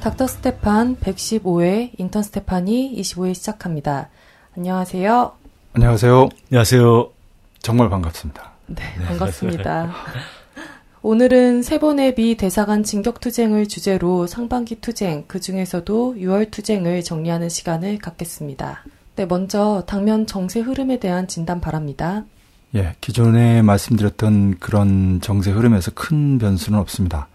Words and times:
닥터 0.00 0.26
스테판 0.26 0.96
115회 0.96 1.90
인턴 1.98 2.22
스테판이 2.22 2.94
25회 2.96 3.34
시작합니다. 3.34 4.08
안녕하세요. 4.56 5.32
안녕하세요. 5.74 6.28
안녕하세요. 6.50 7.10
정말 7.60 7.90
반갑습니다. 7.90 8.50
네, 8.68 8.82
반갑습니다. 9.06 9.92
오늘은 11.02 11.62
세 11.62 11.78
번의 11.78 12.14
미 12.14 12.34
대사관 12.36 12.82
진격 12.82 13.20
투쟁을 13.20 13.68
주제로 13.68 14.26
상반기 14.26 14.80
투쟁, 14.80 15.24
그 15.26 15.38
중에서도 15.38 16.14
6월 16.16 16.50
투쟁을 16.50 17.04
정리하는 17.04 17.50
시간을 17.50 17.98
갖겠습니다. 17.98 18.84
네, 19.16 19.26
먼저 19.26 19.84
당면 19.86 20.26
정세 20.26 20.60
흐름에 20.60 20.98
대한 20.98 21.28
진단 21.28 21.60
바랍니다. 21.60 22.24
예, 22.74 22.94
기존에 23.02 23.60
말씀드렸던 23.60 24.60
그런 24.60 25.20
정세 25.20 25.50
흐름에서 25.50 25.90
큰 25.94 26.38
변수는 26.38 26.78
없습니다. 26.78 27.28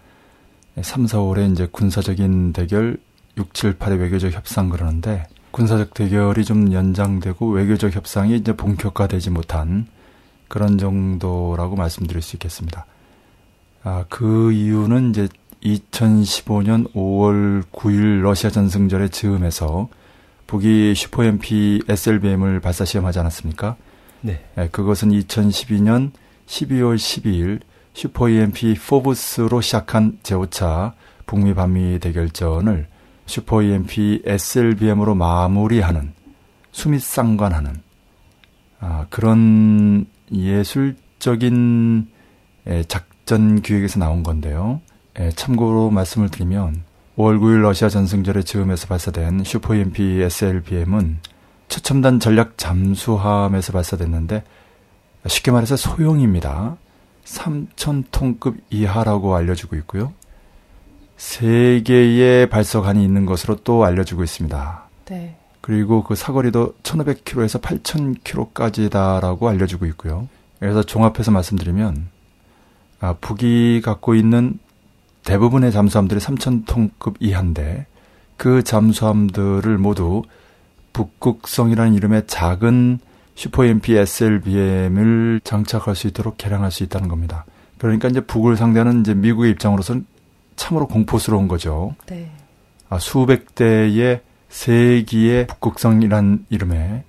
3, 0.80 1.06
4월에 1.06 1.52
이제 1.52 1.66
군사적인 1.70 2.52
대결, 2.52 2.98
6, 3.36 3.54
7, 3.54 3.78
8의 3.78 4.00
외교적 4.00 4.32
협상 4.32 4.68
그러는데 4.68 5.26
군사적 5.50 5.94
대결이 5.94 6.44
좀 6.44 6.72
연장되고 6.72 7.50
외교적 7.50 7.94
협상이 7.94 8.36
이제 8.36 8.54
본격화되지 8.54 9.30
못한 9.30 9.86
그런 10.48 10.78
정도라고 10.78 11.76
말씀드릴 11.76 12.22
수 12.22 12.36
있겠습니다. 12.36 12.86
아, 13.82 14.04
그 14.08 14.52
이유는 14.52 15.10
이제 15.10 15.28
2015년 15.62 16.92
5월 16.92 17.62
9일 17.72 18.20
러시아 18.20 18.50
전승절의 18.50 19.10
즈음에서 19.10 19.88
북이 20.46 20.94
슈퍼MP 20.94 21.82
SLBM을 21.88 22.60
발사 22.60 22.84
시험하지 22.84 23.18
않았습니까? 23.18 23.76
네. 24.20 24.44
예, 24.58 24.68
그것은 24.68 25.10
2012년 25.10 26.10
12월 26.46 26.96
12일 26.96 27.60
슈퍼 27.96 28.28
EMP 28.28 28.74
포브스로 28.74 29.62
시작한 29.62 30.18
제5차 30.22 30.92
북미 31.24 31.54
반미 31.54 31.98
대결전을 31.98 32.88
슈퍼 33.24 33.62
EMP 33.62 34.22
SLBM으로 34.22 35.14
마무리하는 35.14 36.12
수미상관하는 36.72 37.80
아, 38.80 39.06
그런 39.08 40.04
예술적인 40.30 42.08
예, 42.66 42.84
작전 42.84 43.62
기획에서 43.62 43.98
나온 43.98 44.22
건데요. 44.22 44.82
예, 45.18 45.30
참고로 45.30 45.88
말씀을 45.88 46.28
드리면 46.28 46.82
5월 47.16 47.40
9일 47.40 47.62
러시아 47.62 47.88
전승절의 47.88 48.44
즈음에서 48.44 48.88
발사된 48.88 49.42
슈퍼 49.44 49.74
EMP 49.74 50.20
SLBM은 50.20 51.20
최첨단 51.68 52.20
전략 52.20 52.58
잠수함에서 52.58 53.72
발사됐는데 53.72 54.44
쉽게 55.26 55.50
말해서 55.50 55.76
소형입니다. 55.76 56.76
3,000톤급 57.26 58.56
이하라고 58.70 59.34
알려지고 59.34 59.76
있고요. 59.76 60.12
세 61.16 61.82
개의 61.84 62.48
발사관이 62.48 63.02
있는 63.02 63.26
것으로 63.26 63.56
또 63.64 63.84
알려지고 63.84 64.22
있습니다. 64.22 64.88
네. 65.06 65.36
그리고 65.60 66.04
그 66.04 66.14
사거리도 66.14 66.74
1,500km에서 66.82 67.60
8,000km까지다라고 67.60 69.46
알려지고 69.46 69.86
있고요. 69.86 70.28
그래서 70.60 70.82
종합해서 70.82 71.30
말씀드리면 71.32 72.08
아, 73.00 73.14
북이 73.14 73.82
갖고 73.82 74.14
있는 74.14 74.58
대부분의 75.24 75.72
잠수함들이 75.72 76.20
3,000톤급 76.20 77.16
이하인데 77.18 77.86
그 78.36 78.62
잠수함들을 78.62 79.76
모두 79.78 80.22
북극성이라는 80.92 81.94
이름의 81.94 82.26
작은 82.26 83.00
슈퍼 83.36 83.64
MP 83.64 83.96
SLBM을 83.96 85.40
장착할 85.44 85.94
수 85.94 86.08
있도록 86.08 86.38
개량할 86.38 86.72
수 86.72 86.82
있다는 86.82 87.06
겁니다. 87.06 87.44
그러니까 87.78 88.08
이제 88.08 88.20
북을 88.20 88.56
상대하는 88.56 89.02
이제 89.02 89.14
미국의 89.14 89.52
입장으로서는 89.52 90.06
참으로 90.56 90.88
공포스러운 90.88 91.46
거죠. 91.46 91.94
네. 92.06 92.30
아, 92.88 92.98
수백 92.98 93.54
대의 93.54 94.22
세기의 94.48 95.46
북극성이란 95.48 96.46
이름의 96.48 97.02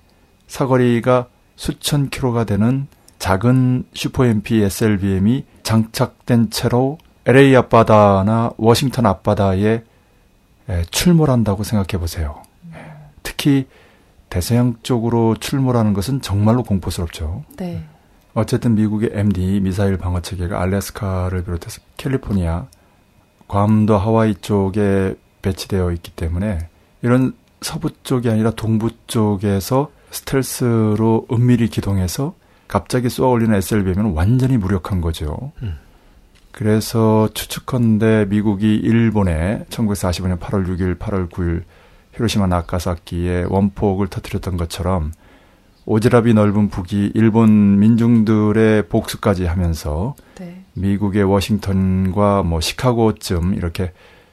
사거리가 0.46 1.28
수천 1.56 2.10
킬로가 2.10 2.44
되는 2.44 2.86
작은 3.18 3.86
슈퍼 3.94 4.26
MP 4.26 4.62
SLBM이 4.62 5.44
장착된 5.62 6.50
채로 6.50 6.98
LA 7.24 7.56
앞바다나 7.56 8.52
워싱턴 8.58 9.06
앞바다에 9.06 9.82
출몰한다고 10.90 11.64
생각해 11.64 11.98
보세요. 11.98 12.42
특히 13.22 13.66
대서양 14.30 14.76
쪽으로 14.82 15.36
출몰하는 15.36 15.92
것은 15.94 16.20
정말로 16.20 16.62
공포스럽죠. 16.62 17.44
네. 17.56 17.84
어쨌든 18.34 18.74
미국의 18.74 19.10
MD 19.12 19.60
미사일 19.60 19.96
방어 19.96 20.20
체계가 20.20 20.60
알래스카를 20.60 21.44
비롯해서 21.44 21.80
캘리포니아, 21.96 22.66
괌도 23.48 23.96
하와이 23.96 24.34
쪽에 24.36 25.14
배치되어 25.42 25.92
있기 25.92 26.12
때문에 26.12 26.68
이런 27.02 27.34
서부 27.60 27.90
쪽이 28.02 28.28
아니라 28.30 28.50
동부 28.50 28.90
쪽에서 29.06 29.90
스텔스로 30.10 31.26
은밀히 31.32 31.68
기동해서 31.68 32.34
갑자기 32.66 33.08
쏘아 33.08 33.28
올리는 33.28 33.54
SLBM은 33.54 34.12
완전히 34.12 34.56
무력한 34.58 35.00
거죠. 35.00 35.52
음. 35.62 35.76
그래서 36.52 37.28
추측컨대 37.34 38.26
미국이 38.28 38.74
일본에 38.74 39.64
1945년 39.70 40.38
8월 40.38 40.66
6일, 40.66 40.98
8월 40.98 41.30
9일 41.30 41.62
히로시마 42.14 42.46
나카사키에 42.46 43.46
원폭을 43.48 44.08
터뜨렸던 44.08 44.56
것처럼 44.56 45.12
오지랖이 45.86 46.34
넓은 46.34 46.68
북이 46.68 47.12
일본 47.14 47.78
민중들의 47.78 48.88
복수까지 48.88 49.46
하면서 49.46 50.14
네. 50.38 50.62
미국의 50.74 51.24
워싱턴과 51.24 52.42
뭐 52.42 52.60
시카고쯤 52.60 53.54
이렇게 53.54 53.92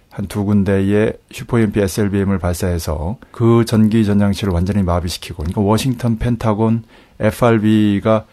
한 0.10 0.28
두 0.30 0.46
군데의 0.46 1.14
슈퍼엠피 1.30 1.82
SLBM을 1.82 2.40
발사해서 2.40 3.18
그 3.32 3.66
전기 3.66 4.06
전장치를 4.06 4.54
완전히 4.54 4.82
마비시키고 4.82 5.38
그러니까 5.44 5.60
워싱턴 5.60 6.18
펜타곤 6.20 6.84
FRB가 7.20 8.26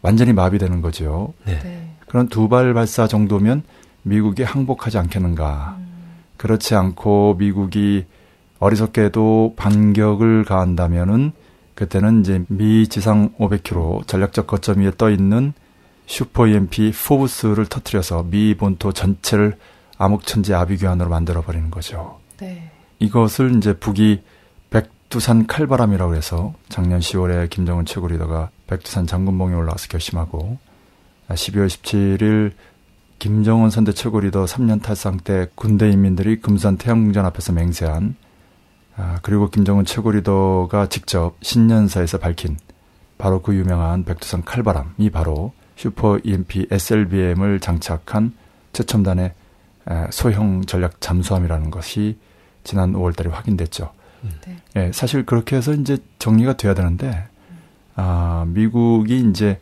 완전히 0.00 0.32
마비되는 0.32 0.80
거죠. 0.80 1.32
네. 1.44 1.58
네. 1.58 1.90
그런 2.06 2.28
두 2.28 2.48
발 2.48 2.72
발사 2.72 3.08
정도면 3.08 3.64
미국이 4.02 4.44
항복하지 4.44 4.98
않겠는가. 4.98 5.76
음. 5.78 5.86
그렇지 6.36 6.76
않고 6.76 7.34
미국이 7.38 8.04
어리석게도 8.58 9.54
반격을 9.56 10.44
가한다면은 10.44 11.32
그때는 11.74 12.20
이제 12.20 12.44
미 12.48 12.86
지상 12.88 13.32
500km 13.38 14.06
전략적 14.06 14.46
거점 14.46 14.80
위에 14.80 14.92
떠 14.96 15.10
있는 15.10 15.52
슈퍼 16.06 16.46
EMP 16.46 16.92
포브스를 16.92 17.66
터트려서 17.66 18.24
미 18.30 18.54
본토 18.54 18.92
전체를 18.92 19.56
암흑천지 19.98 20.54
아비규환으로 20.54 21.08
만들어 21.08 21.42
버리는 21.42 21.70
거죠. 21.70 22.20
네. 22.38 22.70
이것을 22.98 23.56
이제 23.56 23.72
북이 23.76 24.22
백두산 24.70 25.46
칼바람이라고 25.46 26.14
해서 26.14 26.54
작년 26.68 27.00
10월에 27.00 27.50
김정은 27.50 27.84
최고 27.84 28.08
리더가 28.08 28.50
백두산 28.66 29.06
장군봉에 29.06 29.54
올라와서 29.54 29.88
결심하고 29.88 30.58
12월 31.28 31.66
17일 31.66 32.52
김정은 33.18 33.70
선대 33.70 33.92
최고 33.92 34.20
리더 34.20 34.44
3년 34.44 34.82
탈상 34.82 35.18
때 35.18 35.46
군대 35.54 35.90
인민들이 35.90 36.40
금수산 36.40 36.76
태양궁전 36.76 37.24
앞에서 37.26 37.52
맹세한 37.52 38.16
아, 38.96 39.18
그리고 39.22 39.50
김정은 39.50 39.84
최고 39.84 40.10
리더가 40.10 40.88
직접 40.88 41.36
신년사에서 41.42 42.18
밝힌 42.18 42.56
바로 43.18 43.42
그 43.42 43.54
유명한 43.54 44.04
백두산 44.04 44.44
칼바람이 44.44 45.10
바로 45.10 45.52
슈퍼 45.76 46.18
EMP 46.22 46.68
SLBM을 46.70 47.60
장착한 47.60 48.32
최첨단의 48.72 49.32
소형 50.10 50.64
전략 50.64 51.00
잠수함이라는 51.00 51.70
것이 51.70 52.18
지난 52.62 52.92
5월달에 52.92 53.30
확인됐죠. 53.30 53.92
네. 54.46 54.56
예, 54.76 54.92
사실 54.92 55.26
그렇게 55.26 55.56
해서 55.56 55.74
이제 55.74 55.98
정리가 56.18 56.56
돼야 56.56 56.74
되는데 56.74 57.26
아, 57.94 58.44
미국이 58.48 59.20
이제 59.30 59.60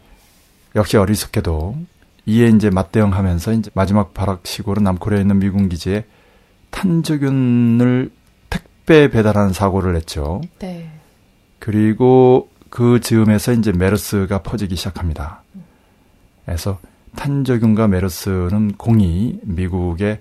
역시 0.76 0.96
어리석게도 0.96 1.76
이에 2.26 2.49
이제 2.49 2.70
맞대응하면서 2.70 3.52
이제 3.55 3.70
마지막 3.75 4.14
발악식으로 4.14 4.81
남코리아에 4.81 5.23
있는 5.23 5.38
미군 5.38 5.69
기지에 5.69 6.05
탄저균을 6.70 8.11
택배 8.82 9.08
배달하는 9.08 9.52
사고를 9.52 9.93
냈죠. 9.94 10.40
네. 10.58 10.90
그리고 11.58 12.50
그 12.69 13.00
즈음에서 13.00 13.52
이제 13.52 13.70
메르스가 13.73 14.43
퍼지기 14.43 14.76
시작합니다. 14.76 15.43
그래서 16.44 16.81
탄저균과 17.14 17.88
메르스는 17.88 18.73
공이 18.76 19.40
미국의 19.43 20.20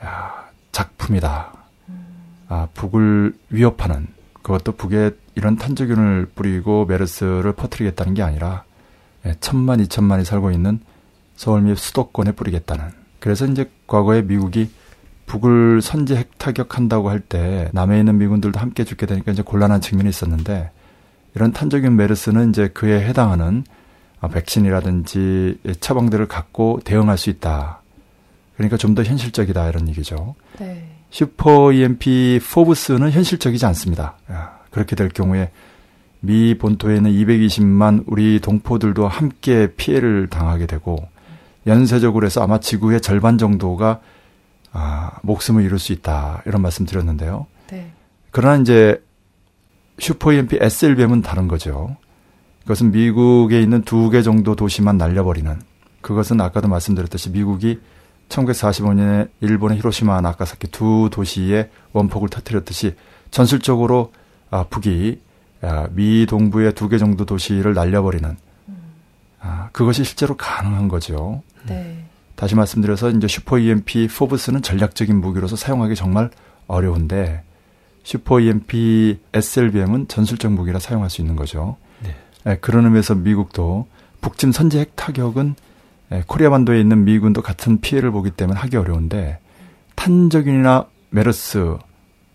아, 0.00 0.46
작품이다. 0.72 1.52
아, 2.48 2.68
북을 2.72 3.34
위협하는 3.50 4.06
그것도 4.42 4.72
북에 4.72 5.10
이런 5.34 5.56
탄저균을 5.56 6.30
뿌리고 6.34 6.86
메르스를 6.86 7.52
퍼뜨리겠다는 7.52 8.14
게 8.14 8.22
아니라 8.22 8.64
예, 9.26 9.34
천만 9.40 9.80
이천만이 9.80 10.24
살고 10.24 10.50
있는 10.52 10.80
서울 11.36 11.62
및 11.62 11.76
수도권에 11.76 12.32
뿌리겠다는. 12.32 12.90
그래서 13.20 13.44
이제 13.46 13.70
과거에 13.86 14.22
미국이 14.22 14.70
북을 15.28 15.80
선제 15.82 16.16
핵타격한다고 16.16 17.10
할 17.10 17.20
때 17.20 17.68
남해 17.72 17.98
있는 17.98 18.18
미군들도 18.18 18.58
함께 18.58 18.82
죽게 18.84 19.06
되니까 19.06 19.32
이제 19.32 19.42
곤란한 19.42 19.80
측면이 19.80 20.08
있었는데 20.08 20.70
이런 21.34 21.52
탄저균 21.52 21.94
메르스는 21.96 22.50
이제 22.50 22.68
그에 22.68 23.06
해당하는 23.06 23.64
아, 24.20 24.26
백신이라든지 24.28 25.58
처방들을 25.80 26.26
갖고 26.26 26.80
대응할 26.84 27.16
수 27.18 27.30
있다. 27.30 27.82
그러니까 28.56 28.76
좀 28.76 28.94
더 28.96 29.04
현실적이다 29.04 29.68
이런 29.68 29.86
얘기죠. 29.88 30.34
네. 30.58 30.88
슈퍼 31.10 31.72
EMP 31.72 32.40
포브스는 32.52 33.12
현실적이지 33.12 33.64
않습니다. 33.66 34.16
그렇게 34.70 34.96
될 34.96 35.08
경우에 35.10 35.50
미 36.20 36.56
본토에는 36.58 37.10
220만 37.12 38.02
우리 38.06 38.40
동포들도 38.40 39.06
함께 39.06 39.72
피해를 39.76 40.26
당하게 40.28 40.66
되고 40.66 40.96
연쇄적으로 41.66 42.26
해서 42.26 42.42
아마 42.42 42.58
지구의 42.58 43.00
절반 43.00 43.38
정도가 43.38 44.00
아, 44.78 45.18
목숨을 45.22 45.64
잃을 45.64 45.78
수 45.80 45.92
있다 45.92 46.42
이런 46.46 46.62
말씀 46.62 46.86
드렸는데요. 46.86 47.46
네. 47.70 47.90
그러나 48.30 48.56
이제 48.60 49.02
슈퍼 49.98 50.32
EMP 50.32 50.58
SLBM은 50.60 51.22
다른 51.22 51.48
거죠. 51.48 51.96
그것은 52.62 52.92
미국에 52.92 53.60
있는 53.60 53.82
두 53.82 54.10
개 54.10 54.22
정도 54.22 54.54
도시만 54.54 54.96
날려버리는 54.96 55.60
그것은 56.00 56.40
아까도 56.40 56.68
말씀드렸듯이 56.68 57.30
미국이 57.30 57.80
1945년에 58.28 59.30
일본의 59.40 59.78
히로시마 59.78 60.20
나카사키 60.20 60.68
두 60.70 61.08
도시에 61.10 61.70
원폭을 61.92 62.28
터뜨렸듯이 62.28 62.94
전술적으로 63.30 64.12
아, 64.50 64.64
북이 64.64 65.20
아, 65.62 65.88
미 65.90 66.24
동부의 66.26 66.74
두 66.74 66.88
개 66.88 66.98
정도 66.98 67.24
도시를 67.24 67.74
날려버리는 67.74 68.36
아, 69.40 69.68
그것이 69.72 70.04
실제로 70.04 70.36
가능한 70.36 70.88
거죠. 70.88 71.42
네. 71.66 72.04
다시 72.38 72.54
말씀드려서 72.54 73.10
이제 73.10 73.26
슈퍼 73.26 73.58
EMP 73.58 74.06
포브스는 74.06 74.62
전략적인 74.62 75.20
무기로서 75.20 75.56
사용하기 75.56 75.96
정말 75.96 76.30
어려운데 76.68 77.42
슈퍼 78.04 78.38
EMP 78.38 79.18
SLBM은 79.34 80.06
전술적 80.06 80.52
무기라 80.52 80.78
사용할 80.78 81.10
수 81.10 81.20
있는 81.20 81.34
거죠. 81.34 81.76
네. 82.00 82.14
예, 82.46 82.56
그런 82.60 82.84
의미에서 82.84 83.16
미국도 83.16 83.88
북침 84.20 84.52
선제 84.52 84.78
핵 84.78 84.94
타격은 84.94 85.56
예, 86.12 86.22
코리아 86.28 86.48
반도에 86.50 86.80
있는 86.80 87.02
미군도 87.02 87.42
같은 87.42 87.80
피해를 87.80 88.12
보기 88.12 88.30
때문에 88.30 88.56
하기 88.60 88.76
어려운데 88.76 89.40
탄저균이나 89.96 90.86
메르스 91.10 91.76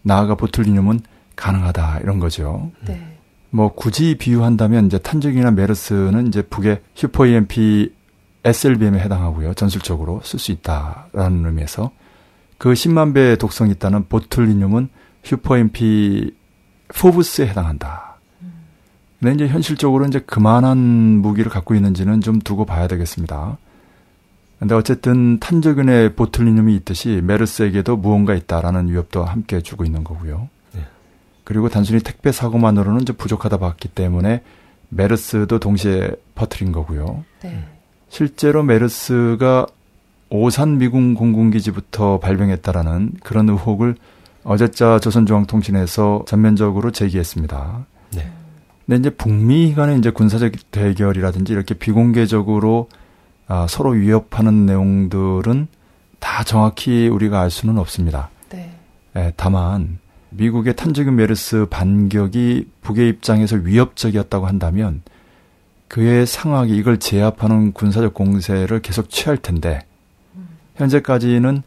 나아가 0.01 0.35
보툴리늄은 0.35 0.99
가능하다 1.37 1.99
이런 1.99 2.19
거죠. 2.19 2.71
네. 2.85 3.01
뭐 3.51 3.73
굳이 3.73 4.17
비유한다면 4.17 4.87
이제 4.87 4.97
탄저균이나 4.97 5.51
메르스는 5.51 6.27
이제 6.27 6.41
북의 6.41 6.81
슈퍼 6.93 7.25
EMP 7.25 7.93
SLBM에 8.43 8.99
해당하고요. 8.99 9.53
전술적으로 9.53 10.21
쓸 10.23 10.39
수 10.39 10.51
있다라는 10.51 11.45
의미에서 11.45 11.91
그 12.57 12.73
10만 12.73 13.13
배의 13.13 13.37
독성이 13.37 13.71
있다는 13.71 14.07
보툴리늄은 14.07 14.89
슈퍼 15.23 15.57
EMP 15.57 16.35
포브스에 16.89 17.47
해당한다. 17.47 18.17
근데 19.19 19.35
이제 19.35 19.47
현실적으로 19.47 20.05
이제 20.05 20.19
그만한 20.19 20.77
무기를 20.77 21.49
갖고 21.49 21.75
있는지는 21.75 22.21
좀 22.21 22.39
두고 22.39 22.65
봐야 22.65 22.87
되겠습니다. 22.87 23.57
근데 24.59 24.75
어쨌든 24.75 25.39
탄저균의 25.39 26.15
보툴리늄이 26.15 26.75
있듯이 26.77 27.21
메르스에게도 27.23 27.97
무언가 27.97 28.33
있다라는 28.33 28.89
위협도 28.89 29.23
함께 29.23 29.61
주고 29.61 29.83
있는 29.85 30.03
거고요. 30.03 30.49
네. 30.73 30.81
그리고 31.43 31.69
단순히 31.69 32.01
택배 32.01 32.31
사고만으로는 32.31 33.05
좀 33.05 33.15
부족하다 33.17 33.57
봤기 33.57 33.89
때문에 33.89 34.41
메르스도 34.89 35.59
동시에 35.59 36.11
퍼트린 36.35 36.71
거고요. 36.71 37.23
네. 37.41 37.65
실제로 38.13 38.61
메르스가 38.61 39.65
오산 40.29 40.77
미군 40.77 41.15
공군기지부터 41.15 42.19
발병했다라는 42.19 43.13
그런 43.23 43.49
의혹을 43.49 43.95
어제자 44.43 44.99
조선중앙통신에서 44.99 46.25
전면적으로 46.27 46.91
제기했습니다. 46.91 47.87
네. 48.15 48.31
근데 48.85 48.99
이제 48.99 49.09
북미 49.09 49.73
간의 49.73 49.97
이제 49.97 50.11
군사적 50.11 50.51
대결이라든지 50.69 51.53
이렇게 51.53 51.73
비공개적으로 51.73 52.87
아, 53.47 53.65
서로 53.67 53.89
위협하는 53.89 54.67
내용들은 54.67 55.67
다 56.19 56.43
정확히 56.43 57.07
우리가 57.07 57.41
알 57.41 57.49
수는 57.49 57.79
없습니다. 57.79 58.29
네. 58.49 58.77
예, 59.15 59.33
다만 59.35 59.97
미국의 60.29 60.75
탄저균 60.75 61.15
메르스 61.15 61.65
반격이 61.67 62.67
북의 62.83 63.09
입장에서 63.09 63.55
위협적이었다고 63.55 64.45
한다면 64.45 65.01
그의 65.93 66.25
상황이 66.25 66.75
이걸 66.75 66.97
제압하는 66.97 67.71
군사적 67.71 68.15
공세를 68.15 68.81
계속 68.81 69.11
취할 69.11 69.37
텐데 69.37 69.81
현재까지는 70.73 71.61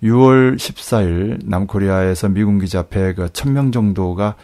6월 0.00 0.54
14일 0.54 1.40
남코리아에서 1.44 2.28
미군 2.28 2.60
기지 2.60 2.78
앞에 2.78 3.14
그 3.14 3.26
1000명 3.26 3.72
정도가 3.72 4.36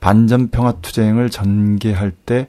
반전 0.00 0.50
평화 0.50 0.72
투쟁을 0.82 1.30
전개할 1.30 2.10
때 2.10 2.48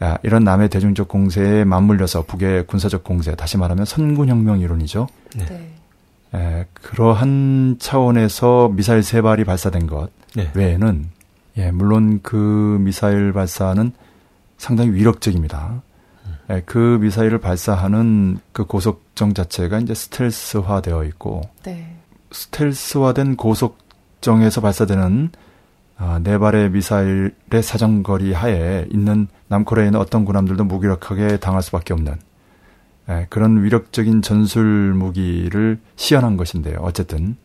야, 0.00 0.16
이런 0.22 0.44
남의 0.44 0.68
대중적 0.68 1.08
공세에 1.08 1.64
맞물려서 1.64 2.22
북의 2.22 2.68
군사적 2.68 3.02
공세, 3.02 3.34
다시 3.34 3.58
말하면 3.58 3.84
선군혁명 3.84 4.60
이론이죠. 4.60 5.08
네. 5.36 5.44
네. 5.46 6.38
에, 6.38 6.66
그러한 6.72 7.78
차원에서 7.80 8.70
미사일 8.72 9.02
세 9.02 9.22
발이 9.22 9.42
발사된 9.42 9.88
것 9.88 10.10
네. 10.36 10.52
외에는 10.54 11.10
예, 11.56 11.72
물론 11.72 12.20
그 12.22 12.78
미사일 12.80 13.32
발사는 13.32 13.90
상당히 14.64 14.92
위력적입니다. 14.92 15.82
예, 16.48 16.62
그 16.64 16.98
미사일을 17.00 17.38
발사하는 17.38 18.38
그 18.52 18.64
고속정 18.64 19.34
자체가 19.34 19.78
이제 19.78 19.92
스텔스화되어 19.92 21.04
있고 21.04 21.42
네. 21.64 21.96
스텔스화된 22.32 23.36
고속정에서 23.36 24.62
발사되는 24.62 25.30
아, 25.98 26.18
네 26.22 26.38
발의 26.38 26.70
미사일의 26.70 27.62
사정거리 27.62 28.32
하에 28.32 28.86
있는 28.90 29.28
남코리아에 29.48 29.88
있는 29.88 30.00
어떤 30.00 30.24
군함들도 30.24 30.64
무기력하게 30.64 31.36
당할 31.36 31.62
수밖에 31.62 31.92
없는 31.92 32.14
예, 33.10 33.26
그런 33.28 33.62
위력적인 33.62 34.22
전술 34.22 34.94
무기를 34.94 35.78
시연한 35.96 36.38
것인데요. 36.38 36.78
어쨌든 36.80 37.36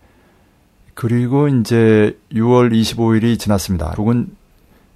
그리고 0.93 1.49
이제 1.49 2.17
6월 2.31 2.71
25일이 2.71 3.37
지났습니다. 3.37 3.91
북은 3.91 4.39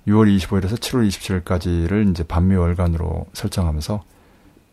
6월 0.08 0.36
25일에서 0.38 0.76
7월 0.78 1.08
27일까지를 1.08 2.10
이제 2.12 2.24
반미 2.24 2.56
월간으로 2.56 3.26
설정하면서 3.34 4.04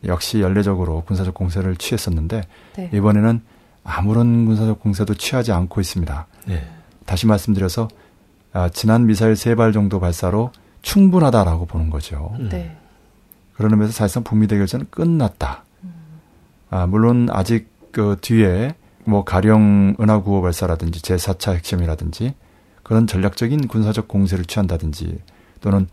역시 0.06 0.40
연례적으로 0.40 1.02
군사적 1.06 1.34
공세를 1.34 1.76
취했었는데 1.76 2.42
네. 2.76 2.90
이번에는 2.92 3.40
아무런 3.84 4.46
군사적 4.46 4.80
공세도 4.80 5.14
취하지 5.14 5.52
않고 5.52 5.80
있습니다. 5.80 6.26
네. 6.46 6.66
다시 7.06 7.26
말씀드려서 7.26 7.88
아, 8.52 8.68
지난 8.70 9.06
미사일 9.06 9.36
세 9.36 9.54
발 9.54 9.72
정도 9.72 10.00
발사로 10.00 10.50
충분하다라고 10.82 11.66
보는 11.66 11.90
거죠. 11.90 12.34
음. 12.40 12.48
네. 12.48 12.76
그런 13.54 13.72
의미에서 13.72 13.92
사실상 13.92 14.24
북미 14.24 14.46
대결전은 14.46 14.86
끝났다. 14.90 15.64
아, 16.70 16.86
물론 16.86 17.28
아직 17.30 17.68
그 17.92 18.16
뒤에 18.20 18.74
뭐 19.04 19.24
가령 19.24 19.96
은하구호 20.00 20.40
발사라든지 20.42 21.02
제4차 21.02 21.54
핵심이라든지 21.54 22.34
그런 22.90 23.06
전략적인 23.06 23.68
군사적 23.68 24.08
공세를 24.08 24.46
취한다든지 24.46 25.20
또는 25.60 25.86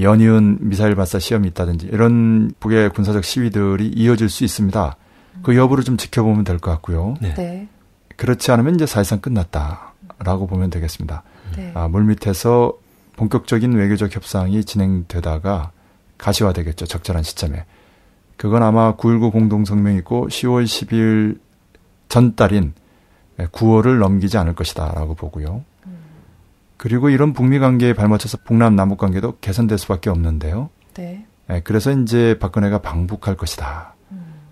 연이은 0.00 0.58
미사일 0.60 0.94
발사 0.94 1.18
시험이 1.18 1.48
있다든지 1.48 1.88
이런 1.88 2.52
북의 2.60 2.90
군사적 2.90 3.24
시위들이 3.24 3.88
이어질 3.88 4.28
수 4.28 4.44
있습니다. 4.44 4.96
그 5.42 5.56
여부를 5.56 5.82
좀 5.82 5.96
지켜보면 5.96 6.44
될 6.44 6.60
것 6.60 6.70
같고요. 6.70 7.16
네. 7.20 7.34
네. 7.34 7.68
그렇지 8.14 8.52
않으면 8.52 8.76
이제 8.76 8.86
사실상 8.86 9.18
끝났다라고 9.18 10.46
보면 10.46 10.70
되겠습니다. 10.70 11.24
네. 11.56 11.72
아, 11.74 11.88
물밑에서 11.88 12.74
본격적인 13.16 13.72
외교적 13.72 14.14
협상이 14.14 14.64
진행되다가 14.64 15.72
가시화되겠죠. 16.16 16.86
적절한 16.86 17.24
시점에. 17.24 17.64
그건 18.36 18.62
아마 18.62 18.94
9.19 18.94 19.32
공동성명이 19.32 19.98
있고 19.98 20.28
10월 20.28 20.62
10일 20.64 21.40
전달인 22.08 22.72
9월을 23.36 23.98
넘기지 23.98 24.38
않을 24.38 24.54
것이다라고 24.54 25.16
보고요. 25.16 25.64
그리고 26.76 27.08
이런 27.08 27.32
북미 27.32 27.58
관계에 27.58 27.94
발맞춰서 27.94 28.38
북남 28.44 28.76
남북 28.76 28.98
관계도 28.98 29.38
개선될 29.40 29.78
수밖에 29.78 30.10
없는데요. 30.10 30.70
네. 30.94 31.26
예, 31.50 31.60
그래서 31.60 31.92
이제 31.92 32.38
박근혜가 32.38 32.78
방북할 32.78 33.36
것이다. 33.36 33.94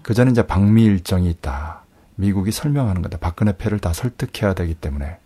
그 0.02 0.14
전에 0.14 0.30
이제 0.30 0.46
방미 0.46 0.84
일정이 0.84 1.30
있다. 1.30 1.82
미국이 2.16 2.52
설명하는 2.52 3.02
거다. 3.02 3.18
박근혜 3.18 3.56
패를 3.56 3.78
다 3.78 3.92
설득해야 3.92 4.54
되기 4.54 4.74
때문에. 4.74 5.16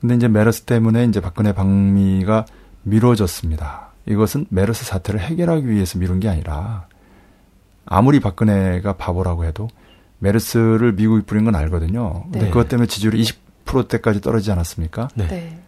근데 0.00 0.16
이제 0.16 0.26
메르스 0.26 0.62
때문에 0.62 1.04
이제 1.04 1.20
박근혜 1.20 1.52
방미가 1.52 2.46
미뤄졌습니다. 2.82 3.92
이것은 4.06 4.46
메르스 4.48 4.84
사태를 4.84 5.20
해결하기 5.20 5.68
위해서 5.68 5.98
미룬 5.98 6.18
게 6.18 6.28
아니라 6.28 6.86
아무리 7.84 8.18
박근혜가 8.18 8.94
바보라고 8.94 9.44
해도 9.44 9.68
메르스를 10.18 10.92
미국이 10.94 11.24
뿌린 11.24 11.44
건 11.44 11.54
알거든요. 11.54 12.24
근데 12.24 12.40
네. 12.40 12.48
그것 12.48 12.68
때문에 12.68 12.86
지지율이 12.86 13.22
20%대까지 13.22 14.20
떨어지지 14.20 14.50
않았습니까? 14.50 15.08
네. 15.14 15.61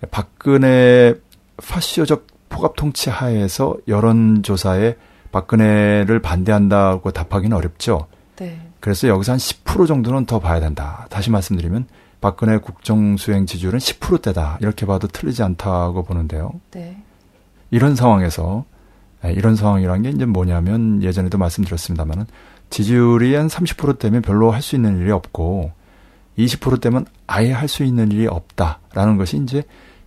네. 0.00 0.08
박근혜 0.10 1.14
파시오적 1.56 2.26
포갑 2.48 2.76
통치 2.76 3.10
하에서 3.10 3.76
여론조사에 3.88 4.96
박근혜를 5.32 6.20
반대한다고 6.20 7.10
답하기는 7.10 7.56
어렵죠. 7.56 8.06
네. 8.36 8.60
그래서 8.80 9.08
여기서 9.08 9.32
한 9.32 9.38
10% 9.38 9.86
정도는 9.86 10.26
더 10.26 10.38
봐야 10.38 10.60
된다. 10.60 11.06
다시 11.10 11.30
말씀드리면 11.30 11.86
박근혜 12.20 12.58
국정수행 12.58 13.46
지지율은 13.46 13.78
10%대다. 13.78 14.58
이렇게 14.60 14.86
봐도 14.86 15.06
틀리지 15.08 15.42
않다고 15.42 16.04
보는데요. 16.04 16.52
네. 16.72 16.96
이런 17.70 17.96
상황에서 17.96 18.64
예, 19.24 19.32
이런 19.32 19.56
상황이란 19.56 20.02
게 20.02 20.10
이제 20.10 20.24
뭐냐면 20.24 21.02
예전에도 21.02 21.36
말씀드렸습니다만은 21.38 22.26
지지율이 22.70 23.34
한 23.34 23.48
30%대면 23.48 24.22
별로 24.22 24.50
할 24.50 24.62
수 24.62 24.76
있는 24.76 24.98
일이 25.00 25.10
없고 25.10 25.72
20%대면 26.38 27.06
아예 27.26 27.50
할 27.52 27.68
수 27.68 27.82
있는 27.82 28.12
일이 28.12 28.26
없다라는 28.26 29.16
것이 29.16 29.38
이제 29.38 29.62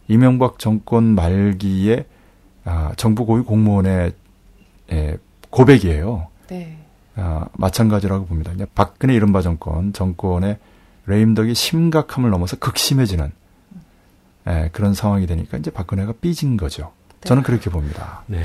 이명박 0.09 0.59
정권 0.59 1.03
말기에 1.15 2.05
아, 2.65 2.91
정부 2.97 3.25
고위 3.25 3.43
공무원의 3.43 4.11
예, 4.91 5.17
고백이에요. 5.49 6.27
네. 6.47 6.77
아, 7.15 7.45
마찬가지라고 7.53 8.25
봅니다. 8.25 8.51
박근혜 8.75 9.13
이른바 9.13 9.41
정권, 9.41 9.93
정권의 9.93 10.57
레임덕이 11.05 11.53
심각함을 11.53 12.31
넘어서 12.31 12.57
극심해지는 12.57 13.31
예, 14.47 14.69
그런 14.73 14.93
상황이 14.93 15.27
되니까 15.27 15.57
이제 15.57 15.69
박근혜가 15.71 16.13
삐진 16.19 16.57
거죠. 16.57 16.91
네. 17.21 17.27
저는 17.27 17.43
그렇게 17.43 17.69
봅니다. 17.69 18.23
네. 18.25 18.43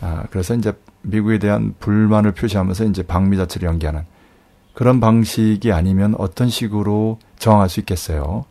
아, 0.00 0.24
그래서 0.30 0.54
이제 0.54 0.72
미국에 1.02 1.38
대한 1.38 1.74
불만을 1.80 2.32
표시하면서 2.32 2.84
이제 2.84 3.02
방미 3.02 3.36
자체를 3.36 3.68
연기하는 3.68 4.04
그런 4.74 5.00
방식이 5.00 5.72
아니면 5.72 6.14
어떤 6.18 6.48
식으로 6.48 7.18
저항할 7.38 7.68
수 7.68 7.80
있겠어요. 7.80 8.44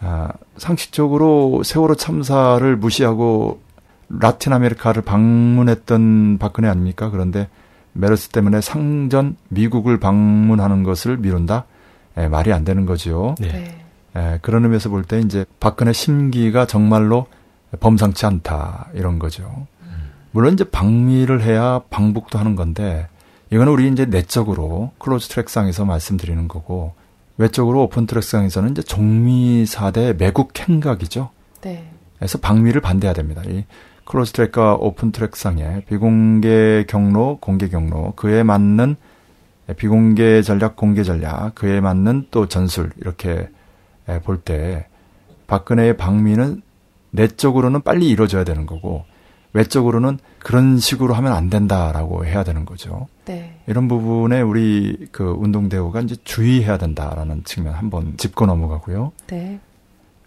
네. 0.00 0.08
아, 0.08 0.28
상식적으로 0.56 1.62
세월호 1.62 1.94
참사를 1.96 2.76
무시하고 2.76 3.60
라틴 4.08 4.52
아메리카를 4.52 5.02
방문했던 5.02 6.38
박근혜 6.38 6.68
아닙니까? 6.68 7.10
그런데 7.10 7.48
메르스 7.92 8.28
때문에 8.28 8.60
상전 8.60 9.36
미국을 9.48 9.98
방문하는 9.98 10.82
것을 10.82 11.16
미룬다? 11.16 11.64
예, 12.18 12.28
말이 12.28 12.52
안 12.52 12.64
되는 12.64 12.86
거지요. 12.86 13.34
네. 13.40 13.78
예, 14.16 14.38
그런 14.42 14.64
의미에서 14.64 14.90
볼 14.90 15.02
때 15.04 15.18
이제 15.20 15.44
박근혜 15.60 15.92
심기가 15.92 16.66
정말로 16.66 17.26
범상치 17.80 18.26
않다 18.26 18.88
이런 18.94 19.18
거죠. 19.18 19.66
물론 20.30 20.52
이제 20.52 20.64
방미를 20.64 21.42
해야 21.42 21.80
방북도 21.90 22.38
하는 22.38 22.56
건데 22.56 23.08
이거는 23.50 23.72
우리 23.72 23.88
이제 23.88 24.04
내적으로 24.04 24.92
close 24.98 25.28
track상에서 25.28 25.84
말씀드리는 25.86 26.46
거고 26.48 26.92
외적으로 27.38 27.82
open 27.82 28.06
track상에서는 28.06 28.70
이제 28.70 28.82
종미 28.82 29.66
사 29.66 29.90
대 29.90 30.12
매국 30.14 30.58
행각이죠. 30.58 31.30
네. 31.62 31.90
그래서 32.18 32.38
방미를 32.38 32.80
반대해야 32.80 33.12
됩니다. 33.14 33.42
이 33.46 33.64
close 34.04 34.32
track과 34.32 34.76
open 34.76 35.12
track상에 35.12 35.82
비공개 35.88 36.84
경로, 36.88 37.38
공개 37.40 37.68
경로 37.68 38.12
그에 38.16 38.42
맞는 38.42 38.96
비공개 39.76 40.42
전략, 40.42 40.76
공개 40.76 41.02
전략 41.02 41.54
그에 41.56 41.80
맞는 41.80 42.28
또 42.30 42.46
전술 42.46 42.90
이렇게 42.98 43.48
볼 44.24 44.38
때 44.38 44.86
박근혜의 45.48 45.96
방미는 45.96 46.62
내적으로는 47.10 47.82
빨리 47.82 48.08
이루어져야 48.08 48.44
되는 48.44 48.64
거고 48.66 49.04
외적으로는 49.52 50.18
그런 50.38 50.78
식으로 50.78 51.14
하면 51.14 51.32
안 51.32 51.50
된다라고 51.50 52.24
해야 52.24 52.44
되는 52.44 52.64
거죠. 52.64 53.06
네. 53.24 53.58
이런 53.66 53.88
부분에 53.88 54.40
우리 54.40 55.08
그 55.12 55.34
운동 55.38 55.68
대오가 55.68 56.00
이제 56.00 56.16
주의해야 56.24 56.78
된다라는 56.78 57.44
측면 57.44 57.74
한번 57.74 58.16
짚고 58.16 58.46
넘어가고요. 58.46 59.12
네. 59.28 59.60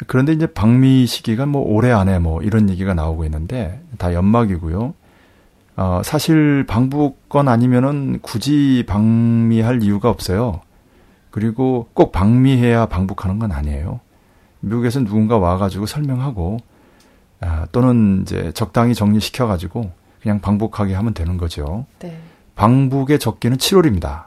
그런데 0.07 0.33
이제 0.33 0.47
방미 0.47 1.05
시기가 1.05 1.45
뭐 1.45 1.61
올해 1.61 1.91
안에 1.91 2.19
뭐 2.19 2.41
이런 2.41 2.69
얘기가 2.69 2.93
나오고 2.93 3.25
있는데 3.25 3.81
다 3.97 4.13
연막이고요. 4.13 4.93
어, 5.77 6.01
사실 6.03 6.65
방북건 6.67 7.47
아니면은 7.47 8.19
굳이 8.21 8.83
방미할 8.87 9.83
이유가 9.83 10.09
없어요. 10.09 10.61
그리고 11.31 11.87
꼭 11.93 12.11
방미해야 12.11 12.87
방북하는 12.87 13.39
건 13.39 13.51
아니에요. 13.51 13.99
미국에서 14.61 14.99
누군가 14.99 15.37
와가지고 15.37 15.85
설명하고 15.85 16.57
아, 16.57 16.68
또는 17.71 18.23
이제 18.23 18.51
적당히 18.53 18.93
정리시켜 18.93 19.47
가지고 19.47 19.91
그냥 20.21 20.41
방북하게 20.41 20.93
하면 20.93 21.13
되는 21.13 21.37
거죠. 21.37 21.85
네. 21.99 22.19
방북의 22.55 23.19
적기는 23.19 23.57
7월입니다. 23.57 24.25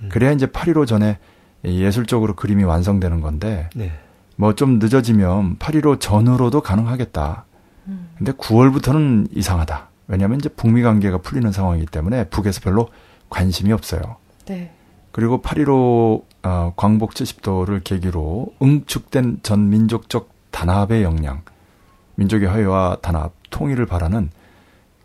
음. 0.00 0.08
그래야 0.10 0.32
이제 0.32 0.46
8.15 0.46 0.86
전에 0.86 1.18
예술적으로 1.64 2.34
그림이 2.34 2.64
완성되는 2.64 3.20
건데 3.20 3.68
네. 3.74 3.92
뭐좀 4.36 4.78
늦어지면 4.78 5.58
8.15 5.58 6.00
전으로도 6.00 6.60
가능하겠다. 6.60 7.44
음. 7.88 8.10
근데 8.16 8.32
9월부터는 8.32 9.28
이상하다. 9.32 9.88
왜냐하면 10.08 10.38
이제 10.38 10.48
북미 10.48 10.82
관계가 10.82 11.18
풀리는 11.18 11.50
상황이기 11.50 11.86
때문에 11.86 12.28
북에서 12.28 12.60
별로 12.60 12.88
관심이 13.30 13.72
없어요. 13.72 14.16
네. 14.46 14.72
그리고 15.10 15.40
8.15 15.42 16.24
어, 16.44 16.72
광복 16.76 17.14
70도를 17.14 17.84
계기로 17.84 18.54
응축된 18.60 19.40
전 19.42 19.70
민족적 19.70 20.30
단합의 20.50 21.02
역량, 21.02 21.42
민족의 22.16 22.48
화해와 22.48 22.98
단합, 23.02 23.32
통일을 23.50 23.86
바라는 23.86 24.30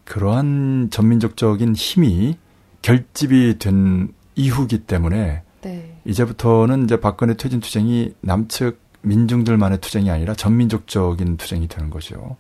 그러한 0.04 0.90
전민족적인 0.90 1.76
힘이 1.76 2.38
결집이 2.82 3.60
된 3.60 4.14
이후기 4.36 4.80
때문에 4.80 5.44
네. 5.62 6.00
이제부터는 6.06 6.86
이제 6.86 7.00
박근혜 7.00 7.36
퇴진 7.36 7.60
투쟁이 7.60 8.14
남측 8.22 8.80
민중들만의 9.02 9.80
투쟁이 9.80 10.10
아니라 10.10 10.34
전민족적인 10.34 11.38
투쟁이 11.38 11.68
되는 11.68 11.90
거죠. 11.90 12.38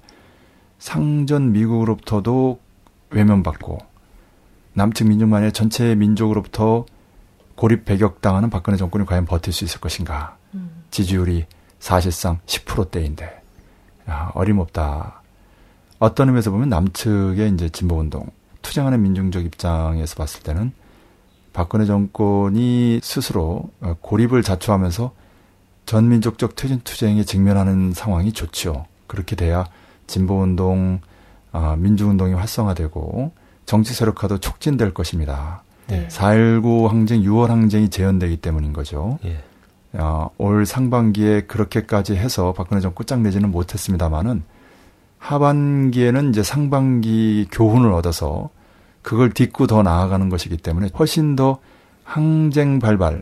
상전 0.80 1.52
미국으로부터도 1.52 2.60
외면받고 3.10 3.80
남측 4.74 5.08
민중만의 5.08 5.54
전체 5.54 5.96
민족으로부터 5.96 6.86
고립 7.56 7.86
배격당하는 7.86 8.50
박근혜 8.50 8.78
정권이 8.78 9.06
과연 9.06 9.26
버틸 9.26 9.52
수 9.52 9.66
있을 9.66 9.82
것인가. 9.82 10.38
음. 10.54 10.84
지지율이 10.92 11.48
사실상 11.80 12.40
10%대인데 12.46 13.42
야, 14.10 14.32
어림없다. 14.34 15.22
어떤 16.00 16.28
의미에서 16.28 16.52
보면 16.52 16.70
남측의 16.70 17.54
이제 17.54 17.70
진보운동, 17.70 18.28
투쟁하는 18.62 19.02
민중적 19.02 19.46
입장에서 19.46 20.16
봤을 20.16 20.44
때는 20.44 20.72
박근혜 21.54 21.86
정권이 21.86 23.00
스스로 23.02 23.70
고립을 24.02 24.44
자초하면서 24.44 25.12
전민족적 25.88 26.56
퇴진 26.56 26.82
투쟁에 26.84 27.24
직면하는 27.24 27.94
상황이 27.94 28.32
좋죠. 28.32 28.86
그렇게 29.08 29.36
돼야 29.36 29.66
진보운동, 30.06 31.00
아, 31.52 31.76
민주운동이 31.78 32.34
활성화되고 32.34 33.32
정치 33.66 33.94
세력화도 33.94 34.40
촉진될 34.40 34.94
것입니다. 34.94 35.64
네. 35.88 36.08
4.19 36.10 36.88
항쟁, 36.88 37.22
6월 37.22 37.48
항쟁이 37.48 37.90
재현되기 37.90 38.38
때문인 38.38 38.74
거죠. 38.74 39.18
예. 39.26 39.42
어, 39.94 40.30
올 40.38 40.66
상반기에 40.66 41.42
그렇게까지 41.42 42.16
해서 42.16 42.54
박근혜 42.54 42.82
정권 42.82 42.96
끝장내지는 42.96 43.52
못했습니다만은 43.52 44.44
하반기에는 45.18 46.30
이제 46.30 46.44
상반기 46.44 47.48
교훈을 47.52 47.92
얻어서 47.92 48.50
그걸 49.02 49.32
딛고 49.32 49.68
더 49.68 49.84
나아가는 49.84 50.30
것이기 50.30 50.58
때문에 50.58 50.90
훨씬 50.98 51.36
더 51.36 51.60
항쟁 52.04 52.80
발발, 52.80 53.22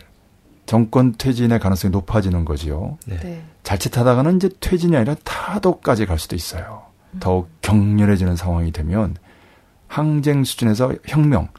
정권 0.65 1.13
퇴진의 1.17 1.59
가능성이 1.59 1.91
높아지는 1.91 2.45
거지요. 2.45 2.97
네. 3.05 3.17
네. 3.17 3.43
자칫하다가는 3.63 4.37
이제 4.37 4.49
퇴진이 4.59 4.95
아니라 4.95 5.15
타도까지 5.23 6.05
갈 6.05 6.19
수도 6.19 6.35
있어요. 6.35 6.83
음. 7.13 7.19
더욱 7.19 7.49
격렬해지는 7.61 8.35
상황이 8.35 8.71
되면 8.71 9.15
항쟁 9.87 10.43
수준에서 10.43 10.93
혁명, 11.05 11.49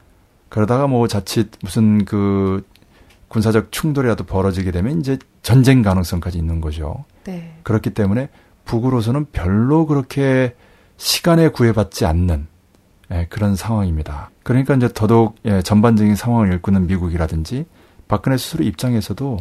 그러다가 0.49 0.87
뭐 0.87 1.07
자칫 1.07 1.49
무슨 1.61 2.05
그 2.05 2.65
군사적 3.27 3.71
충돌이라도 3.71 4.23
벌어지게 4.23 4.71
되면 4.71 4.99
이제 4.99 5.17
전쟁 5.41 5.81
가능성까지 5.81 6.37
있는 6.37 6.61
거죠. 6.61 7.05
네. 7.25 7.57
그렇기 7.63 7.91
때문에 7.91 8.29
북으로서는 8.65 9.27
별로 9.31 9.85
그렇게 9.85 10.55
시간에 10.97 11.49
구애받지 11.49 12.05
않는 12.05 12.47
예, 13.11 13.27
그런 13.29 13.55
상황입니다. 13.55 14.31
그러니까 14.43 14.75
이제 14.75 14.89
더더욱 14.93 15.35
예, 15.45 15.61
전반적인 15.61 16.15
상황을 16.15 16.51
일구는 16.53 16.87
미국이라든지 16.87 17.65
박근혜 18.07 18.37
스스로 18.37 18.63
입장에서도 18.65 19.37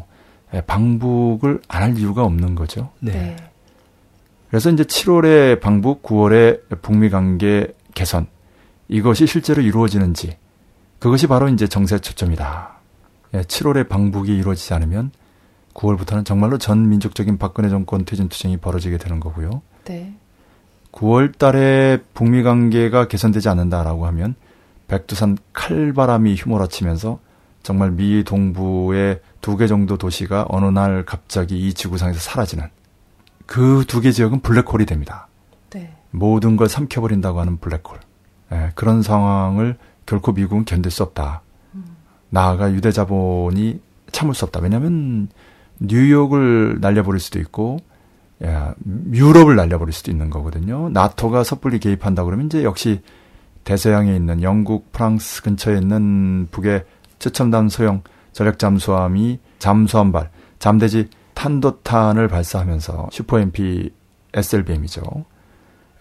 예, 0.54 0.60
방북을 0.60 1.62
안 1.68 1.82
할 1.82 1.98
이유가 1.98 2.24
없는 2.24 2.54
거죠. 2.54 2.90
네. 3.00 3.12
네. 3.12 3.36
그래서 4.48 4.70
이제 4.70 4.84
7월에 4.84 5.60
방북, 5.60 6.02
9월에 6.02 6.80
북미 6.82 7.10
관계 7.10 7.66
개선 7.94 8.26
이것이 8.88 9.26
실제로 9.26 9.60
이루어지는지 9.60 10.36
그것이 11.00 11.26
바로 11.26 11.48
이제 11.48 11.66
정세 11.66 11.98
초점이다. 11.98 12.75
7월에 13.32 13.78
예, 13.78 13.82
방북이 13.84 14.36
이루어지지 14.36 14.74
않으면 14.74 15.10
9월부터는 15.74 16.24
정말로 16.24 16.58
전 16.58 16.88
민족적인 16.88 17.38
박근혜 17.38 17.68
정권 17.68 18.04
퇴진 18.04 18.28
투쟁이 18.28 18.56
벌어지게 18.56 18.98
되는 18.98 19.20
거고요. 19.20 19.62
네. 19.84 20.14
9월 20.92 21.36
달에 21.36 21.98
북미 22.14 22.42
관계가 22.42 23.08
개선되지 23.08 23.48
않는다라고 23.50 24.06
하면 24.06 24.34
백두산 24.88 25.36
칼바람이 25.52 26.34
휘몰아치면서 26.34 27.18
정말 27.62 27.90
미 27.90 28.22
동부의 28.24 29.20
두 29.40 29.56
개 29.56 29.66
정도 29.66 29.96
도시가 29.98 30.46
어느 30.48 30.66
날 30.66 31.04
갑자기 31.04 31.58
이 31.68 31.74
지구상에서 31.74 32.18
사라지는 32.18 32.68
그 33.46 33.84
두 33.86 34.00
개 34.00 34.12
지역은 34.12 34.40
블랙홀이 34.40 34.86
됩니다. 34.86 35.28
네. 35.70 35.94
모든 36.10 36.56
걸 36.56 36.68
삼켜버린다고 36.68 37.40
하는 37.40 37.58
블랙홀. 37.58 38.00
네, 38.50 38.70
그런 38.74 39.02
상황을 39.02 39.76
결코 40.06 40.32
미국은 40.32 40.64
견딜 40.64 40.90
수 40.90 41.02
없다. 41.02 41.42
나아가 42.30 42.72
유대 42.72 42.90
자본이 42.90 43.80
참을 44.12 44.34
수 44.34 44.44
없다. 44.44 44.60
왜냐하면 44.60 45.28
뉴욕을 45.80 46.78
날려버릴 46.80 47.20
수도 47.20 47.38
있고 47.38 47.78
야, 48.44 48.74
유럽을 49.12 49.56
날려버릴 49.56 49.92
수도 49.92 50.10
있는 50.10 50.30
거거든요. 50.30 50.90
나토가 50.90 51.44
섣불리 51.44 51.78
개입한다 51.78 52.24
그러면 52.24 52.46
이제 52.46 52.64
역시 52.64 53.00
대서양에 53.64 54.14
있는 54.14 54.42
영국, 54.42 54.92
프랑스 54.92 55.42
근처에 55.42 55.78
있는 55.78 56.48
북의 56.50 56.84
최첨단 57.18 57.68
소형 57.68 58.02
전략 58.32 58.58
잠수함이 58.58 59.40
잠수함 59.58 60.12
발 60.12 60.30
잠대지 60.58 61.08
탄도탄을 61.34 62.28
발사하면서 62.28 63.08
슈퍼 63.10 63.40
MP 63.40 63.90
SLBM이죠. 64.34 65.02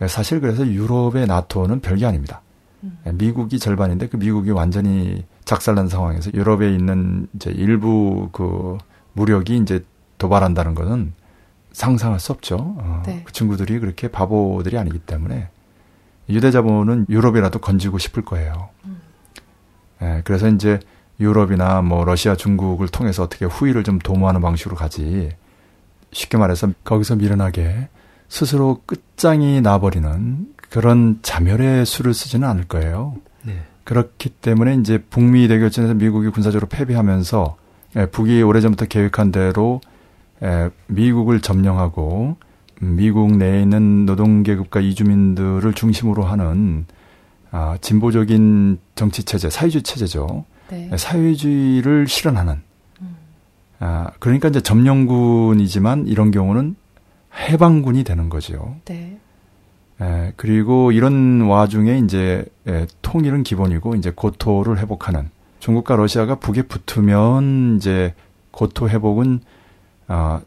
사실 0.08 0.42
그래서 0.42 0.68
유럽의 0.68 1.26
나토는 1.28 1.80
별게 1.80 2.06
아닙니다. 2.06 2.42
음. 2.84 2.98
미국이 3.14 3.60
절반인데 3.60 4.08
그 4.08 4.18
미국이 4.18 4.52
완전히 4.52 5.24
작살난 5.46 5.88
상황에서 5.88 6.32
유럽에 6.34 6.74
있는 6.74 7.28
이제 7.36 7.52
일부 7.52 8.30
그 8.32 8.78
무력이 9.14 9.58
이제 9.58 9.86
도발한다는 10.18 10.76
것은 10.76 11.14
상상할 11.72 12.20
수 12.20 12.32
없죠. 12.32 12.58
어, 12.58 13.04
네. 13.06 13.22
그 13.26 13.32
친구들이 13.32 13.80
그렇게 13.80 14.08
바보들이 14.08 14.78
아니기 14.78 15.00
때문에 15.00 15.50
유대 16.30 16.52
자본은 16.52 17.06
유럽이라도 17.10 17.60
건지고 17.60 17.98
싶을 17.98 18.24
거예요. 18.24 18.70
음. 18.86 19.02
예, 20.02 20.22
그래서 20.26 20.48
이제 20.48 20.80
유럽이나 21.20 21.82
뭐 21.82 22.04
러시아, 22.04 22.36
중국을 22.36 22.88
통해서 22.88 23.24
어떻게 23.24 23.46
후위를 23.46 23.84
좀 23.84 24.00
도모하는 24.00 24.42
방식으로 24.42 24.76
가지. 24.76 25.32
쉽게 26.12 26.38
말해서 26.38 26.70
거기서 26.84 27.18
미련하게 27.18 27.90
스스로 28.30 28.82
끝장이 28.86 29.62
나버리는 29.62 30.54
그런 30.70 31.20
자멸의 31.22 31.86
수를 31.86 32.14
쓰지는 32.14 32.48
않을 32.48 32.68
거예요. 32.68 33.16
네. 33.86 33.94
그렇기 33.94 34.30
때문에 34.30 34.76
이제 34.76 34.98
북미 34.98 35.48
대결전에서 35.48 35.94
미국이 35.94 36.30
군사적으로 36.30 36.68
패배하면서 36.68 37.56
예, 37.98 38.06
북이 38.08 38.42
오래전부터 38.42 38.86
계획한 38.86 39.32
대로 39.32 39.80
예, 40.44 40.70
미국을 40.88 41.40
점령하고 41.40 42.36
미국 42.82 43.38
내에 43.38 43.62
있는 43.62 44.06
노동계급과 44.06 44.82
이주민들을 44.82 45.74
중심으로 45.74 46.24
하는 46.24 46.86
아, 47.52 47.78
진보적인 47.80 48.80
정치 48.96 49.24
체제, 49.24 49.50
사회주의 49.50 49.82
체제죠. 49.82 50.44
네. 50.70 50.90
예, 50.92 50.98
사회주의를 50.98 52.08
실현하는. 52.08 52.62
음. 53.02 53.16
아, 53.80 54.10
그러니까 54.20 54.50
이제 54.50 54.60
점령군이지만 54.60 56.08
이런 56.08 56.32
경우는 56.32 56.76
해방군이 57.34 58.04
되는 58.04 58.28
거죠. 58.30 58.76
네. 58.86 59.20
에, 60.02 60.34
그리고 60.36 60.92
이런 60.92 61.42
와중에 61.42 62.00
이제 62.00 62.46
에, 62.68 62.86
통일은 63.02 63.44
기본이고 63.44 63.96
이제 63.96 64.12
고토를 64.12 64.80
회복하는. 64.80 65.30
중국과 65.60 65.96
러시아가 65.96 66.36
북에 66.36 66.64
붙으면 66.64 67.78
이제 67.78 68.14
고토 68.52 68.90
회복은 68.90 69.40
아 70.08 70.42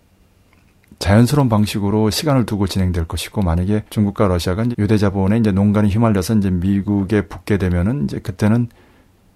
자연스러운 0.99 1.49
방식으로 1.49 2.11
시간을 2.11 2.47
두고 2.47 2.67
진행될 2.67 3.07
것이고 3.07 3.43
만약에 3.43 3.85
중국과 3.91 4.29
러시아가 4.29 4.65
이제 4.65 4.75
유대 4.79 4.97
자본에 4.97 5.39
이제 5.39 5.53
농간에 5.53 5.89
휘말려서 5.89 6.37
이제 6.37 6.51
미국에 6.51 7.23
붙게 7.23 7.57
되면은 7.59 8.05
이제 8.05 8.19
그때는 8.19 8.69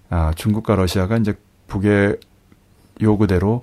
아 0.09 0.31
중국과 0.35 0.75
러시아가 0.75 1.17
이제 1.17 1.33
북의 1.67 2.17
요구대로 3.01 3.61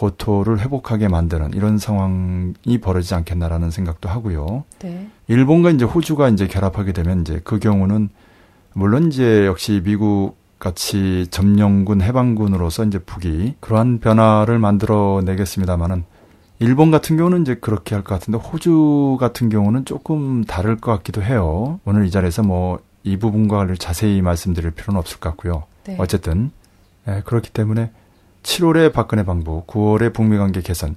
고토를 0.00 0.60
회복하게 0.60 1.08
만드는 1.08 1.52
이런 1.52 1.76
상황이 1.76 2.78
벌어지지 2.80 3.14
않겠나라는 3.16 3.70
생각도 3.70 4.08
하고요. 4.08 4.64
네. 4.78 5.08
일본과 5.28 5.70
이제 5.70 5.84
호주가 5.84 6.30
이제 6.30 6.46
결합하게 6.46 6.92
되면 6.92 7.20
이제 7.20 7.40
그 7.44 7.58
경우는 7.58 8.08
물론 8.72 9.08
이제 9.08 9.44
역시 9.44 9.82
미국 9.84 10.36
같이 10.58 11.26
점령군 11.30 12.00
해방군으로서 12.00 12.84
이제 12.84 12.98
북이 12.98 13.56
그러한 13.60 14.00
변화를 14.00 14.58
만들어 14.58 15.20
내겠습니다만은 15.24 16.04
일본 16.60 16.90
같은 16.90 17.18
경우는 17.18 17.42
이제 17.42 17.54
그렇게 17.56 17.94
할 17.94 18.02
것 18.02 18.14
같은데 18.14 18.38
호주 18.38 19.18
같은 19.20 19.50
경우는 19.50 19.84
조금 19.84 20.44
다를 20.44 20.76
것 20.76 20.92
같기도 20.92 21.22
해요. 21.22 21.78
오늘 21.84 22.06
이 22.06 22.10
자리에서 22.10 22.42
뭐 22.42 22.80
이 23.02 23.16
부분과 23.16 23.58
관련 23.58 23.76
자세히 23.78 24.20
말씀드릴 24.20 24.72
필요는 24.72 24.98
없을 24.98 25.20
것 25.20 25.30
같고요. 25.30 25.64
네. 25.84 25.96
어쨌든 25.98 26.50
예, 27.08 27.22
그렇기 27.24 27.50
때문에 27.50 27.90
7월에 28.42 28.92
박근혜 28.92 29.24
방북, 29.24 29.66
9월에 29.66 30.12
북미 30.12 30.38
관계 30.38 30.60
개선 30.60 30.96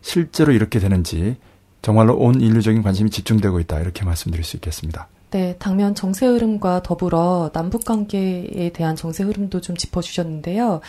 실제로 0.00 0.52
이렇게 0.52 0.78
되는지 0.78 1.36
정말로 1.82 2.14
온 2.16 2.40
인류적인 2.40 2.82
관심이 2.82 3.10
집중되고 3.10 3.60
있다 3.60 3.80
이렇게 3.80 4.04
말씀드릴 4.04 4.44
수 4.44 4.56
있겠습니다. 4.56 5.08
네, 5.30 5.56
당면 5.58 5.96
정세 5.96 6.26
흐름과 6.26 6.84
더불어 6.84 7.50
남북 7.52 7.84
관계에 7.84 8.70
대한 8.72 8.94
정세 8.94 9.24
흐름도 9.24 9.60
좀 9.60 9.76
짚어주셨는데요. 9.76 10.80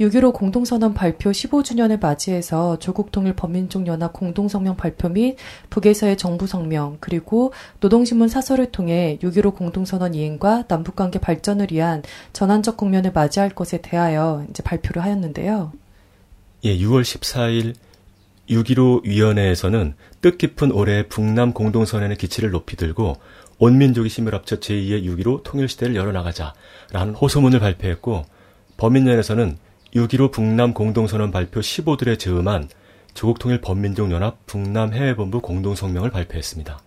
6.15 0.00 0.32
공동선언 0.32 0.94
발표 0.94 1.30
15주년을 1.30 2.00
맞이해서 2.00 2.78
조국 2.78 3.10
통일 3.10 3.34
범민족연합 3.34 4.12
공동성명 4.12 4.76
발표 4.76 5.08
및 5.08 5.36
북에서의 5.70 6.16
정부 6.16 6.46
성명 6.46 6.98
그리고 7.00 7.52
노동신문 7.80 8.28
사설을 8.28 8.70
통해 8.70 9.18
6.15 9.22 9.56
공동선언 9.56 10.14
이행과 10.14 10.64
남북관계 10.68 11.18
발전을 11.18 11.68
위한 11.72 12.02
전환적 12.32 12.76
국면을 12.76 13.10
맞이할 13.12 13.50
것에 13.50 13.80
대하여 13.80 14.46
이제 14.50 14.62
발표를 14.62 15.02
하였는데요. 15.02 15.72
예, 16.64 16.76
6월 16.76 17.02
14일 17.02 17.74
6.15 18.48 19.04
위원회에서는 19.04 19.94
뜻깊은 20.20 20.72
올해 20.72 21.08
북남 21.08 21.52
공동선언의 21.52 22.16
기치를 22.16 22.50
높이 22.50 22.76
들고 22.76 23.16
온 23.58 23.78
민족이 23.78 24.08
힘을 24.08 24.34
합쳐 24.34 24.60
제2의 24.60 25.04
6.15 25.04 25.42
통일시대를 25.42 25.96
열어나가자라는 25.96 27.14
호소문을 27.14 27.58
발표했고 27.58 28.24
범민연에서는 28.76 29.58
6.15 29.94 30.32
북남 30.32 30.74
공동선언 30.74 31.30
발표 31.30 31.60
15들에 31.60 32.18
즈음한 32.18 32.68
조국통일 33.14 33.60
범민족연합 33.60 34.46
북남 34.46 34.92
해외본부 34.92 35.40
공동성명을 35.40 36.10
발표했습니다. 36.10 36.78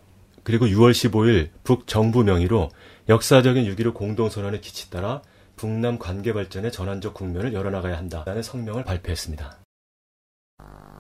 그리고 0.44 0.66
6월 0.66 0.92
15일 0.92 1.50
북정부 1.64 2.24
명의로 2.24 2.70
역사적인 3.10 3.66
6.15 3.76 3.94
공동선언의 3.94 4.62
기치 4.62 4.90
따라 4.90 5.22
북남 5.56 6.00
관계 6.00 6.34
발전의 6.34 6.72
전환적 6.72 7.14
국면을 7.14 7.54
열어나가야 7.54 7.98
한다는 7.98 8.42
성명을 8.42 8.84
발표했습니다. 8.84 9.58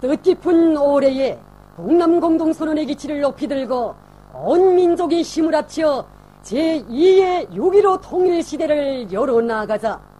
뜻깊은 0.02 0.78
올해에 0.78 1.38
북남 1.76 2.20
공동선언의 2.20 2.88
기치를 2.88 3.22
높이 3.22 3.48
들고 3.48 3.96
온 4.34 4.76
민족의 4.76 5.22
힘을 5.22 5.54
합쳐 5.56 6.08
제2의 6.44 7.50
6.15 7.52 8.02
통일 8.02 8.42
시대를 8.42 9.12
열어나가자. 9.12 10.11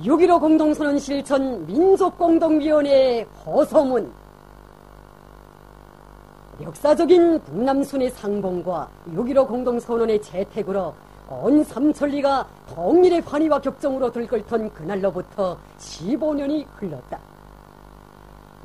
6.15 0.00 0.40
공동선언 0.40 0.98
실천 0.98 1.66
민족공동위원회 1.66 3.26
허서문 3.44 4.10
역사적인 6.62 7.40
북남순의 7.40 8.10
상봉과 8.10 8.88
6.15 9.14 9.46
공동선언의 9.46 10.22
재택으로 10.22 10.94
온 11.28 11.62
삼천리가 11.62 12.46
통일의 12.74 13.20
환희와 13.20 13.60
격정으로 13.60 14.10
들끓던 14.12 14.72
그날로부터 14.72 15.58
15년이 15.78 16.64
흘렀다. 16.74 17.18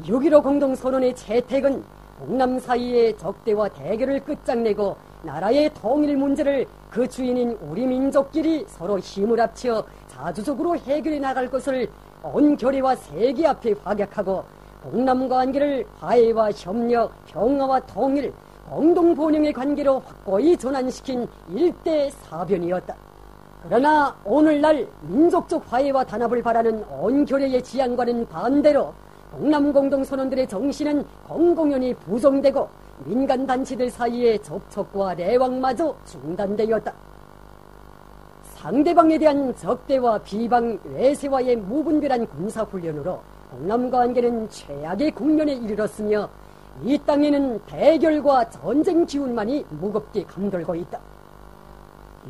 6.15 0.04 0.44
공동선언의 0.44 1.16
재택은 1.16 1.84
북남 2.20 2.60
사이의 2.60 3.18
적대와 3.18 3.70
대결을 3.70 4.22
끝장내고 4.22 4.96
나라의 5.24 5.72
통일 5.74 6.18
문제를 6.18 6.66
그 6.90 7.08
주인인 7.08 7.58
우리 7.62 7.86
민족끼리 7.86 8.66
서로 8.68 8.98
힘을 9.00 9.40
합쳐 9.40 9.84
자주적으로 10.18 10.76
해결해 10.76 11.20
나갈 11.20 11.48
것을 11.48 11.88
온 12.24 12.58
결의와 12.58 12.96
세계 12.96 13.46
앞에 13.46 13.76
확약하고 13.84 14.44
동남 14.82 15.30
관계를 15.30 15.86
화해와 16.00 16.52
협력, 16.54 17.14
평화와 17.28 17.82
통일, 17.82 18.34
공동 18.68 19.14
번영의 19.16 19.54
관계로 19.54 20.00
확고히 20.00 20.58
전환시킨 20.58 21.28
일대 21.54 22.10
사변이었다. 22.10 22.96
그러나 23.64 24.16
오늘날 24.26 24.88
민족적 25.02 25.64
화해와 25.72 26.04
단합을 26.04 26.42
바라는 26.42 26.84
온 27.00 27.24
결의의 27.24 27.62
지향과는 27.62 28.28
반대로 28.28 28.94
동남 29.32 29.72
공동선언들의 29.72 30.48
정신은 30.48 31.06
공공연히 31.28 31.94
부정되고 31.94 32.68
민간 33.06 33.46
단체들 33.46 33.92
사이의 33.92 34.42
접촉과 34.42 35.14
내왕마저 35.14 35.96
중단되었다. 36.06 36.92
상대방에 38.62 39.20
대한 39.20 39.56
적대와 39.56 40.18
비방, 40.20 40.80
외세와의 40.96 41.58
무분별한 41.58 42.26
군사훈련으로 42.26 43.20
동남 43.52 43.90
관계는 43.92 44.50
최악의 44.50 45.12
국면에 45.12 45.54
이르렀으며 45.54 46.28
이 46.84 46.98
땅에는 47.06 47.60
대결과 47.68 48.50
전쟁 48.50 49.06
기운만이 49.06 49.64
무겁게 49.70 50.24
감돌고 50.24 50.74
있다. 50.74 51.00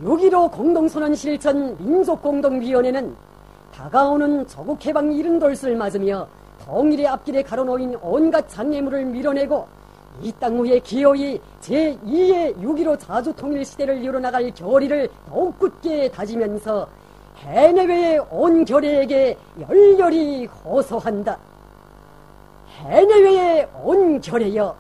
6.15 0.04 0.52
공동선언 0.52 1.16
실천 1.16 1.78
민족공동위원회는 1.78 3.16
다가오는 3.74 4.48
조국 4.48 4.86
해방 4.86 5.14
이른 5.14 5.40
돌을 5.40 5.76
맞으며 5.78 6.28
통일의 6.66 7.08
앞길에 7.08 7.42
가로놓인 7.42 7.98
온갖 8.02 8.48
장애물을 8.50 9.06
밀어내고 9.06 9.66
이땅 10.22 10.64
위에 10.64 10.80
기어이 10.80 11.40
제2의 11.62 12.56
6.15 12.58 13.00
자주통일 13.00 13.64
시대를 13.64 14.04
이뤄나갈 14.04 14.52
결의를 14.52 15.10
더욱 15.30 15.58
굳게 15.60 16.12
다지면서 16.12 16.88
해내외의 17.38 18.20
온 18.32 18.66
결의에게 18.66 19.38
열렬히 19.62 20.46
호소한다. 20.46 21.38
해내외의 22.80 23.68
온 23.84 24.20
결의여 24.20 24.76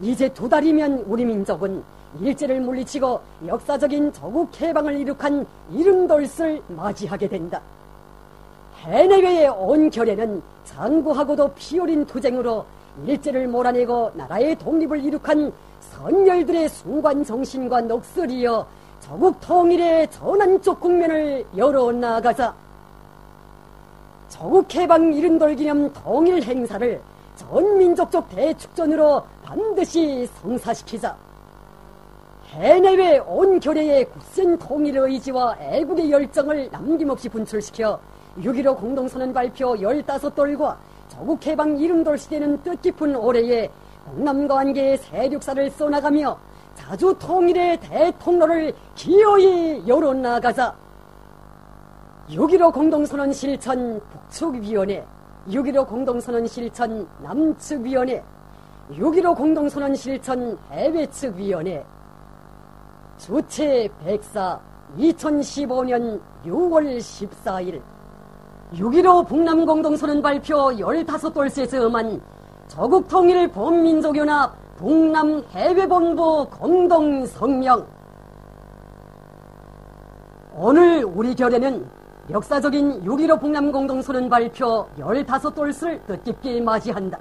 이제 0.00 0.28
두 0.30 0.48
달이면 0.48 1.04
우리 1.06 1.24
민족은 1.24 1.82
일제를 2.20 2.60
물리치고 2.60 3.20
역사적인 3.46 4.12
조국 4.12 4.60
해방을 4.60 4.98
이룩한 5.00 5.46
이른돌을 5.72 6.26
맞이하게 6.68 7.28
된다. 7.28 7.60
해내외의 8.80 9.48
온 9.48 9.90
결에는 9.90 10.42
장구하고도 10.64 11.52
피어린 11.54 12.06
투쟁으로 12.06 12.64
일제를 13.06 13.48
몰아내고 13.48 14.12
나라의 14.14 14.56
독립을 14.56 15.04
이룩한 15.04 15.52
선열들의 15.80 16.68
순관 16.68 17.24
정신과 17.24 17.82
넋을이어 17.82 18.66
조국 19.00 19.40
통일의 19.40 20.10
전환적 20.10 20.80
국면을 20.80 21.44
열어 21.56 21.92
나가자 21.92 22.54
조국 24.28 24.74
해방 24.74 25.12
이른돌 25.12 25.54
기념 25.56 25.92
통일 25.92 26.42
행사를 26.42 27.00
전민족적 27.36 28.28
대축전으로 28.30 29.22
반드시 29.44 30.26
성사시키자. 30.40 31.16
해내외 32.48 33.18
온 33.18 33.58
결의의 33.58 34.04
굳센 34.10 34.56
통일 34.58 34.96
의지와 34.96 35.56
애국의 35.60 36.10
열정을 36.10 36.68
남김없이 36.70 37.28
분출시켜 37.28 37.98
6.15 38.38 38.78
공동선언 38.78 39.32
발표 39.32 39.74
15돌과 39.74 40.76
조국 41.14 41.46
해방 41.46 41.78
이름돌 41.78 42.18
시대는 42.18 42.62
뜻깊은 42.62 43.14
올해에 43.14 43.70
동남관계의 44.04 44.98
세력사를 44.98 45.70
써나가며 45.70 46.36
자주 46.74 47.14
통일의 47.18 47.78
대통로를 47.80 48.74
기어이 48.96 49.86
열어나가자. 49.86 50.74
6.15 52.28 52.72
공동선언 52.72 53.32
실천 53.32 54.00
북측위원회, 54.10 55.04
6.15 55.48 55.86
공동선언 55.86 56.46
실천 56.48 57.06
남측위원회, 57.22 58.22
6.15 58.90 59.36
공동선언 59.36 59.94
실천 59.94 60.58
해외측위원회, 60.72 61.84
주체 63.18 63.88
104 64.04 64.60
2015년 64.98 66.20
6월 66.44 66.98
14일 66.98 67.93
6.15 68.72 69.28
북남 69.28 69.66
공동선언 69.66 70.22
발표 70.22 70.56
15돌세에서 70.70 71.86
음한 71.86 72.20
저국통일 72.66 73.48
범민족연합 73.48 74.76
북남 74.76 75.44
해외본부 75.50 76.48
공동성명 76.50 77.86
오늘 80.56 81.04
우리 81.04 81.34
결에는 81.34 81.86
역사적인 82.30 83.04
6.15 83.04 83.40
북남 83.40 83.70
공동선언 83.70 84.28
발표 84.28 84.86
15돌을 84.98 86.06
뜻깊게 86.06 86.60
맞이한다. 86.62 87.18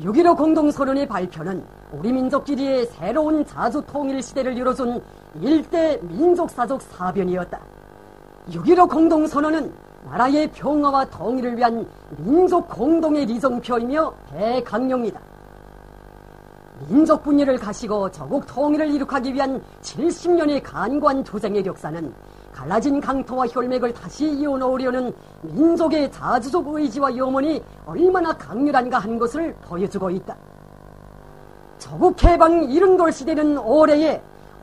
6.15 0.00 0.36
공동선언의 0.36 1.08
발표는 1.08 1.64
우리 1.92 2.12
민족끼리의 2.12 2.86
새로운 2.86 3.44
자주 3.46 3.82
통일 3.86 4.22
시대를 4.22 4.56
이뤄준 4.56 5.02
일대 5.40 5.98
민족사적 6.02 6.82
사변이었다. 6.82 7.58
6.15 8.50 8.90
공동선언은 8.90 9.87
나라의 10.04 10.50
평화와 10.52 11.04
통일을 11.06 11.56
위한 11.56 11.86
민족 12.16 12.68
공동의 12.68 13.26
리정표이며 13.26 14.12
대강령이다. 14.30 15.20
민족 16.88 17.24
분열을 17.24 17.58
가시고 17.58 18.10
저국 18.10 18.46
통일을 18.46 18.88
이룩하기 18.88 19.34
위한 19.34 19.60
70년의 19.82 20.62
간관 20.62 21.24
투쟁의 21.24 21.66
역사는 21.66 22.14
갈라진 22.52 23.00
강토와 23.00 23.46
혈맥을 23.48 23.92
다시 23.92 24.28
이어놓으려는 24.30 25.12
민족의 25.42 26.10
자주적 26.10 26.66
의지와 26.68 27.16
염원이 27.16 27.62
얼마나 27.86 28.32
강렬한가 28.32 28.98
한 28.98 29.18
것을 29.18 29.54
보여주고 29.62 30.10
있다. 30.10 30.36
저국 31.78 32.22
해방 32.22 32.64
이른돌 32.64 33.12
시대는 33.12 33.58
올해에 33.58 34.20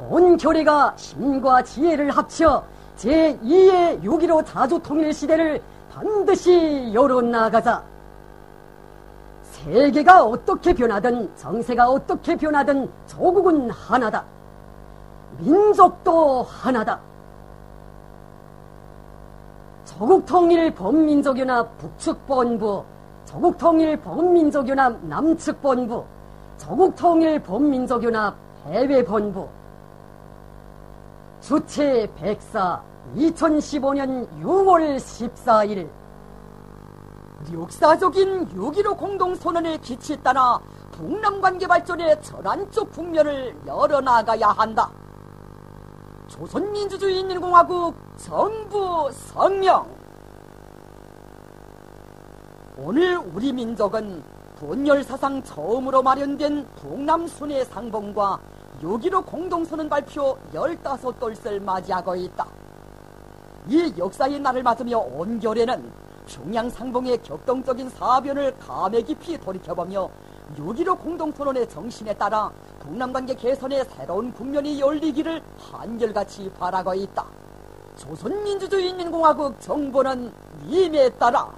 온 0.10 0.38
교례가 0.38 0.94
힘과 0.98 1.64
지혜를 1.64 2.12
합쳐 2.12 2.64
제2의 2.98 4.04
6.15 4.04 4.46
자주통일 4.46 5.14
시대를 5.14 5.62
반드시 5.94 6.92
열어나가자. 6.94 7.84
세계가 9.44 10.26
어떻게 10.26 10.74
변하든 10.74 11.36
정세가 11.36 11.90
어떻게 11.90 12.36
변하든 12.36 12.90
조국은 13.08 13.70
하나다. 13.70 14.24
민족도 15.40 16.44
하나다. 16.44 17.00
조국통일 19.86 20.74
범민족연합 20.74 21.78
북측본부, 21.78 22.84
조국통일 23.26 23.98
범민족연합 23.98 25.06
남측본부, 25.06 26.04
조국통일 26.58 27.40
범민족연합 27.42 28.36
해외본부, 28.66 29.48
주체 31.46 32.10
104 32.16 32.82
2015년 33.16 34.28
6월 34.42 34.98
14일 34.98 35.88
역사적인 37.54 38.50
6.15 38.50 38.98
공동선언의 38.98 39.80
기치 39.82 40.18
따라 40.24 40.60
북남관계 40.90 41.68
발전의 41.68 42.20
전환적 42.24 42.92
국면을 42.92 43.56
열어나가야 43.68 44.48
한다. 44.48 44.90
조선민주주의 46.30 47.20
인민공화국 47.20 47.94
정부 48.18 49.12
성명 49.12 49.86
오늘 52.76 53.18
우리 53.18 53.54
민족은 53.54 54.24
분열사상 54.56 55.44
처음으로 55.44 56.02
마련된 56.02 56.66
북남순회 56.78 57.66
상봉과 57.66 58.40
6.15 58.82 59.26
공동선언 59.26 59.88
발표 59.90 60.38
15돌을 60.54 61.62
맞이하고 61.62 62.16
있다. 62.16 62.48
이 63.68 63.94
역사의 63.98 64.40
날을 64.40 64.64
맞으며 64.64 65.00
온결에는 65.00 65.92
평양 66.28 66.70
상봉의 66.70 67.22
격동적인 67.24 67.90
사변을 67.90 68.58
감에 68.58 69.02
깊이 69.02 69.38
돌이켜보며 69.40 70.10
6.15 70.58 71.00
공동선언의 71.00 71.70
정신에 71.70 72.14
따라 72.14 72.52
북남관계 72.80 73.36
개선의 73.36 73.86
새로운 73.86 74.34
국면이 74.34 74.80
열리기를 74.80 75.42
한결같이 75.58 76.52
바라고 76.52 76.94
있다. 76.94 77.26
조선민주주의 77.98 78.90
인민공화국 78.90 79.60
정부는 79.62 80.32
임에 80.68 81.10
따라 81.12 81.50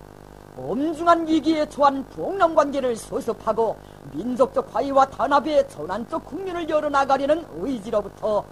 엄중한 0.56 1.28
위기에 1.28 1.68
처한 1.68 2.06
북남관계를 2.10 2.96
수습하고 2.96 3.76
민족적 4.14 4.74
화해와 4.74 5.06
단합의 5.06 5.70
전환적 5.70 6.26
국면을 6.26 6.68
열어나가려는 6.70 7.46
의지로부터 7.60 8.44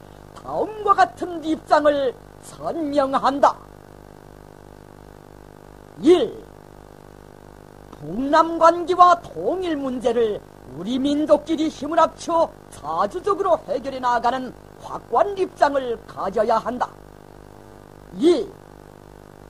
다음과 0.43 0.93
같은 0.93 1.43
입장을 1.43 2.13
선명한다. 2.41 3.57
1. 6.01 6.43
북남관계와 7.99 9.21
통일 9.21 9.77
문제를 9.77 10.39
우리 10.75 10.99
민족끼리 10.99 11.69
힘을 11.69 11.99
합쳐 11.99 12.51
자주적으로 12.69 13.57
해결해 13.67 13.99
나가는 13.99 14.53
확고한 14.81 15.37
입장을 15.37 16.05
가져야 16.05 16.57
한다. 16.57 16.89
2. 18.17 18.47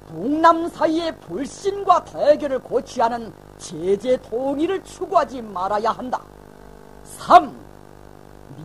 북남 0.07 0.69
사이의 0.69 1.19
불신과 1.19 2.03
대결을 2.05 2.59
고취하는 2.59 3.33
제재 3.57 4.17
통일을 4.29 4.83
추구하지 4.83 5.41
말아야 5.41 5.91
한다. 5.91 6.21
3. 7.03 7.51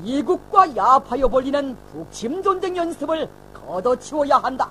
미국과 0.02 0.76
야파여 0.76 1.28
벌리는 1.28 1.76
북침 1.92 2.42
전쟁 2.42 2.76
연습을 2.76 3.28
걷어치워야 3.54 4.38
한다. 4.38 4.68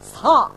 4. 0.00 0.50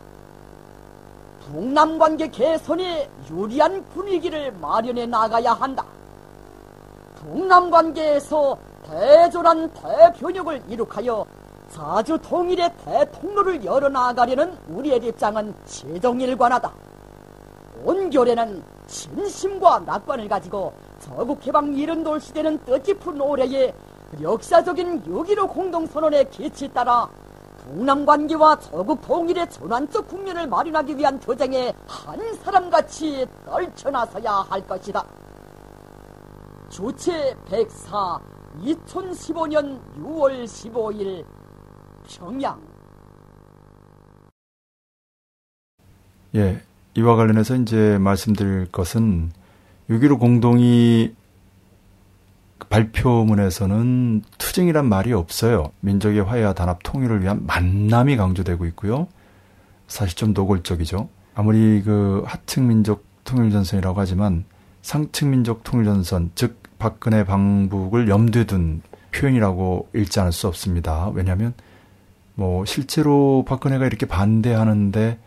북남 1.46 1.98
관계 1.98 2.28
개선에 2.28 3.08
유리한 3.30 3.84
분위기를 3.94 4.52
마련해 4.52 5.06
나가야 5.06 5.52
한다. 5.54 5.84
북남 7.16 7.70
관계에서 7.70 8.56
대조란 8.84 9.72
대변혁을 9.72 10.62
이룩하여 10.68 11.26
사주 11.68 12.18
통일의 12.18 12.72
대통로를 12.84 13.64
열어나가려는 13.64 14.56
우리의 14.68 14.98
입장은 14.98 15.54
시정일관하다. 15.66 16.72
온결에는 18.08 18.62
진심과 18.86 19.80
낙관을 19.80 20.28
가지고 20.28 20.72
저국해방 21.00 21.74
이른돌 21.74 22.20
시대는 22.20 22.58
뜻깊은 22.64 23.20
올해에 23.20 23.72
역사적인 24.20 25.04
6.15 25.04 25.48
공동선언의 25.48 26.30
기치 26.30 26.68
따라 26.72 27.08
북남관계와 27.58 28.58
저국 28.60 29.02
통일의 29.02 29.50
전환적 29.50 30.08
국면을 30.08 30.46
마련하기 30.46 30.96
위한 30.96 31.20
투쟁에 31.20 31.72
한 31.86 32.34
사람같이 32.36 33.26
떨쳐나서야 33.44 34.46
할 34.48 34.66
것이다. 34.66 35.04
주체 36.70 37.36
104 37.46 38.18
2015년 38.62 39.78
6월 39.98 40.44
15일 40.44 41.24
평양 42.08 42.60
예, 46.34 46.60
이와 46.94 47.16
관련해서 47.16 47.56
이제 47.56 47.98
말씀드릴 47.98 48.66
것은 48.72 49.30
6.15 49.90 50.18
공동이 50.18 51.14
발표문에서는 52.68 54.22
투쟁이란 54.36 54.86
말이 54.86 55.12
없어요. 55.12 55.72
민족의 55.80 56.22
화해와 56.22 56.54
단합 56.54 56.80
통일을 56.82 57.22
위한 57.22 57.46
만남이 57.46 58.16
강조되고 58.16 58.66
있고요. 58.66 59.08
사실 59.86 60.16
좀 60.16 60.32
노골적이죠. 60.34 61.08
아무리 61.34 61.82
그 61.82 62.22
하층 62.26 62.66
민족 62.66 63.06
통일 63.24 63.50
전선이라고 63.50 64.00
하지만 64.00 64.44
상층 64.82 65.30
민족 65.30 65.62
통일 65.64 65.84
전선 65.86 66.30
즉 66.34 66.60
박근혜 66.78 67.24
방북을 67.24 68.08
염두에 68.08 68.44
둔 68.44 68.82
표현이라고 69.12 69.88
읽지 69.94 70.20
않을 70.20 70.32
수 70.32 70.46
없습니다. 70.48 71.10
왜냐하면 71.14 71.54
뭐 72.34 72.64
실제로 72.64 73.44
박근혜가 73.46 73.86
이렇게 73.86 74.06
반대하는데 74.06 75.18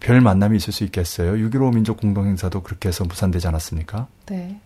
별 0.00 0.20
만남이 0.20 0.56
있을 0.56 0.72
수 0.72 0.84
있겠어요. 0.84 1.32
6.15 1.32 1.74
민족 1.74 2.00
공동행사도 2.00 2.62
그렇게 2.62 2.88
해서 2.88 3.04
무산되지 3.04 3.46
않았습니까? 3.48 4.06
네. 4.26 4.58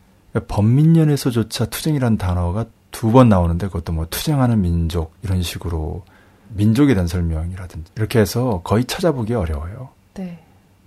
범민련에서조차 0.48 1.66
투쟁이라는 1.66 2.18
단어가 2.18 2.66
두 2.90 3.10
번 3.10 3.28
나오는데 3.28 3.66
그것도 3.66 3.92
뭐 3.92 4.06
투쟁하는 4.08 4.60
민족 4.60 5.12
이런 5.22 5.42
식으로 5.42 6.04
민족에 6.50 6.94
대한 6.94 7.08
설명이라든지 7.08 7.90
이렇게 7.96 8.20
해서 8.20 8.60
거의 8.62 8.84
찾아보기 8.84 9.34
어려워요. 9.34 9.88
네. 10.14 10.38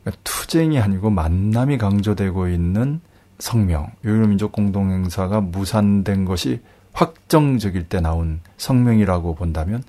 그러니까 0.04 0.22
투쟁이 0.24 0.80
아니고 0.80 1.10
만남이 1.10 1.78
강조되고 1.78 2.48
있는 2.48 3.02
성명, 3.40 3.92
6.15 4.06 4.28
민족 4.30 4.52
공동행사가 4.54 5.42
무산된 5.42 6.24
것이 6.26 6.62
확정적일 6.94 7.88
때 7.90 8.00
나온 8.00 8.40
성명이라고 8.58 9.36
본다면 9.36 9.84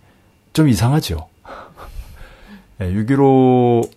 좀 0.53 0.69
이상하죠. 0.69 1.29
네, 2.79 2.93
6.15 2.93 3.89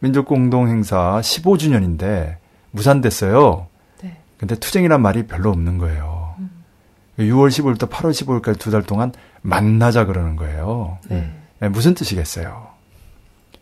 민족공동행사 0.00 1.20
15주년인데 1.22 2.36
무산됐어요. 2.72 3.66
네. 4.02 4.16
근데 4.38 4.54
투쟁이란 4.54 5.00
말이 5.02 5.26
별로 5.26 5.50
없는 5.50 5.78
거예요. 5.78 6.34
음. 6.38 6.50
6월 7.18 7.48
15일부터 7.48 7.88
8월 7.90 8.10
15일까지 8.12 8.58
두 8.58 8.70
달 8.70 8.82
동안 8.82 9.12
만나자 9.42 10.04
그러는 10.06 10.36
거예요. 10.36 10.98
네. 11.08 11.32
네, 11.60 11.68
무슨 11.68 11.94
뜻이겠어요? 11.94 12.68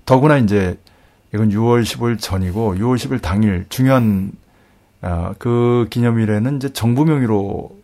더구나 0.05 0.37
이제 0.39 0.79
이건 1.35 1.51
6월 1.51 1.83
15일 1.83 2.19
전이고 2.21 2.77
6월 2.77 2.97
10일 2.97 3.21
당일 3.21 3.67
중요한 3.69 4.33
어, 5.03 5.33
그 5.39 5.87
기념일에는 5.91 6.57
이제 6.57 6.73
정부 6.73 7.05
명의로 7.05 7.77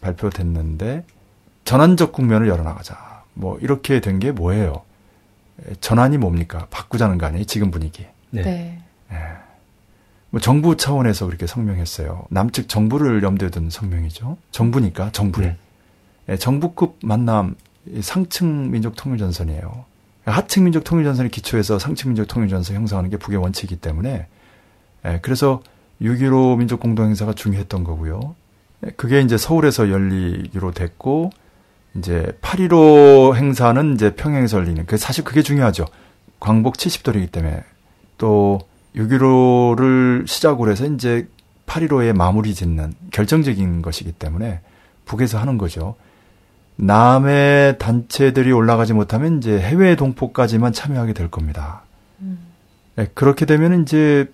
발표됐는데 0.00 1.04
전환적 1.64 2.12
국면을 2.12 2.48
열어나가자. 2.48 3.24
뭐 3.34 3.58
이렇게 3.60 4.00
된 4.00 4.18
게 4.18 4.32
뭐예요? 4.32 4.82
전환이 5.80 6.18
뭡니까? 6.18 6.66
바꾸자는 6.70 7.18
거 7.18 7.26
아니에요? 7.26 7.44
지금 7.44 7.70
분위기. 7.70 8.06
네. 8.30 8.42
네. 8.42 8.82
예. 9.12 9.16
뭐 10.30 10.40
정부 10.40 10.76
차원에서 10.76 11.26
그렇게 11.26 11.46
성명했어요. 11.46 12.26
남측 12.30 12.68
정부를 12.68 13.22
염두에 13.22 13.50
둔 13.50 13.70
성명이죠. 13.70 14.36
정부니까 14.50 15.12
정부에. 15.12 15.46
네. 15.46 15.56
예, 16.28 16.36
정부급 16.36 16.98
만남 17.02 17.54
상층 18.00 18.70
민족 18.70 18.96
통일 18.96 19.18
전선이에요. 19.18 19.84
하층 20.24 20.64
민족 20.64 20.82
통일 20.82 21.04
전선의 21.04 21.30
기초에서 21.30 21.78
상층 21.78 22.10
민족 22.10 22.26
통일 22.26 22.48
전선 22.48 22.74
형성하는 22.76 23.10
게 23.10 23.16
북의 23.16 23.38
원칙이기 23.38 23.80
때문에 23.80 24.26
예, 25.06 25.18
그래서 25.22 25.62
6.15 26.02 26.58
민족 26.58 26.80
공동 26.80 27.06
행사가 27.06 27.32
중요했던 27.32 27.84
거고요. 27.84 28.34
예, 28.84 28.90
그게 28.90 29.20
이제 29.20 29.38
서울에서 29.38 29.90
열리기로 29.90 30.72
됐고 30.72 31.30
이제 31.98 32.36
8.15 32.42 33.36
행사는 33.36 33.94
이제 33.94 34.14
평양에서 34.14 34.58
열리는 34.58 34.84
그 34.86 34.96
사실 34.96 35.24
그게 35.24 35.42
중요하죠. 35.42 35.86
광복 36.40 36.76
70돌이기 36.76 37.32
때문에 37.32 37.62
또 38.18 38.60
6.15를 38.94 40.26
시작으로 40.26 40.70
해서 40.70 40.86
이제 40.86 41.28
8.15에 41.66 42.12
마무리 42.14 42.54
짓는 42.54 42.92
결정적인 43.10 43.82
것이기 43.82 44.12
때문에 44.12 44.60
북에서 45.04 45.38
하는 45.38 45.58
거죠. 45.58 45.96
남의 46.76 47.78
단체들이 47.78 48.52
올라가지 48.52 48.92
못하면 48.92 49.38
이제 49.38 49.58
해외 49.58 49.96
동포까지만 49.96 50.72
참여하게 50.72 51.14
될 51.14 51.30
겁니다. 51.30 51.82
음. 52.20 52.38
네, 52.96 53.08
그렇게 53.14 53.46
되면 53.46 53.82
이제 53.82 54.30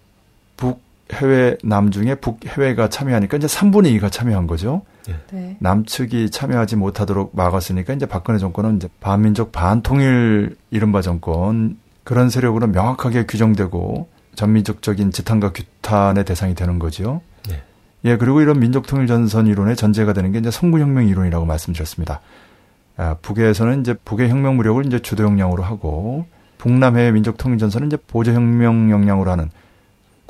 북 0.57 0.83
해외 1.12 1.57
남 1.62 1.90
중에 1.90 2.14
북 2.16 2.44
해외가 2.46 2.88
참여하니까 2.88 3.37
이제 3.37 3.46
3분의 3.46 3.98
2가 3.98 4.11
참여한 4.11 4.46
거죠. 4.46 4.83
네. 5.07 5.14
네. 5.31 5.57
남측이 5.61 6.31
참여하지 6.31 6.77
못하도록 6.77 7.35
막았으니까 7.35 7.92
이제 7.94 8.07
박근혜 8.07 8.38
정권은 8.38 8.77
이제 8.77 8.88
반민족 9.01 9.53
반통일 9.53 10.57
이른바 10.70 11.03
정권 11.03 11.79
그런 12.05 12.31
세력으로 12.31 12.66
명확하게 12.68 13.27
규정되고 13.27 14.09
전민족적인 14.35 15.11
지탄과 15.11 15.53
규탄의 15.53 16.25
대상이 16.25 16.55
되는 16.55 16.79
거죠. 16.79 17.20
네. 17.48 17.62
예, 18.05 18.16
그리고 18.16 18.40
이런 18.40 18.59
민족통일 18.59 19.07
전선 19.07 19.46
이론의 19.46 19.77
전제가 19.77 20.12
되는 20.12 20.33
게 20.33 20.38
이제 20.38 20.51
성구혁명 20.51 21.07
이론이라고 21.07 21.44
말씀드렸습니다. 21.44 22.20
아, 22.96 23.16
북에서는 23.22 23.81
이제 23.81 23.94
북의 23.94 24.29
혁명 24.31 24.57
무력을 24.57 24.85
이제 24.87 24.98
주도 24.98 25.25
역량으로 25.25 25.62
하고 25.62 26.27
북남해 26.59 27.12
민족통일 27.12 27.59
전선은 27.59 27.88
이제 27.88 27.96
보조 28.07 28.33
혁명 28.33 28.90
역량으로 28.90 29.31
하는 29.31 29.51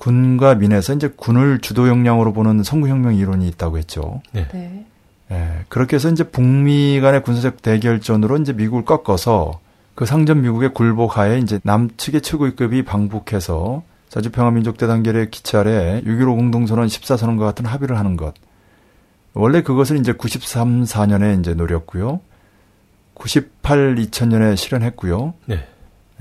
군과 0.02 0.56
민에서 0.56 0.94
이제 0.94 1.06
군을 1.06 1.60
주도 1.60 1.86
역량으로 1.86 2.32
보는 2.32 2.64
성구혁명 2.64 3.14
이론이 3.14 3.46
있다고 3.46 3.78
했죠. 3.78 4.20
네. 4.32 4.48
네. 4.48 4.84
예, 5.30 5.64
그렇게 5.68 5.94
해서 5.94 6.10
이제 6.10 6.24
북미 6.24 7.00
간의 7.00 7.22
군사적 7.22 7.62
대결전으로 7.62 8.38
이제 8.38 8.52
미국을 8.52 8.84
꺾어서 8.84 9.60
그 9.94 10.04
상전 10.04 10.42
미국의 10.42 10.74
굴복하에 10.74 11.38
이제 11.38 11.60
남측의 11.62 12.22
최고위급이 12.22 12.84
방북해서 12.84 13.84
자주평화민족대단결의 14.08 15.30
기체 15.30 15.58
아래 15.58 16.02
6.15 16.04 16.34
공동선언 16.34 16.88
14선언과 16.88 17.38
같은 17.38 17.64
합의를 17.64 17.96
하는 17.96 18.16
것. 18.16 18.34
원래 19.34 19.62
그것을 19.62 19.98
이제 19.98 20.12
93, 20.12 20.82
4년에 20.82 21.38
이제 21.38 21.54
노렸고요. 21.54 22.18
98, 23.14 23.94
2000년에 23.94 24.56
실현했고요. 24.56 25.34
네. 25.46 25.64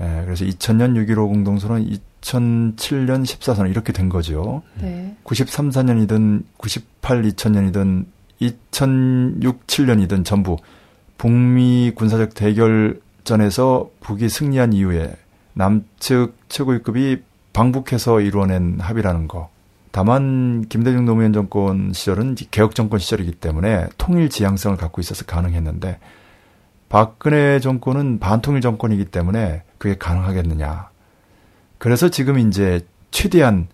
예, 0.00 0.22
그래서 0.24 0.44
2000년 0.44 0.94
6.15 1.04 1.16
공동선언, 1.16 1.98
2007년 2.22 3.24
14선언 3.24 3.70
이렇게 3.70 3.92
된 3.92 4.08
거죠. 4.08 4.62
네. 4.80 5.14
93, 5.24 5.70
4년이든 5.70 6.44
98, 6.56 7.22
2000년이든 7.22 8.06
2006, 8.40 9.66
7년이든 9.66 10.24
전부 10.24 10.56
북미 11.18 11.92
군사적 11.94 12.34
대결전에서 12.34 13.90
북이 14.00 14.28
승리한 14.28 14.72
이후에 14.72 15.14
남측 15.54 16.36
최고위급이 16.48 17.22
방북해서 17.52 18.20
이루어낸 18.20 18.80
합의라는 18.80 19.28
거. 19.28 19.50
다만 19.90 20.64
김대중 20.68 21.04
노무현 21.04 21.34
정권 21.34 21.92
시절은 21.92 22.36
개혁 22.50 22.74
정권 22.74 22.98
시절이기 22.98 23.32
때문에 23.32 23.88
통일 23.98 24.30
지향성을 24.30 24.78
갖고 24.78 25.02
있어서 25.02 25.26
가능했는데 25.26 25.98
박근혜 26.88 27.60
정권은 27.60 28.18
반통일 28.18 28.62
정권이기 28.62 29.06
때문에 29.06 29.62
그게 29.76 29.96
가능하겠느냐. 29.96 30.91
그래서 31.82 32.08
지금 32.08 32.38
이제 32.38 32.86
최대한 33.10 33.66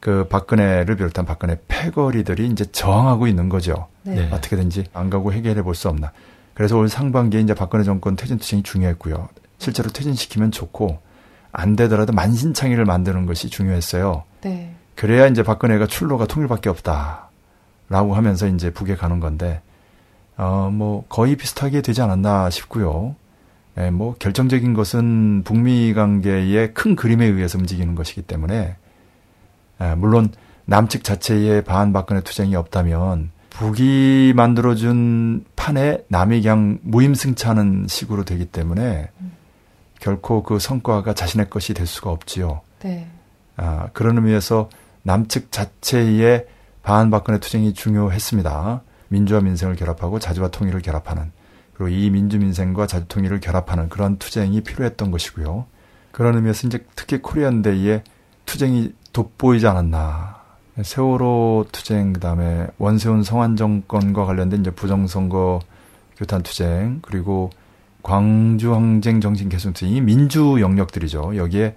그 0.00 0.26
박근혜를 0.26 0.96
비롯한 0.96 1.24
박근혜 1.24 1.60
패거리들이 1.68 2.48
이제 2.48 2.64
저항하고 2.64 3.28
있는 3.28 3.48
거죠. 3.48 3.86
네. 4.02 4.28
어떻게든지 4.32 4.86
안 4.92 5.10
가고 5.10 5.32
해결해 5.32 5.62
볼 5.62 5.76
수 5.76 5.88
없나. 5.88 6.10
그래서 6.54 6.76
올 6.76 6.88
상반기에 6.88 7.40
이제 7.40 7.54
박근혜 7.54 7.84
정권 7.84 8.16
퇴진 8.16 8.38
투쟁이 8.38 8.64
중요했고요. 8.64 9.28
실제로 9.58 9.90
퇴진시키면 9.90 10.50
좋고 10.50 10.98
안 11.52 11.76
되더라도 11.76 12.12
만신창이를 12.12 12.84
만드는 12.84 13.26
것이 13.26 13.48
중요했어요. 13.48 14.24
네. 14.40 14.74
그래야 14.96 15.28
이제 15.28 15.44
박근혜가 15.44 15.86
출로가 15.86 16.26
통일밖에 16.26 16.68
없다. 16.68 17.28
라고 17.88 18.14
하면서 18.16 18.48
이제 18.48 18.70
북에 18.70 18.96
가는 18.96 19.20
건데, 19.20 19.60
어, 20.36 20.68
뭐, 20.72 21.04
거의 21.08 21.36
비슷하게 21.36 21.80
되지 21.80 22.02
않았나 22.02 22.50
싶고요. 22.50 23.14
예, 23.78 23.90
뭐 23.90 24.14
결정적인 24.18 24.74
것은 24.74 25.42
북미 25.44 25.94
관계의 25.94 26.74
큰 26.74 26.94
그림에 26.94 27.26
의해서 27.26 27.58
움직이는 27.58 27.94
것이기 27.94 28.22
때문에 28.22 28.76
예, 29.80 29.94
물론 29.94 30.30
남측 30.64 31.04
자체의 31.04 31.64
반박근혜 31.64 32.20
투쟁이 32.22 32.54
없다면 32.54 33.30
북이 33.50 34.32
만들어준 34.34 35.44
판에 35.56 35.98
남이 36.08 36.40
그냥 36.42 36.78
무임승차하는 36.82 37.86
식으로 37.88 38.24
되기 38.24 38.46
때문에 38.46 39.10
음. 39.20 39.32
결코 40.00 40.42
그 40.42 40.58
성과가 40.58 41.14
자신의 41.14 41.50
것이 41.50 41.74
될 41.74 41.86
수가 41.86 42.10
없지요. 42.10 42.62
네. 42.80 43.08
아, 43.56 43.88
그런 43.92 44.16
의미에서 44.16 44.68
남측 45.02 45.52
자체의 45.52 46.46
반박근혜 46.82 47.38
투쟁이 47.38 47.74
중요했습니다. 47.74 48.82
민주화 49.08 49.40
민생을 49.40 49.76
결합하고 49.76 50.18
자주와 50.18 50.48
통일을 50.48 50.80
결합하는 50.80 51.30
그리고 51.74 51.88
이 51.88 52.10
민주민생과 52.10 52.86
자주통일을 52.86 53.40
결합하는 53.40 53.88
그런 53.88 54.18
투쟁이 54.18 54.60
필요했던 54.60 55.10
것이고요. 55.10 55.66
그런 56.10 56.36
의미에서 56.36 56.66
이제 56.66 56.84
특히 56.94 57.18
코리안데이에 57.20 58.04
투쟁이 58.46 58.92
돋보이지 59.12 59.66
않았나. 59.66 60.42
세월호 60.80 61.66
투쟁, 61.72 62.12
그 62.12 62.20
다음에 62.20 62.66
원세훈 62.78 63.22
성환 63.22 63.56
정권과 63.56 64.24
관련된 64.24 64.60
이제 64.60 64.70
부정선거 64.70 65.60
규탄 66.16 66.42
투쟁, 66.42 67.00
그리고 67.02 67.50
광주 68.02 68.74
항쟁 68.74 69.20
정신 69.20 69.48
계승 69.48 69.72
투쟁이 69.72 70.00
민주 70.00 70.58
영역들이죠. 70.60 71.36
여기에 71.36 71.76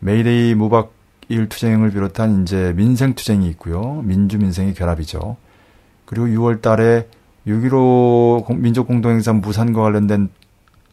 메이데이 0.00 0.54
무박 0.54 0.92
일 1.28 1.48
투쟁을 1.48 1.90
비롯한 1.90 2.42
이제 2.42 2.72
민생 2.76 3.14
투쟁이 3.14 3.48
있고요. 3.50 4.02
민주 4.02 4.38
민생의 4.38 4.74
결합이죠. 4.74 5.36
그리고 6.04 6.26
6월 6.26 6.60
달에 6.60 7.08
6.15 7.46 8.56
민족공동행사 8.56 9.32
무산과 9.32 9.82
관련된 9.82 10.30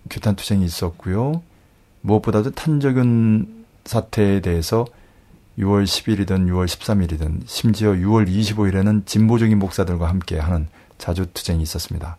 규탄 0.10 0.36
투쟁이 0.36 0.66
있었고요. 0.66 1.42
무엇보다도 2.02 2.52
탄저균 2.52 3.66
사태에 3.86 4.40
대해서 4.40 4.86
6월 5.60 5.84
10일이든 5.84 6.48
6월 6.48 6.66
13일이든 6.66 7.42
심지어 7.46 7.92
6월 7.92 8.28
25일에는 8.28 9.06
진보적인 9.06 9.60
목사들과 9.60 10.08
함께 10.08 10.40
하는 10.40 10.68
자주 10.98 11.26
투쟁이 11.34 11.62
있었습니다. 11.64 12.18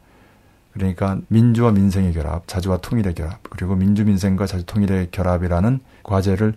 그러니까 0.73 1.19
민주와 1.29 1.73
민생의 1.73 2.12
결합, 2.12 2.47
자주와 2.47 2.79
통일의 2.79 3.14
결합, 3.14 3.43
그리고 3.51 3.75
민주 3.75 4.05
민생과 4.05 4.47
자주 4.47 4.64
통일의 4.66 5.09
결합이라는 5.11 5.81
과제를 6.03 6.55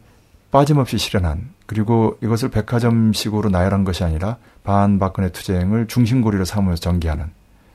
빠짐없이 0.51 0.99
실현한 0.99 1.49
그리고 1.65 2.17
이것을 2.21 2.49
백화점식으로 2.49 3.49
나열한 3.49 3.85
것이 3.85 4.03
아니라 4.03 4.37
반 4.63 4.99
박근혜 4.99 5.29
투쟁을 5.29 5.87
중심고리로 5.87 6.45
삼으면서 6.45 6.79
전개하는 6.79 7.31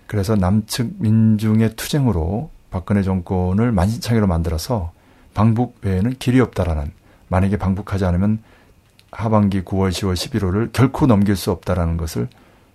그래서 0.08 0.34
남측 0.34 0.94
민중의 0.98 1.76
투쟁으로 1.76 2.50
박근혜 2.70 3.02
정권을 3.02 3.72
만신창이로 3.72 4.26
만들어서 4.26 4.90
방북 5.34 5.76
외에는 5.82 6.16
길이 6.18 6.40
없다라는 6.40 6.90
만약에 7.28 7.58
방북하지 7.58 8.06
않으면 8.06 8.42
하반기 9.12 9.62
9월, 9.62 9.90
10월, 9.90 10.14
11월을 10.14 10.72
결코 10.72 11.06
넘길 11.06 11.36
수 11.36 11.50
없다라는 11.50 11.98
것을 11.98 12.28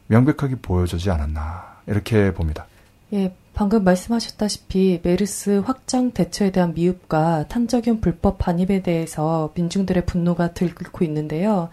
명백하게 0.07 0.57
보여주지 0.61 1.09
않았나 1.09 1.81
이렇게 1.87 2.33
봅니다. 2.33 2.67
예, 3.13 3.33
방금 3.53 3.83
말씀하셨다시피 3.83 5.01
메르스 5.03 5.61
확장 5.65 6.11
대처에 6.11 6.51
대한 6.51 6.73
미흡과 6.75 7.47
탄저균 7.47 7.99
불법 7.99 8.37
반입에 8.37 8.83
대해서 8.83 9.51
민중들의 9.55 10.05
분노가 10.05 10.53
들끓고 10.53 11.03
있는데요. 11.05 11.69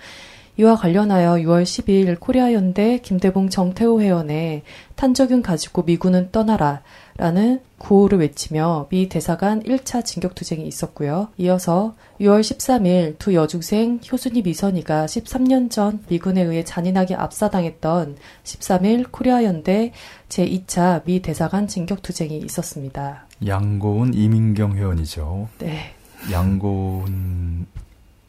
이와 0.57 0.77
관련하여 0.77 1.35
6월 1.35 1.63
10일 1.63 2.21
코리아 2.21 2.53
연대 2.53 2.99
김대봉 2.99 3.49
정태호 3.49 4.03
회원의 4.03 4.63
탄저균 4.95 5.43
가지고 5.43 5.83
미군은 5.83 6.31
떠나라 6.33 6.83
라는 7.17 7.61
구호를 7.79 8.19
외치며 8.19 8.89
미 8.91 9.09
대사관 9.09 9.63
1차 9.63 10.05
진격투쟁이 10.05 10.67
있었고요. 10.67 11.29
이어서 11.39 11.95
6월 12.21 12.41
13일 12.41 13.19
두 13.19 13.35
여중생 13.35 14.01
효순이 14.11 14.43
미선이가 14.43 15.07
13년 15.07 15.71
전 15.71 16.03
미군에 16.09 16.43
의해 16.43 16.65
잔인하게 16.65 17.15
압사당했던 17.15 18.17
13일 18.45 19.11
코리아 19.11 19.45
연대 19.45 19.93
제2차 20.29 21.05
미 21.05 21.23
대사관 21.23 21.69
진격투쟁이 21.69 22.39
있었습니다. 22.39 23.27
양고은 23.47 24.15
이민경 24.15 24.77
회원이죠. 24.77 25.49
네. 25.59 25.95
양고은 26.31 27.67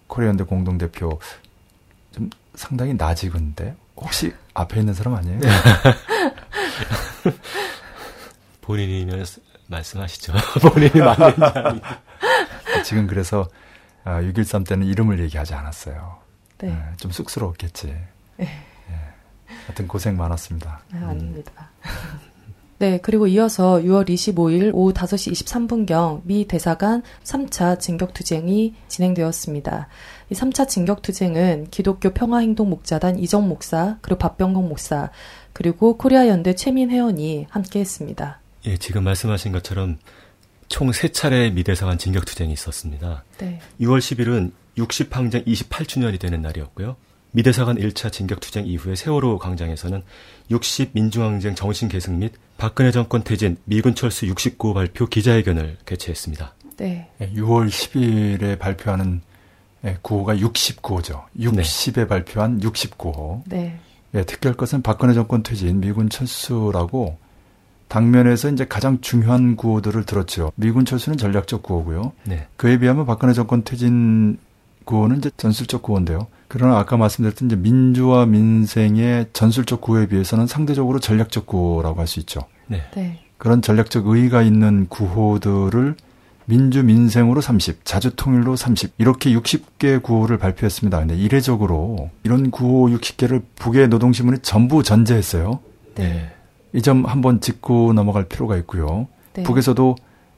코리아 0.08 0.30
연대 0.30 0.44
공동대표 0.46 1.10
좀 1.10 1.51
상당히 2.56 2.94
나직은데 2.94 3.76
혹시 3.96 4.34
앞에 4.54 4.80
있는 4.80 4.94
사람 4.94 5.16
아니에요? 5.16 5.40
본인이면 8.62 9.26
말씀하시죠. 9.68 10.34
본인이 10.62 11.00
맞는 11.00 11.36
자리. 11.36 11.82
지금 12.84 13.08
그래서 13.08 13.48
6.13 14.06 14.62
아, 14.62 14.64
때는 14.64 14.88
이름을 14.88 15.20
얘기하지 15.20 15.54
않았어요. 15.54 16.20
네. 16.60 16.70
네좀 16.92 17.12
쑥스러웠겠지. 17.12 17.96
네. 18.38 18.66
예. 18.90 19.54
하여튼 19.66 19.88
고생 19.88 20.18
많았습니다. 20.18 20.82
네, 20.92 21.00
아닙니다. 21.00 21.70
네, 22.82 22.98
그리고 22.98 23.28
이어서 23.28 23.76
6월 23.76 24.10
25일 24.10 24.72
오후 24.74 24.92
5시 24.92 25.32
23분경 25.34 26.22
미 26.24 26.48
대사관 26.48 27.04
3차 27.24 27.80
진격투쟁이 27.80 28.74
진행되었습니다. 28.88 29.88
이 30.32 30.34
3차 30.34 30.68
진격투쟁은 30.68 31.68
기독교 31.70 32.10
평화행동 32.10 32.72
목자단 32.72 33.20
이정 33.20 33.48
목사, 33.48 34.00
그리고 34.02 34.18
박병건 34.18 34.68
목사, 34.68 35.12
그리고 35.54 35.96
코리아 35.96 36.28
연대 36.28 36.56
최민 36.56 36.90
회원이 36.90 37.46
함께 37.52 37.82
했습니다. 37.82 38.40
예, 38.66 38.78
지금 38.78 39.04
말씀하신 39.04 39.52
것처럼 39.52 40.00
총 40.68 40.90
3차례 40.90 41.54
미 41.54 41.64
대사관 41.64 42.00
진격투쟁이 42.00 42.52
있었습니다. 42.52 43.24
네. 43.38 43.60
6월 43.80 44.00
10일은 44.00 44.54
60항쟁 44.80 45.46
28주년이 45.46 46.20
되는 46.20 46.42
날이었고요. 46.42 46.96
미대사관 47.32 47.78
1차 47.78 48.12
진격투쟁 48.12 48.68
이후에 48.68 48.96
세월호 48.96 49.40
광장에서는 49.40 50.04
60 50.50 50.92
민중항쟁 50.94 51.56
정신 51.56 51.88
계승 51.88 52.20
및 52.20 52.34
박근혜 52.58 52.92
정권 52.92 53.24
퇴진 53.24 53.58
미군 53.66 53.96
철수 53.96 54.26
69호 54.26 54.74
발표 54.74 55.06
기자회견을 55.06 55.78
개최했습니다. 55.86 56.54
네. 56.78 57.10
6월 57.20 57.70
10일에 57.70 58.60
발표하는 58.60 59.22
예, 59.84 59.98
구호가 60.02 60.36
69호죠. 60.36 61.24
60에 61.40 61.94
네. 61.94 62.08
발표한 62.08 62.60
69호. 62.60 63.42
네. 63.48 63.80
예, 64.14 64.24
특별할 64.24 64.56
것은 64.56 64.82
박근혜 64.82 65.14
정권 65.14 65.42
퇴진, 65.42 65.80
미군 65.80 66.10
철수라고 66.10 67.18
당면에서 67.88 68.50
이제 68.50 68.66
가장 68.66 69.02
중요한 69.02 69.56
구호들을 69.56 70.06
들었죠. 70.06 70.52
미군 70.56 70.86
철수는 70.86 71.18
전략적 71.18 71.64
구호고요. 71.64 72.14
네. 72.26 72.48
그에 72.58 72.78
비하면 72.78 73.06
박근혜 73.06 73.34
정권 73.34 73.64
퇴진 73.64 74.38
구호는 74.86 75.18
이제 75.18 75.32
전술적 75.36 75.82
구호인데요. 75.82 76.28
그러나 76.52 76.78
아까 76.80 76.98
말씀드렸던 76.98 77.48
이제 77.48 77.56
민주와 77.56 78.26
민생의 78.26 79.28
전술적 79.32 79.80
구호에 79.80 80.08
비해서는 80.08 80.48
상대적으로 80.48 81.00
전략적 81.00 81.46
구호라고 81.46 82.02
할 82.02 82.08
수 82.08 82.20
있죠. 82.20 82.42
네. 82.68 82.82
네. 82.94 83.24
그런 83.38 83.62
전략적 83.62 84.06
의의가 84.06 84.42
있는 84.42 84.88
구호들을 84.90 85.96
민주 86.46 86.84
민생으로 86.84 87.40
30, 87.40 87.86
자주 87.86 88.14
통일로 88.18 88.58
30 88.58 88.96
이렇게 88.98 89.32
60개 89.32 90.04
구호를 90.04 90.38
발표했습니다. 90.38 91.00
근데 91.00 91.16
이례적으로 91.16 92.10
이런 92.24 92.52
구호 92.52 92.88
60개를 92.90 93.44
북의 93.56 93.88
노동신문이 93.88 94.40
전부 94.40 94.84
전제했어요. 94.84 95.60
네. 95.96 96.34
이 96.74 96.82
점 96.82 97.06
한번 97.06 97.40
짚고 97.40 97.94
넘어갈 97.94 98.26
필요가 98.26 98.58
있고요. 98.58 99.08
네. 99.34 99.44
북에서도 99.44 99.96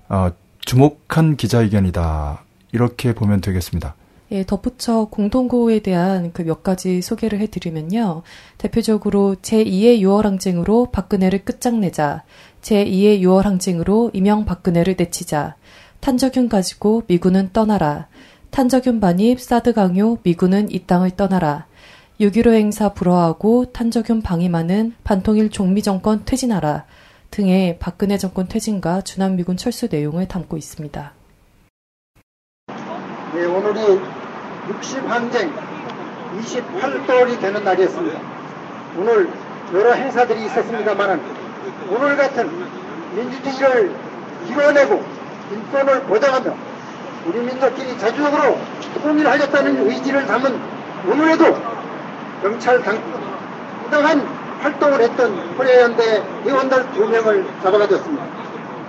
어, 0.10 0.30
주목한 0.62 1.38
기자회견이다 1.38 2.44
이렇게 2.72 3.14
보면 3.14 3.42
되겠습니다. 3.42 3.96
예, 4.34 4.44
덧붙여 4.44 5.10
공동구호에 5.12 5.80
대한 5.80 6.34
그 6.34 6.44
몇 6.44 6.64
가지 6.64 7.02
소개를 7.02 7.40
해드리면요. 7.40 8.24
대표적으로 8.58 9.36
제2의 9.42 10.02
6월 10.02 10.24
항쟁으로 10.24 10.90
박근혜를 10.92 11.46
끝장내자. 11.46 12.24
제2의 12.62 13.22
6월 13.22 13.44
항쟁으로 13.44 14.10
이명박근혜를 14.14 14.96
내치자. 14.98 15.56
탄저균 16.00 16.50
가지고 16.50 17.04
미군은 17.08 17.52
떠나라. 17.54 18.08
탄저균 18.50 19.00
반입 19.00 19.40
사드 19.40 19.74
강요 19.74 20.18
미군은 20.24 20.72
이 20.72 20.86
땅을 20.86 21.12
떠나라. 21.12 21.68
6.15 22.20 22.54
행사 22.54 22.94
불허하고 22.94 23.72
탄저균 23.72 24.22
방임하는 24.22 24.96
반통일 25.04 25.50
종미 25.50 25.82
정권 25.82 26.26
퇴진하라. 26.26 26.86
등의 27.32 27.78
박근혜 27.80 28.18
정권 28.18 28.48
퇴진과 28.48 29.02
주남미군 29.02 29.58
철수 29.58 29.88
내용을 29.90 30.28
담고 30.28 30.58
있습니다. 30.58 31.14
네, 33.34 33.46
오늘이 33.46 34.23
60항쟁 34.70 35.52
28돌이 36.40 37.40
되는 37.40 37.64
날이었습니다. 37.64 38.20
오늘 38.98 39.30
여러 39.74 39.92
행사들이 39.94 40.46
있었습니다만 40.46 41.22
오늘 41.90 42.16
같은 42.18 42.50
민주주의를 43.16 43.92
이뤄내고 44.48 45.04
인권을 45.52 46.02
보장하며 46.04 46.56
우리 47.26 47.40
민족끼리 47.40 47.98
자주적으로 47.98 48.58
통일하겠다는 49.02 49.90
의지를 49.90 50.26
담은 50.26 50.60
오늘에도 51.08 51.58
경찰 52.42 52.82
당당한 52.82 54.20
활동을 54.62 55.02
했던 55.02 55.58
코리아연대 55.58 56.24
회원들 56.46 56.92
두 56.94 57.08
명을 57.08 57.46
잡아가졌습니다. 57.62 58.24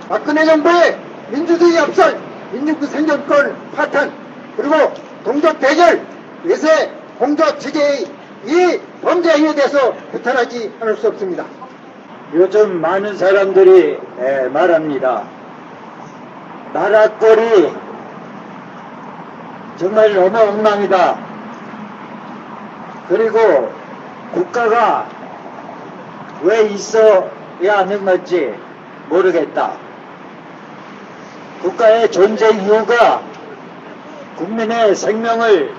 박근혜 0.09 0.45
정부의 0.45 0.97
민주주의 1.31 1.77
압살, 1.79 2.19
민주주 2.51 2.85
생존권 2.87 3.55
파탄, 3.75 4.11
그리고 4.55 4.93
동족 5.25 5.59
대결, 5.59 6.05
외세 6.43 6.91
공조 7.17 7.57
체제의 7.57 8.05
이 8.45 8.79
범죄 9.01 9.31
행위에 9.31 9.55
대해서 9.55 9.93
규탄하지 10.11 10.71
않을 10.79 10.97
수 10.97 11.07
없습니다. 11.07 11.45
요즘 12.35 12.79
많은 12.79 13.17
사람들이 13.17 13.99
말합니다. 14.53 15.23
나라 16.73 17.09
꼴이 17.09 17.73
정말 19.77 20.13
너무 20.13 20.37
엉망이다. 20.37 21.17
그리고 23.09 23.73
국가가 24.33 25.07
왜 26.43 26.67
있어야 26.67 27.79
하는 27.79 28.05
건지 28.05 28.53
모르겠다. 29.09 29.73
국가의 31.63 32.11
존재 32.11 32.51
이유가 32.51 33.23
국민의 34.37 34.95
생명을 34.95 35.73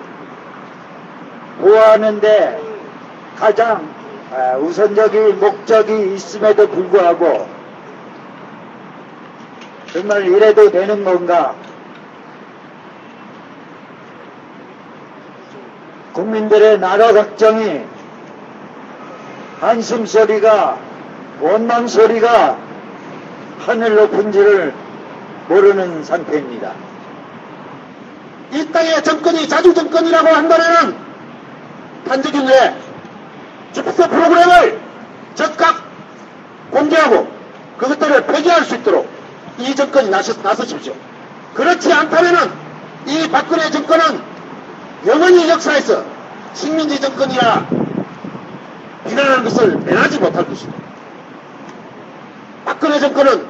보호하는데 1.61 2.61
가장 3.39 3.89
아, 4.33 4.57
우선적인 4.57 5.39
목적이 5.39 6.15
있음에도 6.15 6.69
불구하고 6.69 7.49
정말 9.93 10.27
이래도 10.27 10.71
되는 10.71 11.05
건가? 11.05 11.55
국민들의 16.13 16.81
나라 16.81 17.13
걱정이 17.13 17.83
한숨 19.61 20.07
소리가 20.07 20.79
원망 21.41 21.87
소리가 21.87 22.59
하늘 23.61 23.95
높은지를 23.97 24.75
모르는 25.49 26.03
상태입니다. 26.05 26.86
이 28.53 28.67
땅의 28.73 29.03
정권이 29.03 29.49
자주 29.49 29.75
정권이라고 29.75 30.29
한다면 30.29 30.97
단적인 32.07 32.47
외 32.47 32.75
주프서 33.73 34.09
프로그램을 34.09 34.81
적극 35.35 35.67
공개하고 36.71 37.29
그것들을 37.79 38.27
폐기할 38.27 38.65
수 38.65 38.77
있도록 38.77 39.09
이 39.59 39.75
정권이 39.75 40.11
나서, 40.11 40.35
나서십시오. 40.43 40.95
그렇지 41.55 41.93
않다면 41.93 42.53
이 43.07 43.29
박근혜 43.31 43.71
정권은 43.71 44.21
영원히 45.07 45.49
역사에서 45.49 46.05
식민지 46.55 47.01
정권이라 47.01 47.67
비난하는 49.07 49.45
것을 49.45 49.77
면하지 49.79 50.19
못할 50.19 50.47
것입니다. 50.47 50.83
박근혜 52.65 52.99
정권은 52.99 53.47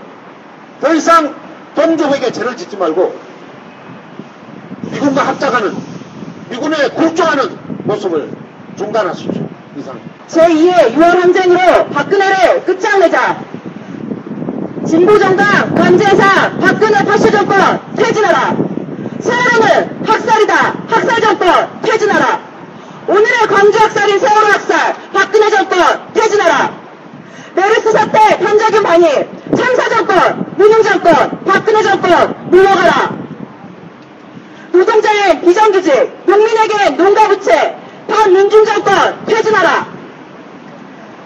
더 0.80 0.94
이상 0.94 1.34
동족에게 1.74 2.32
죄를 2.32 2.56
짓지 2.56 2.76
말고 2.76 3.18
미군과 4.90 5.26
합작하는 5.28 5.74
미군에 6.50 6.88
굴종하는 6.90 7.56
모습을 7.84 8.30
중단하십시오. 8.76 9.48
이상. 9.78 9.98
제2의 10.28 10.94
6월 10.94 11.20
항쟁으로 11.20 11.86
박근혜를 11.90 12.64
끝장내자. 12.64 13.38
진보정당 14.86 15.74
관제사 15.74 16.56
박근혜 16.58 17.04
파쇼 17.04 17.30
정권 17.30 17.80
퇴진하라. 17.96 18.56
세월호는 19.20 20.06
학살이다. 20.06 20.74
학살 20.88 21.20
정권 21.20 21.80
퇴진하라. 21.82 22.40
오늘의 23.08 23.46
광주 23.48 23.78
학살인 23.78 24.18
세월호 24.18 24.46
학살 24.46 24.94
박근혜 25.12 25.50
정권 25.50 26.12
퇴진하라. 26.12 26.72
메르스 27.54 27.90
사태 27.90 28.38
판자균 28.38 28.82
반입 28.82 29.56
참사 29.56 29.88
정권 29.88 30.54
문용 30.56 30.82
정권 30.82 31.44
박근혜 31.44 31.82
정권 31.82 32.34
물러가라. 32.50 33.15
노동자의 34.76 35.40
비정규직 35.40 36.24
농민에게 36.26 36.90
농가부채 36.90 37.76
반민중 38.08 38.64
정권 38.64 39.24
퇴진하라. 39.26 39.86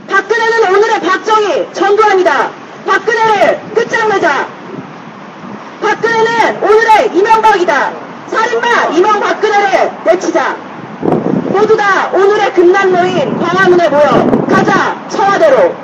박근혜는 0.08 0.74
오늘의 0.74 1.00
박정희 1.00 1.68
전두환이다. 1.72 2.50
박근혜를 2.86 3.60
끝장내자. 3.74 4.48
박근혜는 5.82 6.62
오늘의 6.62 7.10
이명박이다. 7.14 7.92
살인마 8.28 8.84
이명박근혜를 8.94 9.90
내치자. 10.04 10.56
모두 11.50 11.76
다 11.76 12.08
오늘의 12.12 12.54
금남로인 12.54 13.38
광화문에 13.38 13.88
모여 13.88 14.46
가자 14.48 14.96
청와대로. 15.08 15.74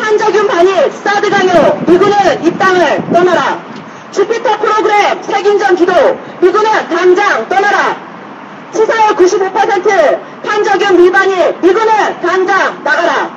탄저균 0.00 0.48
반입 0.48 0.92
사드 0.92 1.30
강요 1.30 1.82
미군은 1.86 2.44
이 2.44 2.58
땅을 2.58 3.04
떠나라. 3.12 3.74
주피터 4.14 4.58
프로그램 4.58 5.20
색인전 5.24 5.74
기도 5.74 5.92
미군은 6.40 6.88
당장 6.88 7.48
떠나라. 7.48 7.96
치사율 8.72 9.16
95% 9.16 10.44
탄저균 10.44 10.96
밀반입 10.96 11.60
미군은 11.60 12.20
당장 12.22 12.84
나가라. 12.84 13.30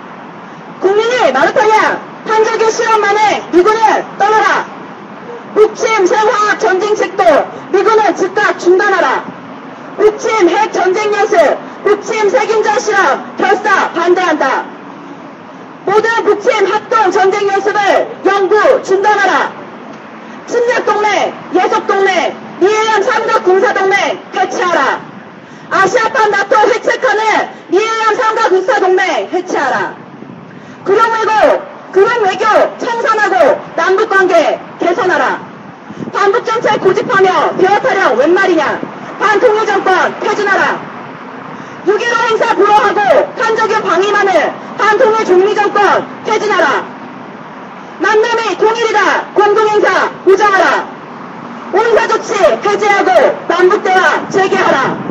국민이 0.80 1.32
마르타냐 1.32 2.00
탄저균 2.28 2.70
실험 2.70 3.02
만에 3.02 3.44
미군을 3.52 4.06
떠나라. 4.20 4.68
북침 5.56 6.06
생화학 6.06 6.60
전쟁 6.60 6.94
책도 6.94 7.24
미군은 7.72 8.16
즉각 8.16 8.60
중단하라. 8.60 9.26
북침 9.98 10.48
핵 10.48 10.72
전쟁 10.72 11.12
연습, 11.12 11.58
북침 11.86 12.30
색인전 12.30 12.80
실험 12.80 13.36
결사 13.36 13.92
반대한다. 13.94 14.66
모든 15.86 16.24
북침 16.24 16.72
합동 16.72 17.10
전쟁 17.10 17.48
연습을 17.48 18.18
영구 18.28 18.84
중단하라. 18.84 19.67
침략 20.48 20.86
동맹, 20.86 21.34
예속 21.54 21.86
동맹, 21.86 22.36
미해양 22.60 23.04
삼각 23.04 23.44
군사 23.44 23.74
동맹 23.74 24.20
해체하라. 24.34 25.02
아시아판 25.70 26.32
나토 26.32 26.56
회책하는 26.58 27.50
미해양 27.68 28.16
삼각 28.16 28.50
군사 28.50 28.80
동맹 28.80 29.30
해체하라. 29.32 29.96
그럼 30.86 31.12
외고, 31.12 31.64
그럼 31.92 32.24
외교 32.24 32.78
청산하고 32.78 33.62
남북 33.76 34.10
관계 34.10 34.60
개선하라. 34.80 35.48
반북 36.14 36.46
정책 36.46 36.80
고집하며 36.82 37.58
대화타령 37.58 38.18
웬 38.18 38.34
말이냐? 38.34 38.80
반통일 39.20 39.66
정권 39.66 40.20
퇴진하라. 40.22 40.80
6.15 41.86 42.30
행사 42.30 42.56
불허하고 42.56 43.36
탄저균 43.36 43.82
방임하는 43.82 44.54
반통일 44.78 45.26
종리 45.26 45.56
정권 45.56 46.24
퇴진하라. 46.26 46.97
만남이 48.00 48.58
통일이다. 48.58 49.26
공동행사 49.34 50.10
보장하라. 50.24 50.98
온사조치 51.74 52.34
해제하고 52.34 53.46
남북대화 53.48 54.30
재개하라. 54.30 55.08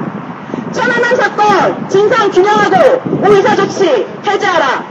천안함 0.72 1.16
사건 1.16 1.88
진상 1.88 2.30
균형하고 2.30 3.26
오이사조치 3.26 4.06
해제하라. 4.26 4.84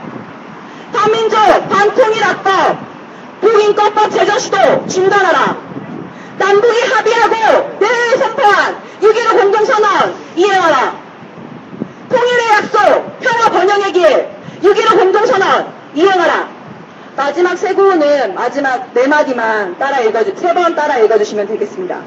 반민족 0.94 1.38
반통일 1.70 2.24
합법 2.24 2.78
북인권법 3.42 4.12
제정 4.12 4.40
시도 4.40 4.88
중단하라. 4.88 5.58
남북이 6.38 6.82
합의하고 6.82 7.78
내일 7.80 8.18
선포한 8.18 8.78
6.15 9.02 9.42
공동선언 9.42 10.16
이행하라. 10.36 10.96
통일의 12.10 12.50
약속, 12.52 13.20
평화 13.20 13.50
번영의 13.50 13.94
길, 13.94 14.30
6.15 14.64 14.98
공동선언 14.98 15.74
이행하라. 15.94 16.55
마지막 17.16 17.56
세 17.58 17.74
구호는 17.74 18.34
마지막 18.36 18.94
네 18.94 19.08
마디만 19.08 19.78
따라 19.78 20.00
읽어주, 20.02 20.36
세 20.36 20.54
번 20.54 20.76
따라 20.76 20.98
읽어주시면 20.98 21.48
되겠습니다. 21.48 22.02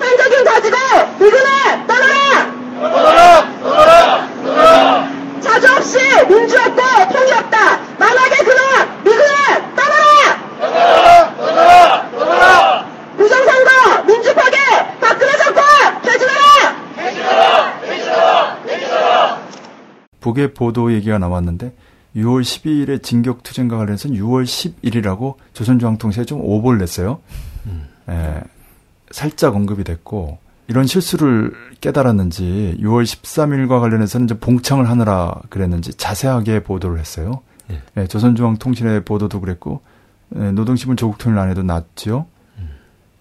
한적인 0.00 0.44
가지고 0.44 0.76
미군을 1.20 1.86
떠나라! 1.86 2.52
떠나라! 2.80 3.60
떠나라! 3.62 4.28
떠나라! 4.44 5.08
자주 5.40 5.72
없이 5.76 5.98
민주 6.28 6.58
없고 6.58 6.74
통일 7.12 7.34
없다! 7.34 7.78
만하게 7.98 8.36
그놈 8.44 8.58
미군을 9.04 9.26
떠나라! 9.76 10.38
떠나라! 10.60 11.36
떠나라! 11.36 12.10
떠나라! 12.10 12.86
부정선거, 13.16 14.02
민주 14.06 14.34
파괴, 14.34 14.56
박근혜 15.00 15.32
정권 15.38 15.62
퇴진하라! 16.02 16.84
퇴진하라! 16.96 17.80
퇴진하라! 17.80 18.56
퇴진하라! 18.66 19.38
북의 20.20 20.54
보도 20.54 20.92
얘기가 20.92 21.18
나왔는데 21.18 21.72
6월 22.16 22.42
12일에 22.42 23.02
진격 23.02 23.42
투쟁과 23.42 23.76
관련해서 23.76 24.08
6월 24.10 24.44
10일이라고 24.44 25.36
조선중앙통신에 25.54 26.24
좀 26.24 26.40
오보를 26.40 26.78
냈어요. 26.78 27.20
음. 27.66 27.86
에, 28.08 28.40
살짝 29.10 29.54
언급이 29.56 29.84
됐고 29.84 30.38
이런 30.68 30.86
실수를 30.86 31.52
깨달았는지 31.80 32.78
6월 32.80 33.04
13일과 33.04 33.80
관련해서는 33.80 34.26
이제 34.26 34.38
봉창을 34.38 34.88
하느라 34.88 35.34
그랬는지 35.48 35.94
자세하게 35.94 36.62
보도를 36.62 36.98
했어요. 36.98 37.42
예. 37.70 37.80
예, 37.96 38.06
조선중앙통신의 38.06 39.04
보도도 39.04 39.40
그랬고 39.40 39.82
예, 40.36 40.50
노동신문 40.52 40.96
조국통일 40.96 41.38
안에도 41.38 41.62
났죠. 41.62 42.26
음. 42.58 42.70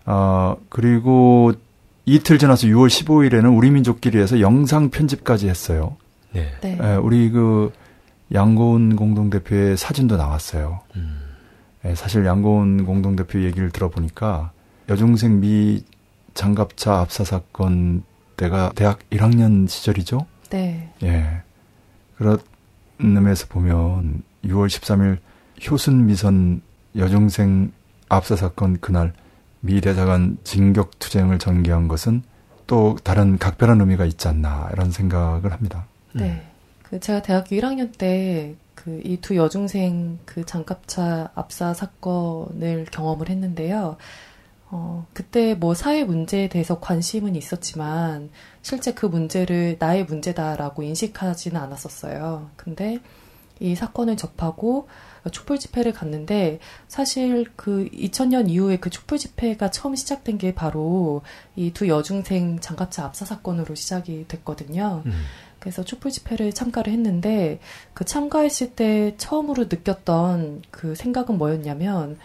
아 0.05 0.55
그리고 0.69 1.53
이틀 2.05 2.37
지나서 2.37 2.67
6월 2.67 2.87
15일에는 2.87 3.55
우리 3.55 3.71
민족끼리에서 3.71 4.39
영상 4.39 4.89
편집까지 4.89 5.49
했어요. 5.49 5.97
네. 6.31 6.51
네. 6.61 6.77
예, 6.81 6.95
우리 6.95 7.29
그 7.31 7.71
양고은 8.33 8.95
공동대표의 8.95 9.77
사진도 9.77 10.17
나왔어요. 10.17 10.81
음. 10.95 11.21
예, 11.85 11.95
사실 11.95 12.25
양고은 12.25 12.85
공동대표 12.85 13.41
얘기를 13.43 13.71
들어보니까 13.71 14.51
여중생 14.89 15.39
미 15.39 15.83
장갑차 16.33 16.99
압사 16.99 17.23
사건 17.23 18.03
때가 18.37 18.71
대학 18.75 18.99
1학년 19.09 19.67
시절이죠. 19.67 20.25
네. 20.49 20.91
예. 21.03 21.41
그런 22.17 22.39
의미에서 22.99 23.47
보면 23.47 24.23
6월 24.45 24.67
13일 24.67 25.17
효순 25.69 26.05
미선 26.05 26.61
여중생 26.95 27.71
압사 28.09 28.35
사건 28.35 28.79
그날 28.79 29.13
미 29.59 29.79
대사관 29.81 30.37
진격 30.43 30.99
투쟁을 30.99 31.39
전개한 31.39 31.87
것은 31.87 32.23
또 32.67 32.97
다른 33.03 33.37
각별한 33.37 33.79
의미가 33.79 34.05
있지 34.05 34.27
않나 34.27 34.69
이런 34.73 34.91
생각을 34.91 35.51
합니다. 35.51 35.85
네. 36.13 36.50
그 36.91 36.99
제가 36.99 37.21
대학교 37.21 37.55
1학년 37.55 37.97
때 37.97 38.55
그 38.75 39.01
이 39.05 39.17
두 39.21 39.35
여중생 39.35 40.19
그 40.25 40.43
장갑차 40.45 41.31
압사 41.35 41.73
사건을 41.73 42.87
경험을 42.91 43.29
했는데요. 43.29 43.97
어, 44.71 45.05
그때 45.13 45.53
뭐 45.53 45.73
사회 45.75 46.03
문제에 46.03 46.47
대해서 46.49 46.79
관심은 46.79 47.35
있었지만 47.35 48.29
실제 48.63 48.93
그 48.93 49.05
문제를 49.05 49.75
나의 49.79 50.05
문제다라고 50.05 50.81
인식하지는 50.83 51.59
않았었어요. 51.61 52.49
근데 52.55 52.99
이 53.59 53.75
사건을 53.75 54.17
접하고 54.17 54.87
촛불 55.31 55.59
집회를 55.59 55.93
갔는데 55.93 56.57
사실 56.87 57.45
그 57.55 57.87
2000년 57.93 58.49
이후에 58.49 58.77
그 58.77 58.89
촛불 58.89 59.19
집회가 59.19 59.69
처음 59.69 59.95
시작된 59.95 60.39
게 60.39 60.55
바로 60.55 61.21
이 61.55 61.71
두 61.71 61.87
여중생 61.87 62.59
장갑차 62.61 63.05
압사 63.05 63.25
사건으로 63.25 63.75
시작이 63.75 64.25
됐거든요. 64.27 65.03
음. 65.05 65.11
그래서 65.61 65.85
촛불 65.85 66.11
집회를 66.11 66.51
참가를 66.51 66.91
했는데 66.91 67.59
그 67.93 68.03
참가했을 68.03 68.71
때 68.71 69.15
처음으로 69.17 69.63
느꼈던 69.69 70.63
그 70.71 70.95
생각은 70.95 71.37
뭐였냐면 71.37 72.17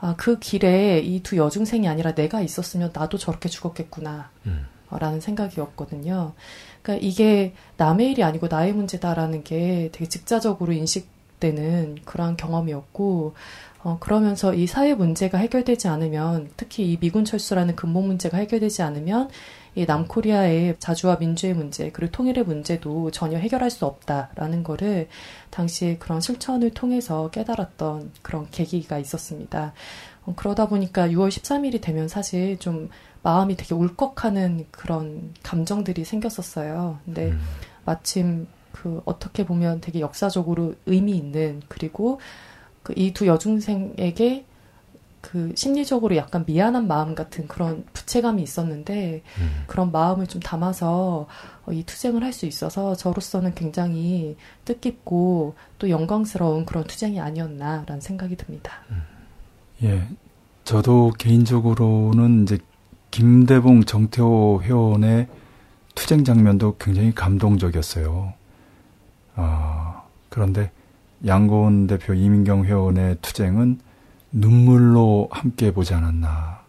아, 0.00 0.14
그 0.16 0.38
길에 0.40 0.98
이 1.00 1.20
두 1.22 1.36
여중생이 1.36 1.86
아니라 1.88 2.14
내가 2.14 2.40
있었으면 2.40 2.90
나도 2.92 3.18
저렇게 3.18 3.48
죽었겠구나. 3.48 4.30
음. 4.46 4.66
라는 4.90 5.20
생각이었거든요. 5.20 6.32
그러니까 6.80 7.06
이게 7.06 7.52
남의 7.76 8.12
일이 8.12 8.22
아니고 8.22 8.46
나의 8.48 8.72
문제다라는 8.72 9.44
게 9.44 9.90
되게 9.92 10.08
직자적으로 10.08 10.72
인식되는 10.72 11.98
그러한 12.06 12.38
경험이었고, 12.38 13.34
어, 13.82 13.98
그러면서 14.00 14.54
이 14.54 14.66
사회 14.66 14.94
문제가 14.94 15.36
해결되지 15.36 15.88
않으면, 15.88 16.48
특히 16.56 16.90
이 16.90 16.96
미군 16.98 17.26
철수라는 17.26 17.76
근본 17.76 18.06
문제가 18.06 18.38
해결되지 18.38 18.80
않으면, 18.80 19.28
이 19.78 19.86
남코리아의 19.86 20.76
자주와 20.80 21.18
민주의 21.18 21.54
문제, 21.54 21.90
그리고 21.92 22.10
통일의 22.10 22.44
문제도 22.44 23.10
전혀 23.12 23.38
해결할 23.38 23.70
수 23.70 23.86
없다라는 23.86 24.64
거를 24.64 25.08
당시에 25.50 25.98
그런 25.98 26.20
실천을 26.20 26.70
통해서 26.70 27.30
깨달았던 27.30 28.10
그런 28.22 28.48
계기가 28.50 28.98
있었습니다. 28.98 29.72
어, 30.24 30.34
그러다 30.36 30.66
보니까 30.66 31.08
6월 31.08 31.28
13일이 31.28 31.80
되면 31.80 32.08
사실 32.08 32.58
좀 32.58 32.90
마음이 33.22 33.56
되게 33.56 33.74
울컥하는 33.74 34.66
그런 34.72 35.32
감정들이 35.44 36.04
생겼었어요. 36.04 36.98
근데 37.04 37.28
음. 37.28 37.40
마침 37.84 38.48
그 38.72 39.00
어떻게 39.04 39.46
보면 39.46 39.80
되게 39.80 40.00
역사적으로 40.00 40.74
의미 40.86 41.16
있는 41.16 41.62
그리고 41.68 42.20
그 42.82 42.94
이 42.96 43.12
두 43.12 43.26
여중생에게 43.26 44.44
그 45.20 45.52
심리적으로 45.56 46.16
약간 46.16 46.44
미안한 46.46 46.86
마음 46.86 47.14
같은 47.14 47.48
그런 47.48 47.84
부채감이 47.92 48.42
있었는데 48.42 49.22
음. 49.40 49.64
그런 49.66 49.90
마음을 49.92 50.26
좀 50.26 50.40
담아서 50.40 51.26
어, 51.66 51.72
이 51.72 51.82
투쟁을 51.84 52.22
할 52.22 52.32
수 52.32 52.46
있어서 52.46 52.94
저로서는 52.94 53.54
굉장히 53.54 54.36
뜻깊고 54.64 55.54
또 55.78 55.90
영광스러운 55.90 56.64
그런 56.64 56.84
투쟁이 56.84 57.20
아니었나라는 57.20 58.00
생각이 58.00 58.36
듭니다. 58.36 58.72
음. 58.90 59.02
예, 59.82 60.08
저도 60.64 61.12
개인적으로는 61.18 62.44
이제 62.44 62.58
김대봉 63.10 63.84
정태호 63.84 64.60
회원의 64.62 65.26
투쟁 65.94 66.24
장면도 66.24 66.76
굉장히 66.78 67.12
감동적이었어요. 67.14 68.34
아, 69.34 70.02
그런데 70.28 70.70
양고은 71.26 71.88
대표 71.88 72.14
이민경 72.14 72.64
회원의 72.64 73.16
투쟁은 73.22 73.80
눈물로 74.32 75.28
함께 75.30 75.72
보지 75.72 75.94
않았나. 75.94 76.60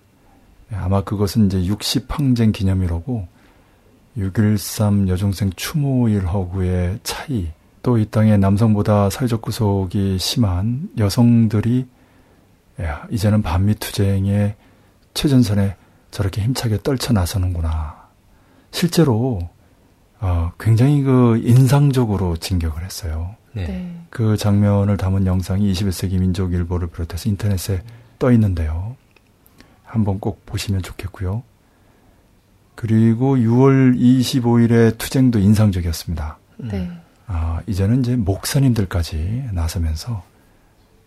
아마 0.71 1.03
그것은 1.03 1.47
이제 1.47 1.61
60항쟁 1.61 2.53
기념일하고 2.53 3.27
6.13 4.17 5.07
여중생 5.07 5.51
추모일 5.55 6.25
허구의 6.27 6.99
차이, 7.03 7.51
또 7.81 7.97
이 7.97 8.05
땅에 8.09 8.37
남성보다 8.37 9.09
사회적 9.09 9.41
구속이 9.41 10.17
심한 10.19 10.89
여성들이 10.97 11.87
야, 12.81 13.07
이제는 13.09 13.41
반미 13.41 13.75
투쟁의 13.75 14.55
최전선에 15.13 15.75
저렇게 16.11 16.41
힘차게 16.41 16.79
떨쳐 16.83 17.13
나서는구나. 17.13 18.07
실제로 18.71 19.39
어, 20.19 20.51
굉장히 20.59 21.01
그 21.01 21.37
인상적으로 21.43 22.37
진격을 22.37 22.83
했어요. 22.83 23.35
네. 23.53 23.67
네. 23.67 24.01
그 24.09 24.37
장면을 24.37 24.97
담은 24.97 25.25
영상이 25.25 25.71
21세기 25.71 26.19
민족 26.19 26.53
일보를 26.53 26.87
비롯해서 26.87 27.29
인터넷에 27.29 27.83
떠 28.17 28.31
있는데요. 28.31 28.95
한번 29.83 30.19
꼭 30.19 30.45
보시면 30.45 30.81
좋겠고요. 30.81 31.43
그리고 32.75 33.35
6월 33.35 33.97
25일의 33.97 34.97
투쟁도 34.97 35.39
인상적이었습니다. 35.39 36.37
네. 36.57 36.89
아, 37.27 37.61
이제는 37.67 37.99
이제 37.99 38.15
목사님들까지 38.15 39.49
나서면서 39.51 40.23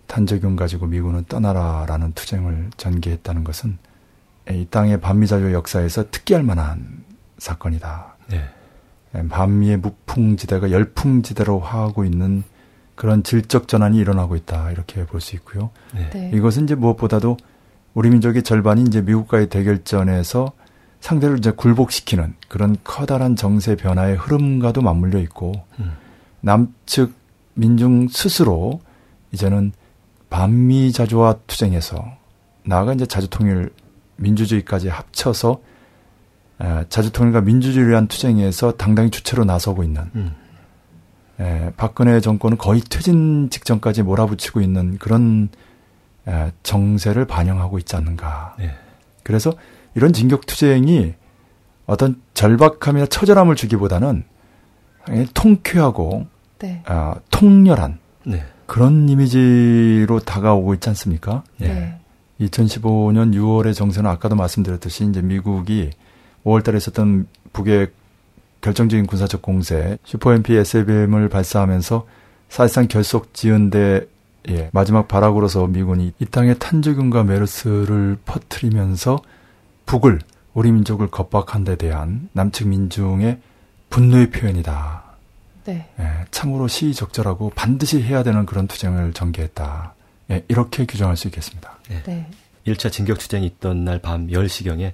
탄저균 0.06 0.56
가지고 0.56 0.86
미군은 0.86 1.24
떠나라라는 1.24 2.12
투쟁을 2.12 2.70
전개했다는 2.76 3.44
것은 3.44 3.78
이 4.50 4.66
땅의 4.68 5.00
반미자유 5.00 5.52
역사에서 5.52 6.10
특기할 6.10 6.42
만한 6.42 7.04
사건이다. 7.38 8.16
네. 8.28 8.48
반미의 9.28 9.76
무풍지대가 9.78 10.70
열풍지대로 10.70 11.60
화하고 11.60 12.04
있는 12.04 12.44
그런 12.94 13.22
질적 13.22 13.68
전환이 13.68 13.98
일어나고 13.98 14.36
있다 14.36 14.70
이렇게 14.70 15.04
볼 15.06 15.20
수 15.20 15.36
있고요. 15.36 15.70
네. 15.94 16.10
네. 16.10 16.30
이것은 16.34 16.64
이제 16.64 16.74
무엇보다도 16.74 17.36
우리 17.94 18.10
민족의 18.10 18.42
절반이 18.42 18.82
이제 18.82 19.02
미국과의 19.02 19.48
대결전에서 19.48 20.52
상대를 21.00 21.38
이제 21.38 21.50
굴복시키는 21.50 22.34
그런 22.48 22.76
커다란 22.84 23.36
정세 23.36 23.76
변화의 23.76 24.16
흐름과도 24.16 24.82
맞물려 24.82 25.18
있고 25.20 25.52
음. 25.80 25.92
남측 26.40 27.12
민중 27.54 28.08
스스로 28.08 28.80
이제는 29.32 29.72
반미 30.30 30.92
자주화 30.92 31.40
투쟁에서 31.46 32.02
나아가 32.64 32.94
이제 32.94 33.04
자주통일 33.04 33.70
민주주의까지 34.16 34.88
합쳐서 34.88 35.60
자주통일과 36.88 37.40
민주주의를 37.40 37.90
위한 37.90 38.06
투쟁에서 38.06 38.72
당당히 38.72 39.10
주체로 39.10 39.44
나서고 39.44 39.82
있는 39.82 40.02
음. 40.14 40.34
에, 41.40 41.72
박근혜 41.76 42.20
정권은 42.20 42.58
거의 42.58 42.80
퇴진 42.80 43.50
직전까지 43.50 44.02
몰아붙이고 44.02 44.60
있는 44.60 44.98
그런 44.98 45.48
에, 46.28 46.52
정세를 46.62 47.26
반영하고 47.26 47.78
있지 47.78 47.96
않는가. 47.96 48.54
네. 48.58 48.74
그래서 49.22 49.52
이런 49.94 50.12
진격 50.12 50.46
투쟁이 50.46 51.14
어떤 51.86 52.20
절박함이나 52.34 53.06
처절함을 53.06 53.56
주기보다는 53.56 54.24
통쾌하고 55.34 56.26
네. 56.60 56.82
어, 56.86 57.14
통렬한 57.30 57.98
네. 58.24 58.44
그런 58.66 59.08
이미지로 59.08 60.20
다가오고 60.20 60.74
있지 60.74 60.88
않습니까? 60.90 61.42
네. 61.58 61.98
2015년 62.40 63.34
6월의 63.34 63.74
정세는 63.74 64.08
아까도 64.08 64.36
말씀드렸듯이 64.36 65.04
이제 65.04 65.20
미국이 65.20 65.90
5월 66.44 66.64
달에 66.64 66.76
있었던 66.78 67.26
북의 67.52 67.88
결정적인 68.60 69.06
군사적 69.06 69.42
공세 69.42 69.98
슈퍼엠피 70.04 70.54
SLBM을 70.54 71.28
발사하면서 71.28 72.06
사실상 72.48 72.86
결속 72.88 73.34
지은 73.34 73.70
데 73.70 74.06
마지막 74.72 75.08
발악으로서 75.08 75.66
미군이 75.66 76.12
이 76.18 76.26
땅에 76.26 76.54
탄저균과 76.54 77.24
메르스를 77.24 78.18
퍼뜨리면서 78.24 79.20
북을 79.86 80.20
우리 80.54 80.70
민족을 80.70 81.10
겁박한 81.10 81.64
데 81.64 81.76
대한 81.76 82.28
남측 82.32 82.68
민중의 82.68 83.40
분노의 83.90 84.30
표현이다. 84.30 85.02
네. 85.64 85.88
예, 85.98 86.04
참으로 86.30 86.66
시의적절하고 86.66 87.52
반드시 87.54 88.02
해야 88.02 88.22
되는 88.22 88.46
그런 88.46 88.66
투쟁을 88.66 89.12
전개했다. 89.12 89.94
예, 90.30 90.44
이렇게 90.48 90.86
규정할 90.86 91.16
수 91.16 91.28
있겠습니다. 91.28 91.78
네. 91.88 92.02
네. 92.02 92.30
1차 92.66 92.90
진격 92.90 93.18
투쟁이 93.18 93.46
있던 93.46 93.84
날 93.84 93.98
밤 94.00 94.26
10시경에 94.26 94.92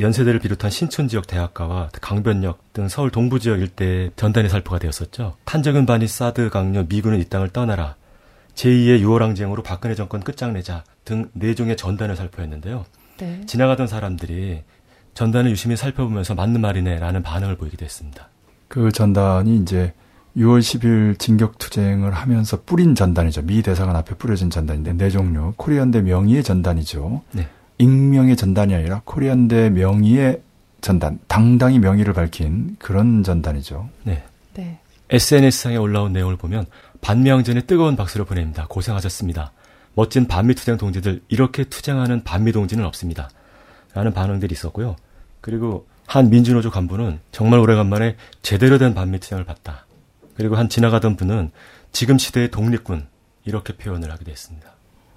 연세대를 0.00 0.40
비롯한 0.40 0.70
신촌 0.70 1.08
지역 1.08 1.26
대학가와 1.26 1.90
강변역 2.00 2.72
등 2.72 2.88
서울 2.88 3.10
동부 3.10 3.38
지역 3.38 3.60
일대에 3.60 4.10
전단이 4.16 4.48
살포가 4.48 4.78
되었었죠. 4.78 5.34
탄저균 5.44 5.86
반이 5.86 6.06
사드 6.06 6.50
강요 6.50 6.86
미군은 6.88 7.20
이 7.20 7.24
땅을 7.24 7.50
떠나라. 7.50 7.96
제2의 8.54 9.02
6월 9.02 9.20
항쟁으로 9.20 9.62
박근혜 9.62 9.94
정권 9.94 10.20
끝장내자 10.20 10.84
등 11.04 11.30
네 11.32 11.54
종의 11.54 11.76
전단을 11.76 12.16
살포했는데요. 12.16 12.84
네. 13.18 13.42
지나가던 13.46 13.86
사람들이 13.86 14.62
전단을 15.14 15.50
유심히 15.50 15.76
살펴보면서 15.76 16.34
맞는 16.34 16.60
말이네라는 16.60 17.22
반응을 17.22 17.56
보이기도 17.56 17.84
했습니다. 17.84 18.28
그 18.68 18.92
전단이 18.92 19.56
이제 19.58 19.92
6월 20.36 20.60
10일 20.60 21.18
진격 21.18 21.58
투쟁을 21.58 22.12
하면서 22.12 22.62
뿌린 22.64 22.94
전단이죠. 22.94 23.42
미 23.42 23.62
대사관 23.62 23.96
앞에 23.96 24.14
뿌려진 24.14 24.48
전단인데 24.48 24.92
네 24.94 25.10
종류 25.10 25.52
코리안 25.56 25.90
대 25.90 26.00
명의의 26.00 26.44
전단이죠. 26.44 27.22
네. 27.32 27.48
익명의 27.80 28.36
전단이 28.36 28.74
아니라 28.74 29.00
코리안대 29.06 29.70
명의의 29.70 30.42
전단, 30.82 31.18
당당히 31.28 31.78
명의를 31.78 32.12
밝힌 32.12 32.76
그런 32.78 33.22
전단이죠. 33.22 33.88
네. 34.04 34.22
네. 34.54 34.78
SNS상에 35.08 35.76
올라온 35.76 36.12
내용을 36.12 36.36
보면 36.36 36.66
반미항전에 37.00 37.62
뜨거운 37.62 37.96
박수를 37.96 38.26
보냅니다. 38.26 38.66
고생하셨습니다. 38.68 39.52
멋진 39.94 40.28
반미 40.28 40.54
투쟁 40.54 40.76
동지들 40.76 41.22
이렇게 41.28 41.64
투쟁하는 41.64 42.22
반미 42.22 42.52
동지는 42.52 42.84
없습니다. 42.84 43.30
라는 43.94 44.12
반응들이 44.12 44.52
있었고요. 44.52 44.96
그리고 45.40 45.86
한 46.06 46.28
민주노조 46.28 46.70
간부는 46.70 47.20
정말 47.32 47.60
오래간만에 47.60 48.16
제대로 48.42 48.76
된 48.76 48.94
반미 48.94 49.20
투쟁을 49.20 49.44
봤다. 49.44 49.86
그리고 50.36 50.56
한 50.56 50.68
지나가던 50.68 51.16
분은 51.16 51.50
지금 51.92 52.18
시대의 52.18 52.50
독립군 52.50 53.06
이렇게 53.44 53.74
표현을 53.74 54.10
하기도 54.12 54.30
했습니다. 54.30 54.70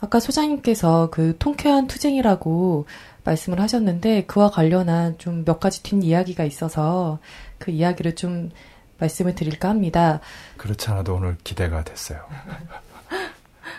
아까 0.03 0.19
소장님께서 0.19 1.09
그 1.11 1.37
통쾌한 1.39 1.87
투쟁이라고 1.87 2.85
말씀을 3.23 3.61
하셨는데 3.61 4.25
그와 4.25 4.49
관련한 4.49 5.17
좀 5.17 5.45
몇 5.45 5.61
가지 5.61 5.81
뒷 5.81 6.03
이야기가 6.03 6.43
있어서 6.43 7.19
그 7.57 7.71
이야기를 7.71 8.15
좀 8.15 8.51
말씀을 8.97 9.33
드릴까 9.33 9.69
합니다. 9.69 10.19
그렇지 10.57 10.89
않아도 10.91 11.15
오늘 11.15 11.37
기대가 11.45 11.85
됐어요. 11.85 12.19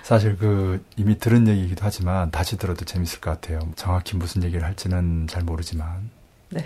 사실 0.02 0.38
그 0.38 0.82
이미 0.96 1.18
들은 1.18 1.46
얘기이기도 1.46 1.84
하지만 1.84 2.30
다시 2.30 2.56
들어도 2.56 2.86
재밌을 2.86 3.20
것 3.20 3.30
같아요. 3.32 3.60
정확히 3.76 4.16
무슨 4.16 4.42
얘기를 4.44 4.64
할지는 4.64 5.26
잘 5.26 5.42
모르지만. 5.42 6.08
네. 6.48 6.64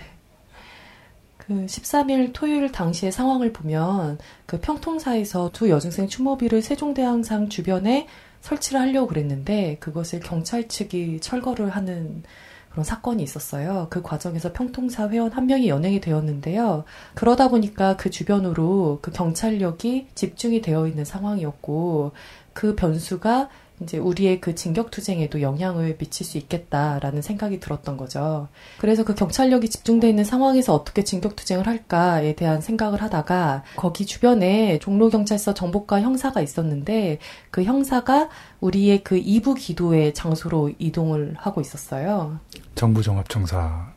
그 1.37 1.67
13일 1.67 2.31
토요일 2.33 2.71
당시의 2.71 3.11
상황을 3.11 3.53
보면 3.53 4.19
그 4.47 4.61
평통사에서 4.61 5.51
두 5.53 5.69
여중생 5.69 6.07
추모비를 6.07 6.63
세종대왕상 6.63 7.49
주변에 7.49 8.07
설치를 8.41 8.81
하려고 8.81 9.09
그랬는데 9.09 9.77
그것을 9.81 10.21
경찰 10.21 10.69
측이 10.69 11.21
철거를 11.21 11.71
하는 11.71 12.23
그런 12.71 12.85
사건이 12.85 13.23
있었어요. 13.23 13.89
그 13.91 14.03
과정에서 14.03 14.53
평통사 14.53 15.09
회원 15.09 15.33
한 15.33 15.47
명이 15.47 15.69
연행이 15.69 16.01
되었는데요. 16.01 16.85
그러다 17.15 17.49
보니까 17.49 17.97
그 17.97 18.11
주변으로 18.11 19.01
그 19.03 19.11
경찰력이 19.11 20.09
집중이 20.15 20.61
되어 20.61 20.87
있는 20.87 21.05
상황이었고 21.05 22.13
그 22.53 22.75
변수가 22.77 23.49
이제 23.81 23.99
우리의 23.99 24.41
그 24.41 24.55
진격투쟁에도 24.55 25.41
영향을 25.41 25.97
미칠 25.99 26.27
수 26.27 26.39
있겠다라는 26.39 27.23
생각이 27.23 27.61
들었던 27.61 27.97
거죠. 27.97 28.49
그래서 28.79 29.05
그 29.05 29.15
경찰력이 29.15 29.69
집중되어 29.69 30.11
있는 30.11 30.25
상황에서 30.25 30.75
어떻게 30.75 31.05
진격투쟁을 31.05 31.67
할까에 31.67 32.35
대한 32.35 32.61
생각을 32.61 33.03
하다가 33.03 33.65
거기 33.77 34.07
주변에 34.07 34.79
종로경찰서 34.79 35.55
정보과 35.55 36.01
형사가 36.01 36.41
있었는데 36.41 37.19
그 37.51 37.63
형사가 37.63 38.29
우리의 38.61 39.05
그 39.05 39.17
이부 39.17 39.55
기도의 39.55 40.15
장소로 40.15 40.73
이동을 40.79 41.35
하고 41.39 41.61
있었어요. 41.61 42.41
정부종합청사. 42.75 43.93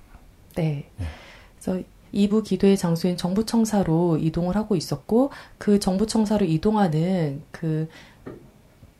네. 0.55 0.89
그래서 1.59 1.81
이부 2.11 2.43
기도의 2.43 2.77
장소인 2.77 3.17
정부청사로 3.17 4.17
이동을 4.17 4.55
하고 4.55 4.75
있었고 4.75 5.31
그 5.57 5.79
정부청사로 5.79 6.45
이동하는 6.45 7.41
그 7.51 7.87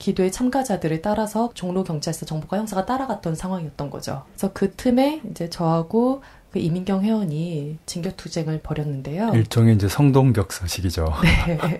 기도의 0.02 0.32
참가자들을 0.32 1.04
따라서 1.04 1.52
종로 1.54 1.84
경찰서 1.84 2.26
정보과 2.26 2.58
형사가 2.58 2.88
따라갔던 2.88 3.36
상황이었던 3.36 3.92
거죠. 3.92 4.24
그래서 4.32 4.52
그 4.52 4.74
틈에 4.74 5.22
이제 5.30 5.48
저하고 5.48 6.24
그 6.52 6.58
이민경 6.58 7.04
회원이 7.04 7.78
진격 7.86 8.18
투쟁을 8.18 8.62
벌였는데요. 8.64 9.30
일종의 9.36 9.76
이제 9.76 9.88
성동격서식이죠. 9.88 11.06
네. 11.48 11.80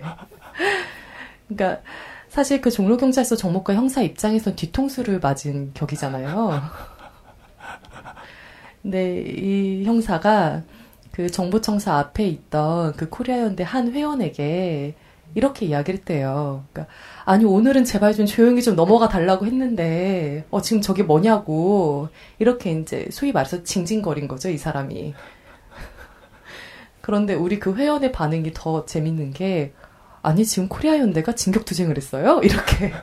그러니까 1.48 1.82
사실 2.28 2.60
그 2.60 2.70
종로 2.70 2.96
경찰서 2.96 3.34
정보과 3.34 3.74
형사 3.74 4.02
입장에선 4.02 4.54
뒤통수를 4.54 5.18
맞은 5.18 5.72
격이잖아요. 5.74 6.62
근데 8.82 9.20
이 9.20 9.84
형사가 9.84 10.62
그 11.10 11.28
정부청사 11.28 11.98
앞에 11.98 12.24
있던 12.28 12.92
그 12.92 13.08
코리아 13.08 13.40
연대 13.40 13.64
한 13.64 13.92
회원에게 13.92 14.94
이렇게 15.34 15.66
이야기를 15.66 15.98
했대요. 15.98 16.64
그러니까 16.72 16.94
아니 17.24 17.44
오늘은 17.44 17.84
제발 17.84 18.14
좀 18.14 18.26
조용히 18.26 18.62
좀 18.62 18.74
넘어가 18.74 19.08
달라고 19.08 19.46
했는데 19.46 20.44
어 20.50 20.60
지금 20.60 20.82
저게 20.82 21.02
뭐냐고 21.02 22.08
이렇게 22.38 22.72
이제 22.72 23.08
소위 23.10 23.32
말해서 23.32 23.62
징징거린 23.62 24.28
거죠 24.28 24.48
이 24.50 24.58
사람이. 24.58 25.14
그런데 27.00 27.34
우리 27.34 27.58
그 27.58 27.74
회원의 27.74 28.12
반응이 28.12 28.52
더 28.54 28.86
재밌는 28.86 29.32
게 29.32 29.72
아니 30.22 30.44
지금 30.44 30.68
코리아 30.68 30.98
연대가 30.98 31.32
진격 31.34 31.64
투쟁을 31.64 31.96
했어요 31.96 32.40
이렇게. 32.42 32.92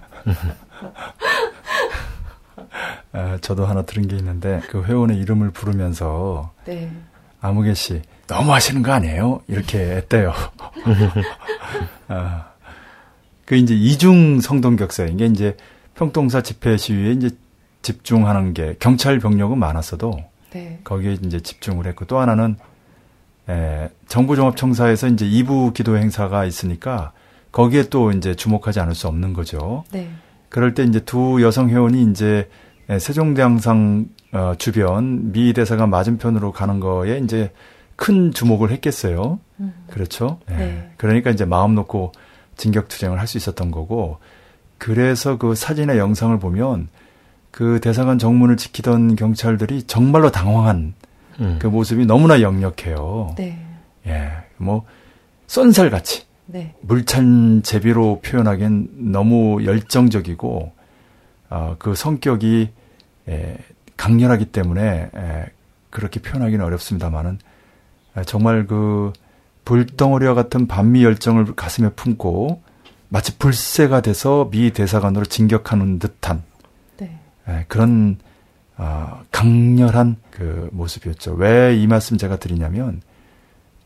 아, 3.11 3.37
저도 3.41 3.65
하나 3.65 3.81
들은 3.81 4.07
게 4.07 4.15
있는데 4.17 4.61
그 4.69 4.83
회원의 4.83 5.17
이름을 5.17 5.51
부르면서 5.51 6.53
네. 6.65 6.91
아무개 7.41 7.73
씨 7.73 8.01
너무 8.27 8.53
하시는 8.53 8.83
거 8.83 8.91
아니에요? 8.91 9.41
이렇게 9.47 9.79
했대요. 9.79 10.33
아, 12.07 12.51
그 13.49 13.55
이제 13.55 13.73
이중 13.73 14.41
성동격사 14.41 15.05
이게 15.05 15.25
이제 15.25 15.57
평통사 15.95 16.43
집회 16.43 16.77
시위에 16.77 17.13
이제 17.13 17.31
집중하는 17.81 18.53
게 18.53 18.75
경찰 18.77 19.17
병력은 19.17 19.57
많았어도 19.57 20.19
네. 20.51 20.79
거기에 20.83 21.17
이제 21.25 21.39
집중을 21.39 21.87
했고 21.87 22.05
또 22.05 22.19
하나는 22.19 22.57
에, 23.49 23.89
정부종합청사에서 24.07 25.07
이제 25.07 25.25
2부 25.25 25.73
기도 25.73 25.97
행사가 25.97 26.45
있으니까 26.45 27.11
거기에 27.51 27.89
또 27.89 28.11
이제 28.11 28.35
주목하지 28.35 28.81
않을 28.81 28.93
수 28.93 29.07
없는 29.07 29.33
거죠. 29.33 29.83
네. 29.91 30.11
그럴 30.49 30.75
때 30.75 30.83
이제 30.83 30.99
두 30.99 31.41
여성 31.41 31.69
회원이 31.69 32.03
이제 32.11 32.47
세종대왕상 32.99 34.09
어, 34.31 34.53
주변 34.59 35.31
미 35.31 35.53
대사관 35.53 35.89
맞은편으로 35.89 36.51
가는 36.51 36.79
거에 36.79 37.17
이제 37.17 37.51
큰 37.95 38.31
주목을 38.31 38.69
했겠어요. 38.69 39.39
음. 39.59 39.73
그렇죠. 39.89 40.39
예. 40.51 40.55
네. 40.55 40.91
그러니까 40.97 41.31
이제 41.31 41.45
마음 41.45 41.73
놓고 41.73 42.11
진격투쟁을 42.59 43.19
할 43.19 43.25
수 43.25 43.37
있었던 43.37 43.71
거고, 43.71 44.19
그래서 44.77 45.37
그 45.37 45.55
사진의 45.55 45.97
영상을 45.97 46.37
보면 46.39 46.89
그 47.51 47.79
대사관 47.81 48.19
정문을 48.19 48.57
지키던 48.57 49.15
경찰들이 49.15 49.83
정말로 49.83 50.29
당황한 50.31 50.93
음. 51.39 51.57
그 51.59 51.67
모습이 51.67 52.05
너무나 52.05 52.41
역력해요. 52.41 53.33
네. 53.37 53.59
예, 54.05 54.31
뭐 54.57 54.85
쏜살같이 55.47 56.23
네. 56.45 56.75
물찬 56.81 57.63
제비로 57.63 58.21
표현하기엔 58.23 59.11
너무 59.11 59.63
열정적이고 59.65 60.71
어, 61.49 61.75
그 61.79 61.95
성격이 61.95 62.69
에, 63.27 63.57
강렬하기 63.97 64.45
때문에 64.45 65.09
에, 65.13 65.45
그렇게 65.89 66.19
표현하기는 66.21 66.63
어렵습니다만은 66.63 67.39
에, 68.17 68.23
정말 68.23 68.67
그 68.67 69.11
불덩어리와 69.69 70.33
같은 70.33 70.65
반미 70.65 71.03
열정을 71.03 71.53
가슴에 71.55 71.89
품고 71.89 72.63
마치 73.07 73.37
불새가 73.37 74.01
돼서 74.01 74.49
미 74.51 74.71
대사관으로 74.71 75.25
진격하는 75.25 75.99
듯한 75.99 76.41
네. 76.97 77.19
에, 77.47 77.65
그런 77.67 78.17
어, 78.77 79.21
강렬한 79.31 80.15
그 80.31 80.69
모습이었죠. 80.71 81.33
왜 81.33 81.75
이 81.75 81.85
말씀 81.85 82.17
제가 82.17 82.37
드리냐면 82.37 83.03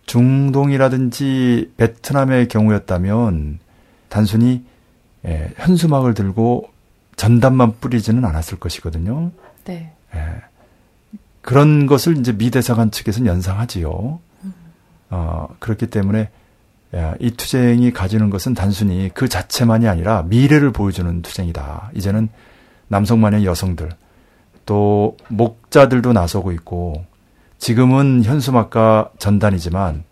중동이라든지 0.06 1.74
베트남의 1.76 2.48
경우였다면 2.48 3.60
단순히 4.08 4.64
예, 5.26 5.52
현수막을 5.58 6.14
들고 6.14 6.70
전단만 7.18 7.80
뿌리지는 7.82 8.24
않았을 8.24 8.58
것이거든요. 8.58 9.32
네. 9.66 9.92
예, 10.16 10.20
그런 11.42 11.88
것을 11.88 12.18
이제 12.18 12.32
미 12.32 12.52
대사관 12.52 12.90
측에서는 12.90 13.28
연상하지요. 13.28 14.22
어, 15.14 15.48
그렇기 15.60 15.88
때문에 15.88 16.30
야, 16.96 17.14
이 17.20 17.30
투쟁이 17.32 17.94
가지는 17.94 18.32
것은 18.32 18.56
단순히 18.56 19.12
그 19.14 19.30
자체만이 19.30 19.88
아니라 19.88 20.24
미래를 20.24 20.72
보여주는 20.72 21.22
투쟁이다. 21.22 21.92
이제는 21.94 22.30
남성만의 22.88 23.46
여성들 23.46 23.90
또 24.66 25.18
목자들도 25.28 26.14
나서고 26.14 26.52
있고 26.54 27.06
지금은 27.60 28.24
현수막과 28.24 29.12
전단이지만 29.20 30.04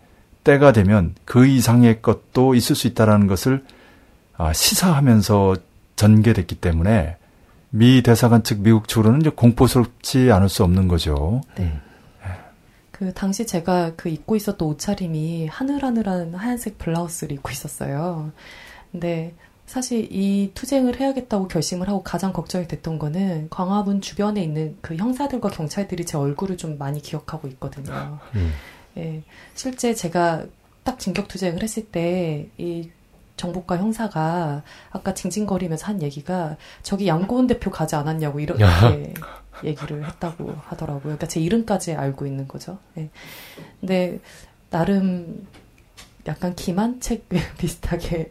때가 0.44 0.72
되면 0.72 1.14
그 1.24 1.46
이상의 1.46 2.00
것도 2.00 2.54
있을 2.54 2.76
수 2.76 2.86
있다라는 2.86 3.26
것을 3.26 3.64
아, 4.36 4.52
시사하면서 4.52 5.56
전개됐기 5.96 6.56
때문에 6.56 7.16
미 7.70 8.02
대사관 8.02 8.44
측 8.44 8.60
미국 8.60 8.86
측으로는 8.86 9.32
공포스럽지 9.32 10.30
않을 10.30 10.48
수 10.48 10.62
없는 10.62 10.86
거죠. 10.86 11.40
네. 11.56 11.72
그 13.02 13.12
당시 13.12 13.48
제가 13.48 13.94
그 13.96 14.08
입고 14.08 14.36
있었던 14.36 14.68
옷차림이 14.68 15.48
하늘하늘한 15.48 16.36
하얀색 16.36 16.78
블라우스를 16.78 17.34
입고 17.34 17.50
있었어요. 17.50 18.30
근데 18.92 19.34
사실 19.66 20.06
이 20.12 20.52
투쟁을 20.54 21.00
해야겠다고 21.00 21.48
결심을 21.48 21.88
하고 21.88 22.04
가장 22.04 22.32
걱정이 22.32 22.68
됐던 22.68 23.00
거는 23.00 23.48
광화문 23.50 24.02
주변에 24.02 24.40
있는 24.40 24.78
그 24.82 24.94
형사들과 24.94 25.48
경찰들이 25.48 26.04
제 26.04 26.16
얼굴을 26.16 26.56
좀 26.56 26.78
많이 26.78 27.02
기억하고 27.02 27.48
있거든요. 27.48 28.20
음. 28.36 28.52
예, 28.96 29.24
실제 29.56 29.94
제가 29.94 30.44
딱 30.84 31.00
진격 31.00 31.26
투쟁을 31.26 31.60
했을 31.60 31.84
때 31.86 32.50
이 32.56 32.88
정보과 33.36 33.78
형사가 33.78 34.62
아까 34.90 35.14
징징거리면서 35.14 35.86
한 35.86 36.02
얘기가 36.02 36.56
저기 36.82 37.06
양고은 37.08 37.46
대표 37.46 37.70
가지 37.70 37.94
않았냐고 37.96 38.40
이렇게 38.40 38.64
얘기를 39.64 40.06
했다고 40.06 40.54
하더라고요. 40.64 41.02
그러니까 41.02 41.26
제 41.26 41.40
이름까지 41.40 41.94
알고 41.94 42.26
있는 42.26 42.48
거죠. 42.48 42.78
예. 42.98 43.10
근데 43.80 44.20
나름 44.70 45.46
약간 46.26 46.54
기만책 46.54 47.28
비슷하게 47.58 48.30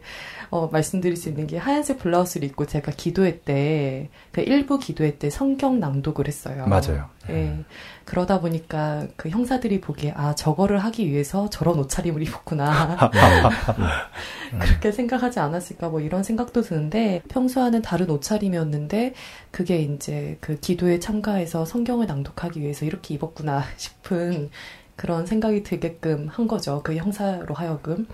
어, 0.52 0.68
말씀드릴 0.70 1.16
수 1.16 1.30
있는 1.30 1.46
게 1.46 1.56
하얀색 1.56 1.98
블라우스를 1.98 2.46
입고 2.46 2.66
제가 2.66 2.92
기도회 2.94 3.40
때, 3.40 4.10
그 4.32 4.42
일부 4.42 4.78
기도회 4.78 5.16
때 5.16 5.30
성경 5.30 5.80
낭독을 5.80 6.28
했어요. 6.28 6.66
맞아요. 6.66 7.08
예. 7.30 7.64
그러다 8.04 8.38
보니까 8.38 9.06
그 9.16 9.30
형사들이 9.30 9.80
보기에, 9.80 10.12
아, 10.14 10.34
저거를 10.34 10.78
하기 10.80 11.10
위해서 11.10 11.48
저런 11.48 11.78
옷차림을 11.78 12.22
입었구나. 12.24 13.10
그렇게 14.60 14.92
생각하지 14.92 15.40
않았을까, 15.40 15.88
뭐 15.88 16.00
이런 16.00 16.22
생각도 16.22 16.60
드는데, 16.60 17.22
평소와는 17.30 17.80
다른 17.80 18.10
옷차림이었는데, 18.10 19.14
그게 19.50 19.78
이제 19.78 20.36
그 20.42 20.60
기도에 20.60 21.00
참가해서 21.00 21.64
성경을 21.64 22.06
낭독하기 22.06 22.60
위해서 22.60 22.84
이렇게 22.84 23.14
입었구나 23.14 23.64
싶은 23.78 24.50
그런 24.96 25.24
생각이 25.24 25.62
들게끔 25.62 26.28
한 26.28 26.46
거죠. 26.46 26.82
그 26.84 26.94
형사로 26.94 27.54
하여금. 27.54 28.06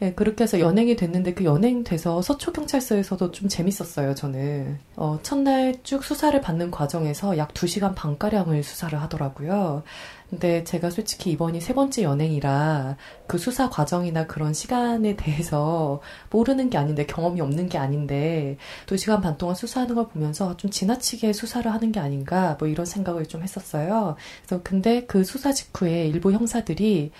예, 0.00 0.12
그렇게 0.12 0.44
해서 0.44 0.60
연행이 0.60 0.94
됐는데 0.94 1.34
그 1.34 1.44
연행 1.44 1.82
돼서 1.82 2.22
서초 2.22 2.52
경찰서에서도 2.52 3.32
좀 3.32 3.48
재밌었어요, 3.48 4.14
저는. 4.14 4.78
어, 4.94 5.18
첫날 5.24 5.74
쭉 5.82 6.04
수사를 6.04 6.40
받는 6.40 6.70
과정에서 6.70 7.36
약 7.36 7.52
2시간 7.52 7.96
반 7.96 8.16
가량을 8.16 8.62
수사를 8.62 9.00
하더라고요. 9.00 9.82
근데 10.30 10.62
제가 10.62 10.90
솔직히 10.90 11.30
이번이 11.32 11.60
세 11.60 11.74
번째 11.74 12.02
연행이라 12.02 12.96
그 13.26 13.38
수사 13.38 13.70
과정이나 13.70 14.26
그런 14.26 14.52
시간에 14.52 15.16
대해서 15.16 16.00
모르는 16.30 16.70
게 16.70 16.76
아닌데 16.78 17.06
경험이 17.06 17.40
없는 17.40 17.68
게 17.68 17.78
아닌데 17.78 18.58
두 18.86 18.96
시간 18.98 19.20
반 19.22 19.38
동안 19.38 19.54
수사하는 19.54 19.94
걸 19.94 20.08
보면서 20.08 20.56
좀 20.58 20.70
지나치게 20.70 21.32
수사를 21.32 21.72
하는 21.72 21.92
게 21.92 21.98
아닌가 21.98 22.56
뭐 22.60 22.68
이런 22.68 22.84
생각을 22.84 23.26
좀 23.26 23.42
했었어요. 23.42 24.16
그래서 24.46 24.62
근데 24.62 25.06
그 25.06 25.24
수사 25.24 25.52
직후에 25.52 26.06
일부 26.06 26.30
형사들이 26.30 27.10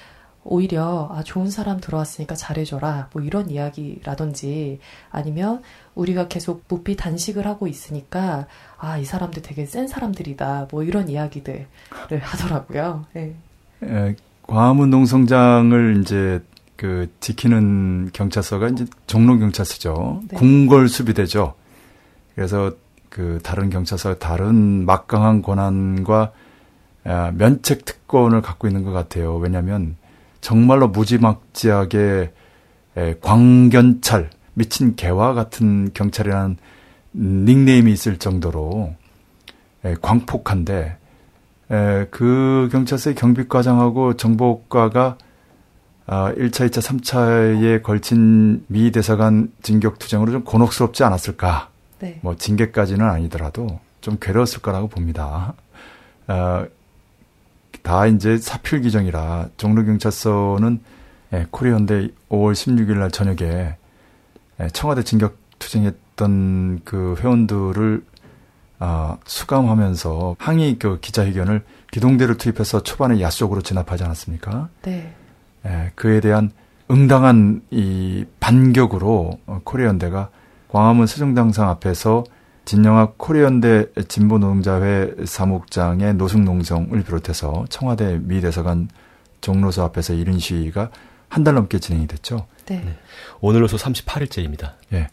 오히려 0.51 1.09
아 1.13 1.23
좋은 1.23 1.51
사람 1.51 1.81
들어왔으니까 1.81 2.35
잘해줘라 2.35 3.11
뭐 3.13 3.23
이런 3.23 3.51
이야기라든지 3.51 4.81
아니면 5.11 5.63
우리가 5.95 6.29
계속 6.29 6.65
무피 6.69 6.97
단식을 6.97 7.47
하고 7.47 7.67
있으니까 7.67 8.47
아 8.79 8.99
이 8.99 9.05
사람들 9.05 9.43
되게 9.43 9.67
센 9.67 9.87
사람들이다 9.89 10.69
뭐 10.71 10.83
이런 10.83 11.09
이야기들을 11.09 11.67
하더라고요. 12.21 13.07
네. 13.13 13.35
에, 13.83 14.17
광화문 14.43 14.91
농성장을 14.91 16.01
이제 16.01 16.43
그 16.77 17.13
지키는 17.21 18.11
경찰서가 18.13 18.69
이제 18.69 18.87
종로 19.07 19.39
경찰서죠. 19.39 20.23
네. 20.29 20.37
궁궐 20.37 20.89
수비대죠. 20.89 21.55
그래서 22.35 22.73
그 23.09 23.41
다른 23.43 23.69
경찰서 23.69 24.19
다른 24.19 24.87
막강한 24.87 25.43
권한과 25.43 26.33
아, 27.05 27.33
면책 27.35 27.85
특권을 27.85 28.43
갖고 28.43 28.69
있는 28.69 28.85
것 28.85 28.93
같아요. 28.93 29.37
왜냐하면 29.37 29.97
정말로 30.41 30.89
무지막지하게 30.89 32.33
광견찰 33.21 34.31
미친 34.55 34.97
개와 34.97 35.35
같은 35.35 35.93
경찰이라는 35.95 36.57
닉네임이 37.15 37.93
있을 37.93 38.19
정도로 38.19 38.95
광폭한데 40.03 40.97
그 42.11 42.69
경찰서의 42.73 43.15
경비과장하고 43.15 44.17
정보과가 44.17 45.19
1차, 46.09 46.11
아, 46.11 46.33
2차, 46.33 46.81
3차에 46.81 47.83
걸친 47.83 48.65
미 48.69 48.91
대사관 48.91 49.53
진격 49.63 49.99
투쟁으로 49.99 50.33
좀 50.33 50.43
곤혹스럽지 50.45 51.05
않았을까? 51.05 51.69
네. 51.99 52.19
뭐 52.23 52.35
징계까지는 52.35 53.05
아니더라도 53.07 53.79
좀 54.01 54.17
괴로웠을 54.19 54.63
거라고 54.63 54.89
봅니다. 54.89 55.53
어, 56.27 56.65
다 57.83 58.07
이제 58.07 58.39
사필 58.39 58.83
규정이라 58.83 59.51
종로경찰서는 59.57 60.81
예, 61.35 61.47
코리현대 61.51 62.09
5월 62.31 62.53
16일 62.53 62.99
날 62.99 63.11
저녁에 63.11 63.77
예, 64.61 64.69
청와대 64.73 65.03
진격 65.03 65.37
투쟁했던 65.59 66.81
그 66.85 67.17
회원들을 67.21 68.03
아, 68.81 69.17
수감하면서 69.27 70.37
항의 70.39 70.79
그 70.79 71.01
기자회견을 71.01 71.65
기동대를 71.91 72.39
투입해서 72.39 72.83
초반에 72.83 73.21
야속으로 73.21 73.61
진압하지 73.61 74.05
않았습니까? 74.05 74.69
네. 74.83 75.15
예, 75.67 75.93
그에 75.95 76.21
대한 76.21 76.53
응당한 76.91 77.63
이 77.71 78.25
반격으로 78.41 79.39
어, 79.47 79.61
코리현대가 79.65 80.31
광화문 80.69 81.07
세종당상 81.07 81.69
앞에서 81.69 82.25
진영학 82.69 83.17
코리언대 83.17 83.87
진보노동자회 84.09 85.25
사무국장의 85.25 86.17
노숙농성을 86.17 87.03
비롯해서 87.03 87.65
청와대 87.71 88.19
미 88.21 88.43
대사관 88.43 88.91
종로소 89.41 89.83
앞에서 89.85 90.13
이른 90.13 90.39
시위가 90.39 90.91
한 91.31 91.45
달 91.45 91.55
넘게 91.55 91.79
진행이 91.79 92.07
됐죠. 92.07 92.47
네. 92.67 92.83
네. 92.85 92.95
오늘로서 93.41 93.79
38일째입니다. 93.79 94.73
예. 94.93 95.09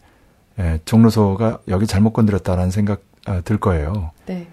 예. 0.58 0.80
종로소가 0.84 1.60
여기 1.68 1.86
잘못 1.86 2.12
건드렸다라는 2.12 2.70
생각 2.70 3.00
아, 3.24 3.40
들 3.40 3.56
거예요. 3.56 4.10
네. 4.26 4.46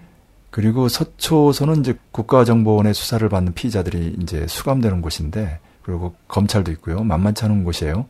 그리고 0.50 0.88
서초소는 0.88 1.80
이제 1.80 1.98
국가정보원의 2.10 2.94
수사를 2.94 3.28
받는 3.28 3.52
피의자들이 3.52 4.16
이제 4.22 4.46
수감되는 4.46 5.02
곳인데 5.02 5.58
그리고 5.82 6.14
검찰도 6.26 6.72
있고요. 6.72 7.04
만만치 7.04 7.44
않은 7.44 7.64
곳이에요. 7.64 8.06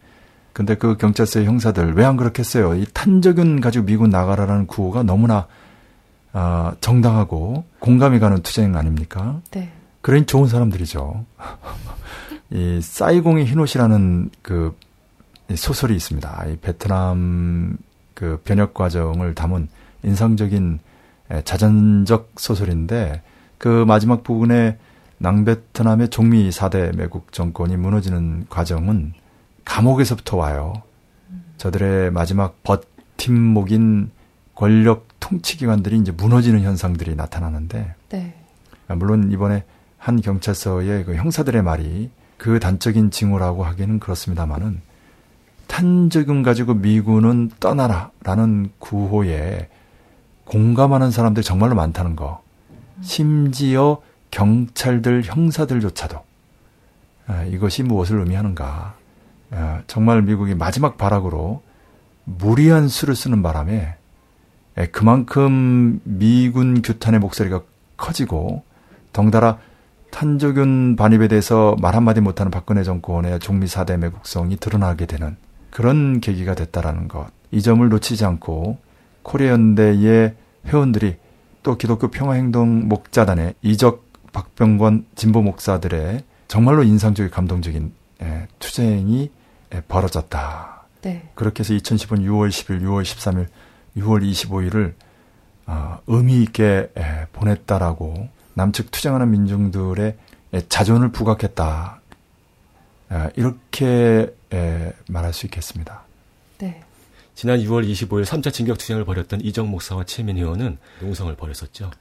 근데 0.54 0.76
그 0.76 0.96
경찰서의 0.96 1.46
형사들 1.46 1.94
왜 1.94 2.04
안 2.04 2.16
그렇겠어요? 2.16 2.74
이 2.76 2.86
탄저균 2.94 3.60
가지고 3.60 3.84
미군 3.86 4.08
나가라라는 4.10 4.66
구호가 4.66 5.02
너무나 5.02 5.46
아, 6.32 6.74
정당하고 6.80 7.64
공감이 7.80 8.18
가는 8.20 8.40
투쟁 8.42 8.76
아닙니까? 8.76 9.40
네. 9.50 9.70
그러니 10.00 10.26
좋은 10.26 10.48
사람들이죠. 10.48 11.24
이 12.50 12.80
사이공의 12.80 13.46
흰옷이라는 13.46 14.30
그 14.42 14.76
소설이 15.54 15.94
있습니다. 15.96 16.46
이 16.48 16.56
베트남 16.56 17.76
그 18.14 18.40
변혁 18.44 18.74
과정을 18.74 19.34
담은 19.34 19.68
인상적인 20.02 20.78
자전적 21.44 22.32
소설인데 22.36 23.22
그 23.58 23.84
마지막 23.86 24.22
부분에 24.22 24.78
남베트남의 25.18 26.10
종미 26.10 26.50
4대 26.50 26.94
매국 26.96 27.32
정권이 27.32 27.76
무너지는 27.76 28.46
과정은 28.48 29.14
감옥에서부터 29.64 30.36
와요. 30.36 30.74
저들의 31.56 32.10
마지막 32.10 32.62
버팀목인 32.62 34.10
권력 34.54 35.08
통치 35.20 35.56
기관들이 35.56 35.98
이제 35.98 36.12
무너지는 36.12 36.62
현상들이 36.62 37.16
나타나는데, 37.16 37.94
네. 38.10 38.34
물론 38.88 39.32
이번에 39.32 39.64
한 39.98 40.20
경찰서의 40.20 41.04
그 41.04 41.14
형사들의 41.16 41.62
말이 41.62 42.10
그 42.36 42.60
단적인 42.60 43.10
징후라고 43.10 43.64
하기는 43.64 44.00
그렇습니다만은 44.00 44.82
탄저금 45.66 46.42
가지고 46.42 46.74
미군은 46.74 47.50
떠나라라는 47.58 48.70
구호에 48.78 49.68
공감하는 50.44 51.10
사람들이 51.10 51.42
정말로 51.42 51.74
많다는 51.74 52.16
거. 52.16 52.42
심지어 53.00 54.02
경찰들 54.30 55.22
형사들조차도 55.24 56.22
아, 57.26 57.44
이것이 57.44 57.82
무엇을 57.82 58.18
의미하는가. 58.18 58.94
아, 59.56 59.82
정말 59.86 60.22
미국이 60.22 60.54
마지막 60.54 60.98
발악으로 60.98 61.62
무리한 62.24 62.88
수를 62.88 63.14
쓰는 63.14 63.42
바람에 63.42 63.94
그만큼 64.90 66.00
미군 66.04 66.82
규탄의 66.82 67.20
목소리가 67.20 67.62
커지고 67.96 68.64
덩달아 69.12 69.58
탄저균 70.10 70.96
반입에 70.96 71.28
대해서 71.28 71.76
말 71.80 71.94
한마디 71.94 72.20
못하는 72.20 72.50
박근혜 72.50 72.82
정권의 72.82 73.40
종미 73.40 73.66
사대 73.66 73.96
매국성이 73.96 74.56
드러나게 74.56 75.06
되는 75.06 75.36
그런 75.70 76.20
계기가 76.20 76.54
됐다라는 76.54 77.08
것. 77.08 77.26
이 77.50 77.62
점을 77.62 77.88
놓치지 77.88 78.24
않고 78.24 78.78
코리아연대의 79.22 80.34
회원들이 80.66 81.16
또 81.62 81.76
기독교 81.76 82.08
평화행동 82.08 82.88
목자단의 82.88 83.54
이적 83.62 84.04
박병권 84.32 85.06
진보 85.14 85.42
목사들의 85.42 86.22
정말로 86.48 86.82
인상적이고 86.82 87.34
감동적인 87.34 87.92
투쟁이 88.58 89.22
예, 89.22 89.43
벌어졌다. 89.88 90.86
네. 91.02 91.30
그렇게 91.34 91.60
해서 91.60 91.74
2015년 91.74 92.24
6월 92.26 92.48
10일, 92.48 92.82
6월 92.82 93.02
13일, 93.02 93.48
6월 93.96 94.22
25일을 94.30 94.94
어, 95.66 95.98
의미 96.06 96.42
있게 96.42 96.90
예, 96.96 97.26
보냈다라고 97.32 98.28
남측 98.54 98.90
투쟁하는 98.90 99.30
민중들의 99.30 100.16
예, 100.54 100.68
자존을 100.68 101.10
부각했다. 101.12 102.00
이렇게 103.36 104.34
말할 105.08 105.32
수 105.32 105.46
있겠습니다. 105.46 106.02
네. 106.58 106.82
지난 107.34 107.60
6월 107.60 107.88
25일 107.88 108.24
3차 108.24 108.52
진격 108.52 108.78
투쟁을 108.78 109.04
벌였던 109.04 109.40
이정 109.42 109.70
목사와 109.70 110.04
최민 110.04 110.36
의원은 110.36 110.78
농성을 111.00 111.34
벌였었죠. 111.36 111.92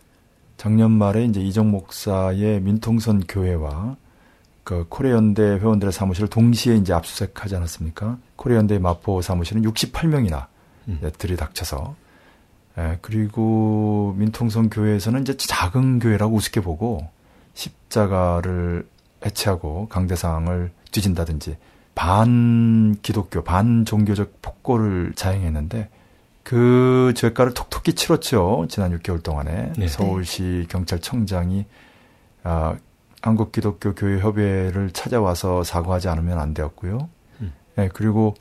작년 0.58 0.92
말에 0.92 1.26
이제 1.26 1.40
이정 1.40 1.70
목사의 1.70 2.62
민통선 2.62 3.26
교회와 3.28 3.96
그 4.64 4.86
코리아연대 4.90 5.42
회원들의 5.42 5.92
사무실을 5.92 6.30
동시에 6.30 6.76
이제 6.76 6.94
압수수색하지 6.94 7.56
않았습니까? 7.56 8.18
코리아연대 8.36 8.80
마포 8.80 9.22
사무실은 9.22 9.62
68명이나 9.64 10.48
음. 10.88 11.00
들이닥쳐서 11.18 11.96
예, 12.78 12.98
그리고 13.02 14.16
민통성 14.18 14.70
교회에서는 14.70 15.22
이제 15.22 15.36
작은 15.38 16.00
교회라고 16.00 16.36
우습게 16.36 16.62
보고 16.62 17.08
십자가를 17.54 18.88
해체하고 19.26 19.88
강대상을 19.90 20.72
뒤진다든지 20.92 21.58
반 21.96 22.96
기독교, 23.02 23.44
반 23.44 23.86
종교적 23.86 24.42
폭거를 24.42 25.14
자행했는데 25.16 25.90
그 26.44 27.14
죄가를 27.16 27.54
톡톡히 27.54 27.94
치렀죠. 27.94 28.66
지난 28.70 28.98
6개월 28.98 29.24
동안에 29.24 29.74
네. 29.78 29.88
서울시 29.88 30.66
경찰청장이 30.70 31.66
아, 32.44 32.76
한국 33.24 33.54
기독교 33.54 33.96
교회 33.96 34.20
협의회를 34.20 34.92
찾아와서 34.92 35.64
사과하지 35.64 36.10
않으면 36.10 36.40
안 36.40 36.54
되었고요. 36.54 37.08
음. 37.40 37.54
예, 37.78 37.90
그리고 37.94 38.34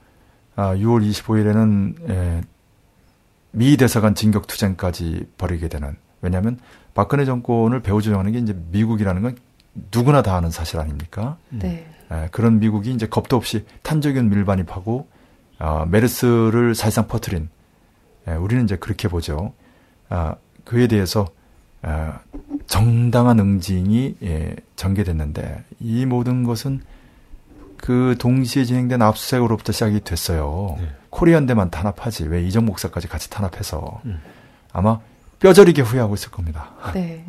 아, 0.57 0.75
6월 0.75 1.09
25일에는 1.09 2.11
예, 2.11 2.41
미 3.53 3.77
대사관 3.77 4.17
진격 4.17 4.49
투쟁까지 4.49 5.29
벌이게 5.39 5.69
되는 5.69 5.97
왜냐하면 6.21 6.59
박근혜 6.95 7.25
정권을 7.25 7.81
배후 7.81 8.03
조정하는 8.03 8.33
게 8.33 8.39
이제 8.39 8.59
미국이라는 8.73 9.23
건 9.23 9.37
누구나 9.95 10.21
다 10.21 10.37
아는 10.37 10.51
사실 10.51 10.81
아닙니까? 10.81 11.37
네. 11.51 11.87
에, 12.11 12.29
그런 12.33 12.59
미국이 12.59 12.93
이제 12.93 13.07
겁도 13.07 13.37
없이 13.37 13.65
탄저균 13.85 14.31
밀반입하고 14.31 15.07
어, 15.61 15.87
메르스를 15.89 16.75
사실상 16.75 17.07
퍼트린 17.07 17.49
에, 18.27 18.35
우리는 18.35 18.65
이제 18.65 18.75
그렇게 18.77 19.07
보죠. 19.07 19.53
아, 20.09 20.35
그에 20.65 20.89
대해서 20.89 21.29
아, 21.83 22.19
정당한 22.73 23.39
응징이 23.39 24.15
예, 24.23 24.57
전개됐는데 24.77 25.63
이 25.79 26.07
모든 26.07 26.43
것은 26.43 26.81
그 27.77 28.17
동시에 28.19 28.65
진행된 28.65 29.03
압수수색으로부터 29.03 29.73
시작이 29.73 30.01
됐어요. 30.01 30.79
네. 30.81 30.89
코리안대만 31.11 31.71
탄압하지 31.71 32.29
왜 32.29 32.43
이정 32.43 32.65
목사까지 32.65 33.09
같이 33.09 33.29
탄압해서 33.29 34.01
음. 34.07 34.23
아마 34.73 35.01
뼈저리게 35.41 35.83
후회하고 35.83 36.15
있을 36.15 36.31
겁니다. 36.31 36.71
네. 36.95 37.27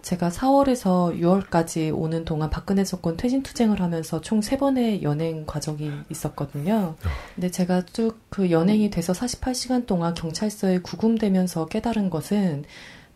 제가 0.00 0.30
4월에서 0.30 1.20
6월까지 1.20 1.94
오는 1.94 2.24
동안 2.24 2.48
박근혜 2.48 2.84
정권 2.84 3.18
퇴진 3.18 3.42
투쟁을 3.42 3.82
하면서 3.82 4.22
총 4.22 4.40
3번의 4.40 5.02
연행 5.02 5.44
과정이 5.44 5.92
있었거든요. 6.08 6.94
근데 7.34 7.50
제가 7.50 7.82
쭉 7.84 8.28
그 8.30 8.50
연행이 8.50 8.88
돼서 8.88 9.12
48시간 9.12 9.86
동안 9.86 10.14
경찰서에 10.14 10.78
구금되면서 10.78 11.66
깨달은 11.66 12.08
것은 12.08 12.64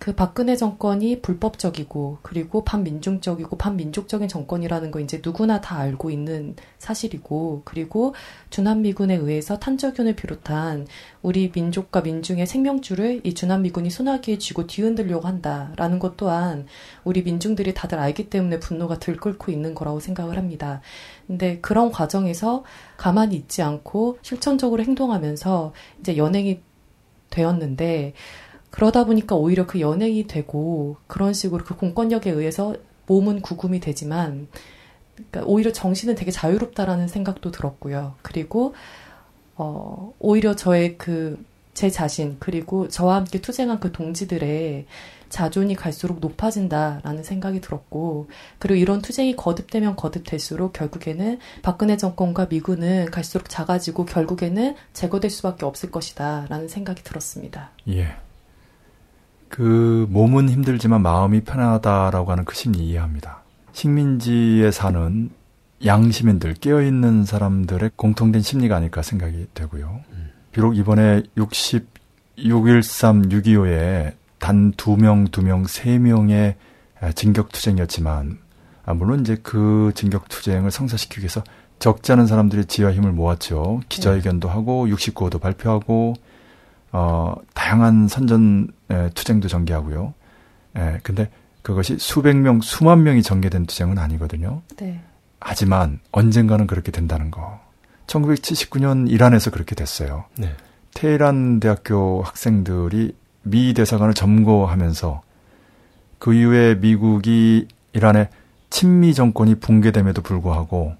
그 0.03 0.17
박근혜 0.17 0.57
정권이 0.57 1.23
불법적이고 1.23 2.19
그리고 2.23 2.65
반민중적이고 2.65 3.57
반민족적인 3.57 4.27
정권이라는 4.27 4.91
거 4.91 4.99
이제 4.99 5.23
누구나 5.25 5.61
다 5.61 5.79
알고 5.79 6.11
있는 6.11 6.57
사실이고 6.81 7.63
그리고 7.65 8.13
주남미군에 8.51 9.15
의해서 9.15 9.61
탄저균을 9.61 10.17
비롯한 10.17 10.89
우리 11.23 11.53
민족과 11.55 12.01
민중의 12.01 12.49
생명줄을 12.49 13.21
이 13.23 13.33
주남미군이 13.35 13.91
소나기에 13.91 14.39
쥐고 14.39 14.67
뒤흔들려고 14.67 15.29
한다라는 15.29 16.01
것 16.01 16.17
또한 16.17 16.67
우리 17.05 17.23
민중들이 17.23 17.73
다들 17.73 18.01
알기 18.01 18.29
때문에 18.29 18.59
분노가 18.59 18.99
들끓고 18.99 19.53
있는 19.53 19.73
거라고 19.73 20.01
생각을 20.01 20.37
합니다. 20.37 20.81
근데 21.29 21.61
그런 21.61 21.93
과정에서 21.93 22.65
가만히 22.97 23.37
있지 23.37 23.63
않고 23.63 24.19
실천적으로 24.23 24.83
행동하면서 24.83 25.73
이제 26.01 26.17
연행이 26.17 26.61
되었는데 27.33 28.15
그러다 28.73 29.05
보니까 29.05 29.37
오히려 29.37 29.67
그 29.67 29.81
연행이 29.81 30.27
되고 30.27 30.97
그런 31.07 31.33
식으로 31.33 31.65
그 31.65 31.77
공권력에 31.77 32.31
의해서 32.31 32.75
몸은 33.07 33.41
구금이 33.41 33.79
되지만 33.79 34.49
그러니까 35.15 35.43
오히려 35.45 35.73
정신은 35.73 36.17
되게 36.17 36.33
자유롭다라는 36.33 37.07
생각도 37.07 37.53
들었고요. 37.53 38.17
그리고 38.23 38.75
어 39.55 40.13
오히려 40.19 40.57
저의 40.57 40.99
그 40.99 41.53
제 41.75 41.89
자신 41.89 42.37
그리고 42.39 42.89
저와 42.89 43.17
함께 43.17 43.41
투쟁한 43.41 43.81
그 43.81 43.93
동지들의 43.93 44.87
자존이 45.31 45.75
갈수록 45.75 46.21
높아진다라는 46.21 47.23
생각이 47.23 47.63
들었고 47.63 48.29
그리고 48.59 48.77
이런 48.77 49.01
투쟁이 49.01 49.35
거듭되면 49.35 49.97
거듭될수록 49.97 50.75
결국에는 50.75 51.39
박근혜 51.63 51.97
정권과 51.97 52.49
미군은 52.51 53.07
갈수록 53.11 53.49
작아지고 53.49 54.05
결국에는 54.05 54.77
제거될 54.93 55.31
수밖에 55.31 55.65
없을 55.65 55.91
것이다라는 55.91 56.69
생각이 56.69 57.03
들었습니다. 57.03 57.71
예. 57.89 58.15
그 59.53 60.07
몸은 60.09 60.49
힘들지만 60.49 61.03
마음이 61.03 61.43
편하다라고 61.43 62.33
하는 62.33 62.47
그 62.47 62.55
심리 62.55 62.89
이해합니다. 62.89 63.43
식민지에 63.73 64.71
사는 64.71 65.29
양시민들 65.85 66.55
깨어있는 66.55 67.27
사람들의 67.27 67.91
공통된 67.97 68.41
심리가 68.41 68.77
아닐까 68.77 69.03
생각이 69.03 69.49
되고요. 69.53 70.01
비록 70.53 70.79
이번에 70.79 71.23
60, 71.37 71.87
613, 72.39 73.29
625에 73.29 74.15
단 74.39 74.73
두 74.75 74.97
명, 74.97 75.25
두 75.29 75.43
명, 75.43 75.67
세 75.67 75.99
명의 75.99 76.57
진격투쟁이었지만, 77.15 78.39
아, 78.87 78.95
물론 78.95 79.21
이제 79.21 79.37
그 79.43 79.93
진격투쟁을 79.95 80.71
성사시키기 80.71 81.21
위해서 81.21 81.45
적지 81.79 82.13
않은 82.13 82.27
사람들이 82.27 82.65
지와 82.65 82.93
힘을 82.93 83.13
모았죠. 83.13 83.83
기자회견도 83.91 84.49
하고, 84.49 84.87
69호도 84.87 85.43
발표하고, 85.43 86.15
어, 86.93 87.35
다양한 87.55 88.09
선전 88.09 88.69
에, 88.93 89.11
투쟁도 89.11 89.49
전개하고요. 89.49 90.15
에, 90.77 90.99
근데 91.03 91.31
그것이 91.63 91.99
수백 91.99 92.37
명, 92.37 92.61
수만 92.61 93.03
명이 93.03 93.23
전개된 93.23 93.67
투쟁은 93.67 93.99
아니거든요. 93.99 94.63
네. 94.77 95.01
하지만 95.41 96.01
언젠가는 96.13 96.67
그렇게 96.67 96.93
된다는 96.93 97.31
거. 97.31 97.61
1979년 98.07 99.11
이란에서 99.11 99.51
그렇게 99.51 99.75
됐어요. 99.75 100.25
네. 100.37 100.55
테헤란 100.95 101.61
대학교 101.61 102.23
학생들이 102.23 103.17
미 103.43 103.75
대사관을 103.75 104.15
점거하면서 104.15 105.23
그 106.19 106.35
이후에 106.35 106.77
미국이 106.77 107.67
이란의 107.93 108.29
친미 108.71 109.15
정권이 109.15 109.57
붕괴됨에도 109.57 110.23
불구하고 110.23 110.95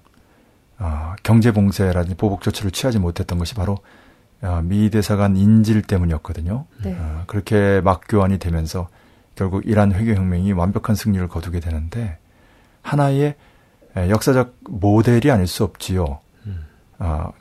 어, 0.79 1.13
경제 1.23 1.51
봉쇄라든지 1.51 2.15
보복 2.15 2.41
조치를 2.41 2.71
취하지 2.71 2.99
못했던 2.99 3.39
것이 3.39 3.55
바로 3.55 3.73
어, 3.73 3.77
미 4.63 4.89
대사관 4.89 5.35
인질 5.37 5.81
때문이었거든요. 5.83 6.65
네. 6.83 6.97
어, 6.99 7.23
그렇게 7.27 7.81
막 7.81 8.01
교환이 8.07 8.39
되면서 8.39 8.89
결국 9.35 9.63
이란 9.65 9.93
회계혁명이 9.93 10.51
완벽한 10.51 10.95
승리를 10.95 11.27
거두게 11.27 11.59
되는데 11.59 12.17
하나의 12.81 13.35
역사적 13.95 14.55
모델이 14.69 15.31
아닐 15.31 15.47
수 15.47 15.63
없지요. 15.63 16.19
음. 16.45 16.65
어, 16.99 17.31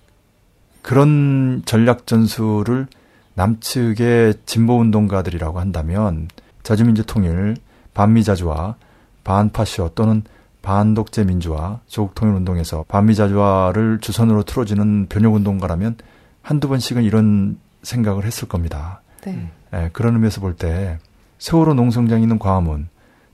그런 0.83 1.63
전략 1.65 2.07
전술을 2.07 2.87
남측의 3.35 4.35
진보 4.47 4.79
운동가들이라고 4.79 5.59
한다면 5.59 6.29
자주민주 6.63 7.05
통일, 7.05 7.57
반미자주화, 7.95 8.77
반파시어 9.25 9.93
또는 9.95 10.23
반독재 10.63 11.25
민주화, 11.25 11.81
조국 11.87 12.15
통일 12.15 12.35
운동에서 12.35 12.85
반미자주화를 12.89 13.99
주선으로 14.01 14.45
틀어주는 14.45 15.07
변혁 15.09 15.35
운동가라면 15.35 15.97
한두 16.43 16.69
번씩은 16.69 17.03
이런 17.03 17.59
생각을 17.83 18.25
했을 18.25 18.49
겁니다. 18.49 19.01
네. 19.25 19.51
예, 19.73 19.91
그런 19.93 20.15
의미에서 20.15 20.41
볼 20.41 20.57
때 20.57 20.99
세월호 21.39 21.75
농성장에 21.75 22.23
있는 22.23 22.39
광화문, 22.39 22.89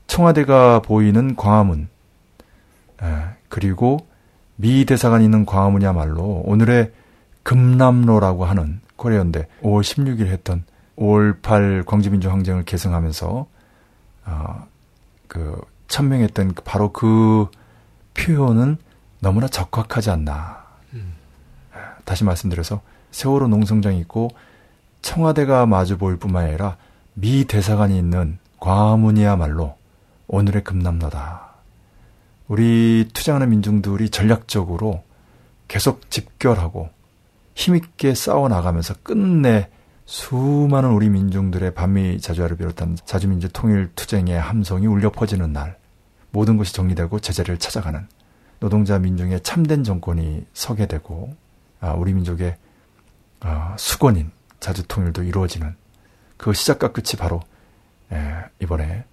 청와대가 0.07 0.81
보이는 0.81 1.35
광화문, 1.35 1.89
예, 3.03 3.07
그리고 3.49 4.07
미 4.55 4.85
대사관이 4.85 5.23
있는 5.25 5.45
광화문이야말로 5.45 6.43
오늘의 6.45 6.91
금남로라고 7.43 8.45
하는 8.45 8.81
코리아연대 8.95 9.47
5월 9.61 9.81
16일 9.81 10.25
했던 10.27 10.63
5월 10.97 11.41
8 11.41 11.83
광주민주 11.85 12.29
항쟁을 12.29 12.65
계승하면서 12.65 13.47
어, 14.25 14.67
그 15.27 15.59
천명했던 15.87 16.55
바로 16.65 16.91
그 16.91 17.47
표현은 18.13 18.77
너무나 19.21 19.47
적확하지 19.47 20.09
않나. 20.11 20.65
음. 20.93 21.13
예, 21.75 21.79
다시 22.05 22.23
말씀드려서 22.23 22.81
세월호 23.11 23.47
농성장이 23.47 23.99
있고 24.01 24.29
청와대가 25.01 25.65
마주 25.65 25.97
보일 25.97 26.17
뿐만 26.17 26.45
아니라 26.45 26.77
미 27.13 27.45
대사관이 27.45 27.97
있는 27.97 28.37
광화문이야말로 28.59 29.75
오늘의 30.27 30.63
금남로다. 30.63 31.49
우리 32.47 33.07
투쟁하는 33.13 33.49
민중들이 33.49 34.09
전략적으로 34.09 35.03
계속 35.67 36.09
집결하고 36.09 36.89
힘있게 37.55 38.15
싸워나가면서 38.15 38.95
끝내 39.03 39.69
수많은 40.05 40.91
우리 40.91 41.09
민중들의 41.09 41.75
반미 41.75 42.19
자주화를 42.19 42.57
비롯한 42.57 42.97
자주민주 43.05 43.49
통일 43.49 43.91
투쟁의 43.95 44.39
함성이 44.39 44.87
울려 44.87 45.11
퍼지는 45.11 45.53
날 45.53 45.77
모든 46.31 46.57
것이 46.57 46.73
정리되고 46.73 47.19
제자리를 47.19 47.59
찾아가는 47.59 48.07
노동자 48.59 48.97
민중의 48.97 49.41
참된 49.41 49.83
정권이 49.83 50.45
서게 50.53 50.87
되고 50.87 51.35
아, 51.79 51.93
우리 51.93 52.13
민족의 52.13 52.49
어, 52.49 52.68
숙원인 53.77 54.31
자주 54.59 54.85
통일도 54.87 55.23
이루어지는 55.23 55.75
그 56.37 56.53
시작과 56.53 56.91
끝이 56.91 57.17
바로 57.17 57.41
에, 58.11 58.43
이번에 58.59 59.03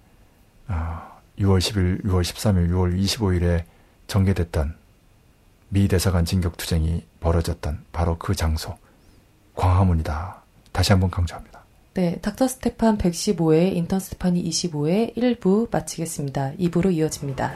어, 0.67 1.17
6월 1.39 1.59
10일, 1.59 2.03
6월 2.03 2.21
13일, 2.21 2.69
6월 2.71 2.99
25일에 2.99 3.63
전개됐던 4.07 4.75
미 5.69 5.87
대사관 5.87 6.25
진격 6.25 6.57
투쟁이 6.57 7.05
벌어졌던 7.19 7.85
바로 7.91 8.17
그 8.17 8.35
장소 8.35 8.77
광화문이다. 9.55 10.41
다시 10.71 10.91
한번 10.93 11.09
강조합니다. 11.09 11.63
네, 11.93 12.19
닥터 12.21 12.47
스테판 12.47 12.97
115회, 12.99 13.75
인턴 13.75 13.99
스테판이 13.99 14.43
25회 14.43 15.15
1부 15.15 15.71
마치겠습니다. 15.71 16.53
2부로 16.53 16.93
이어집니다. 16.93 17.55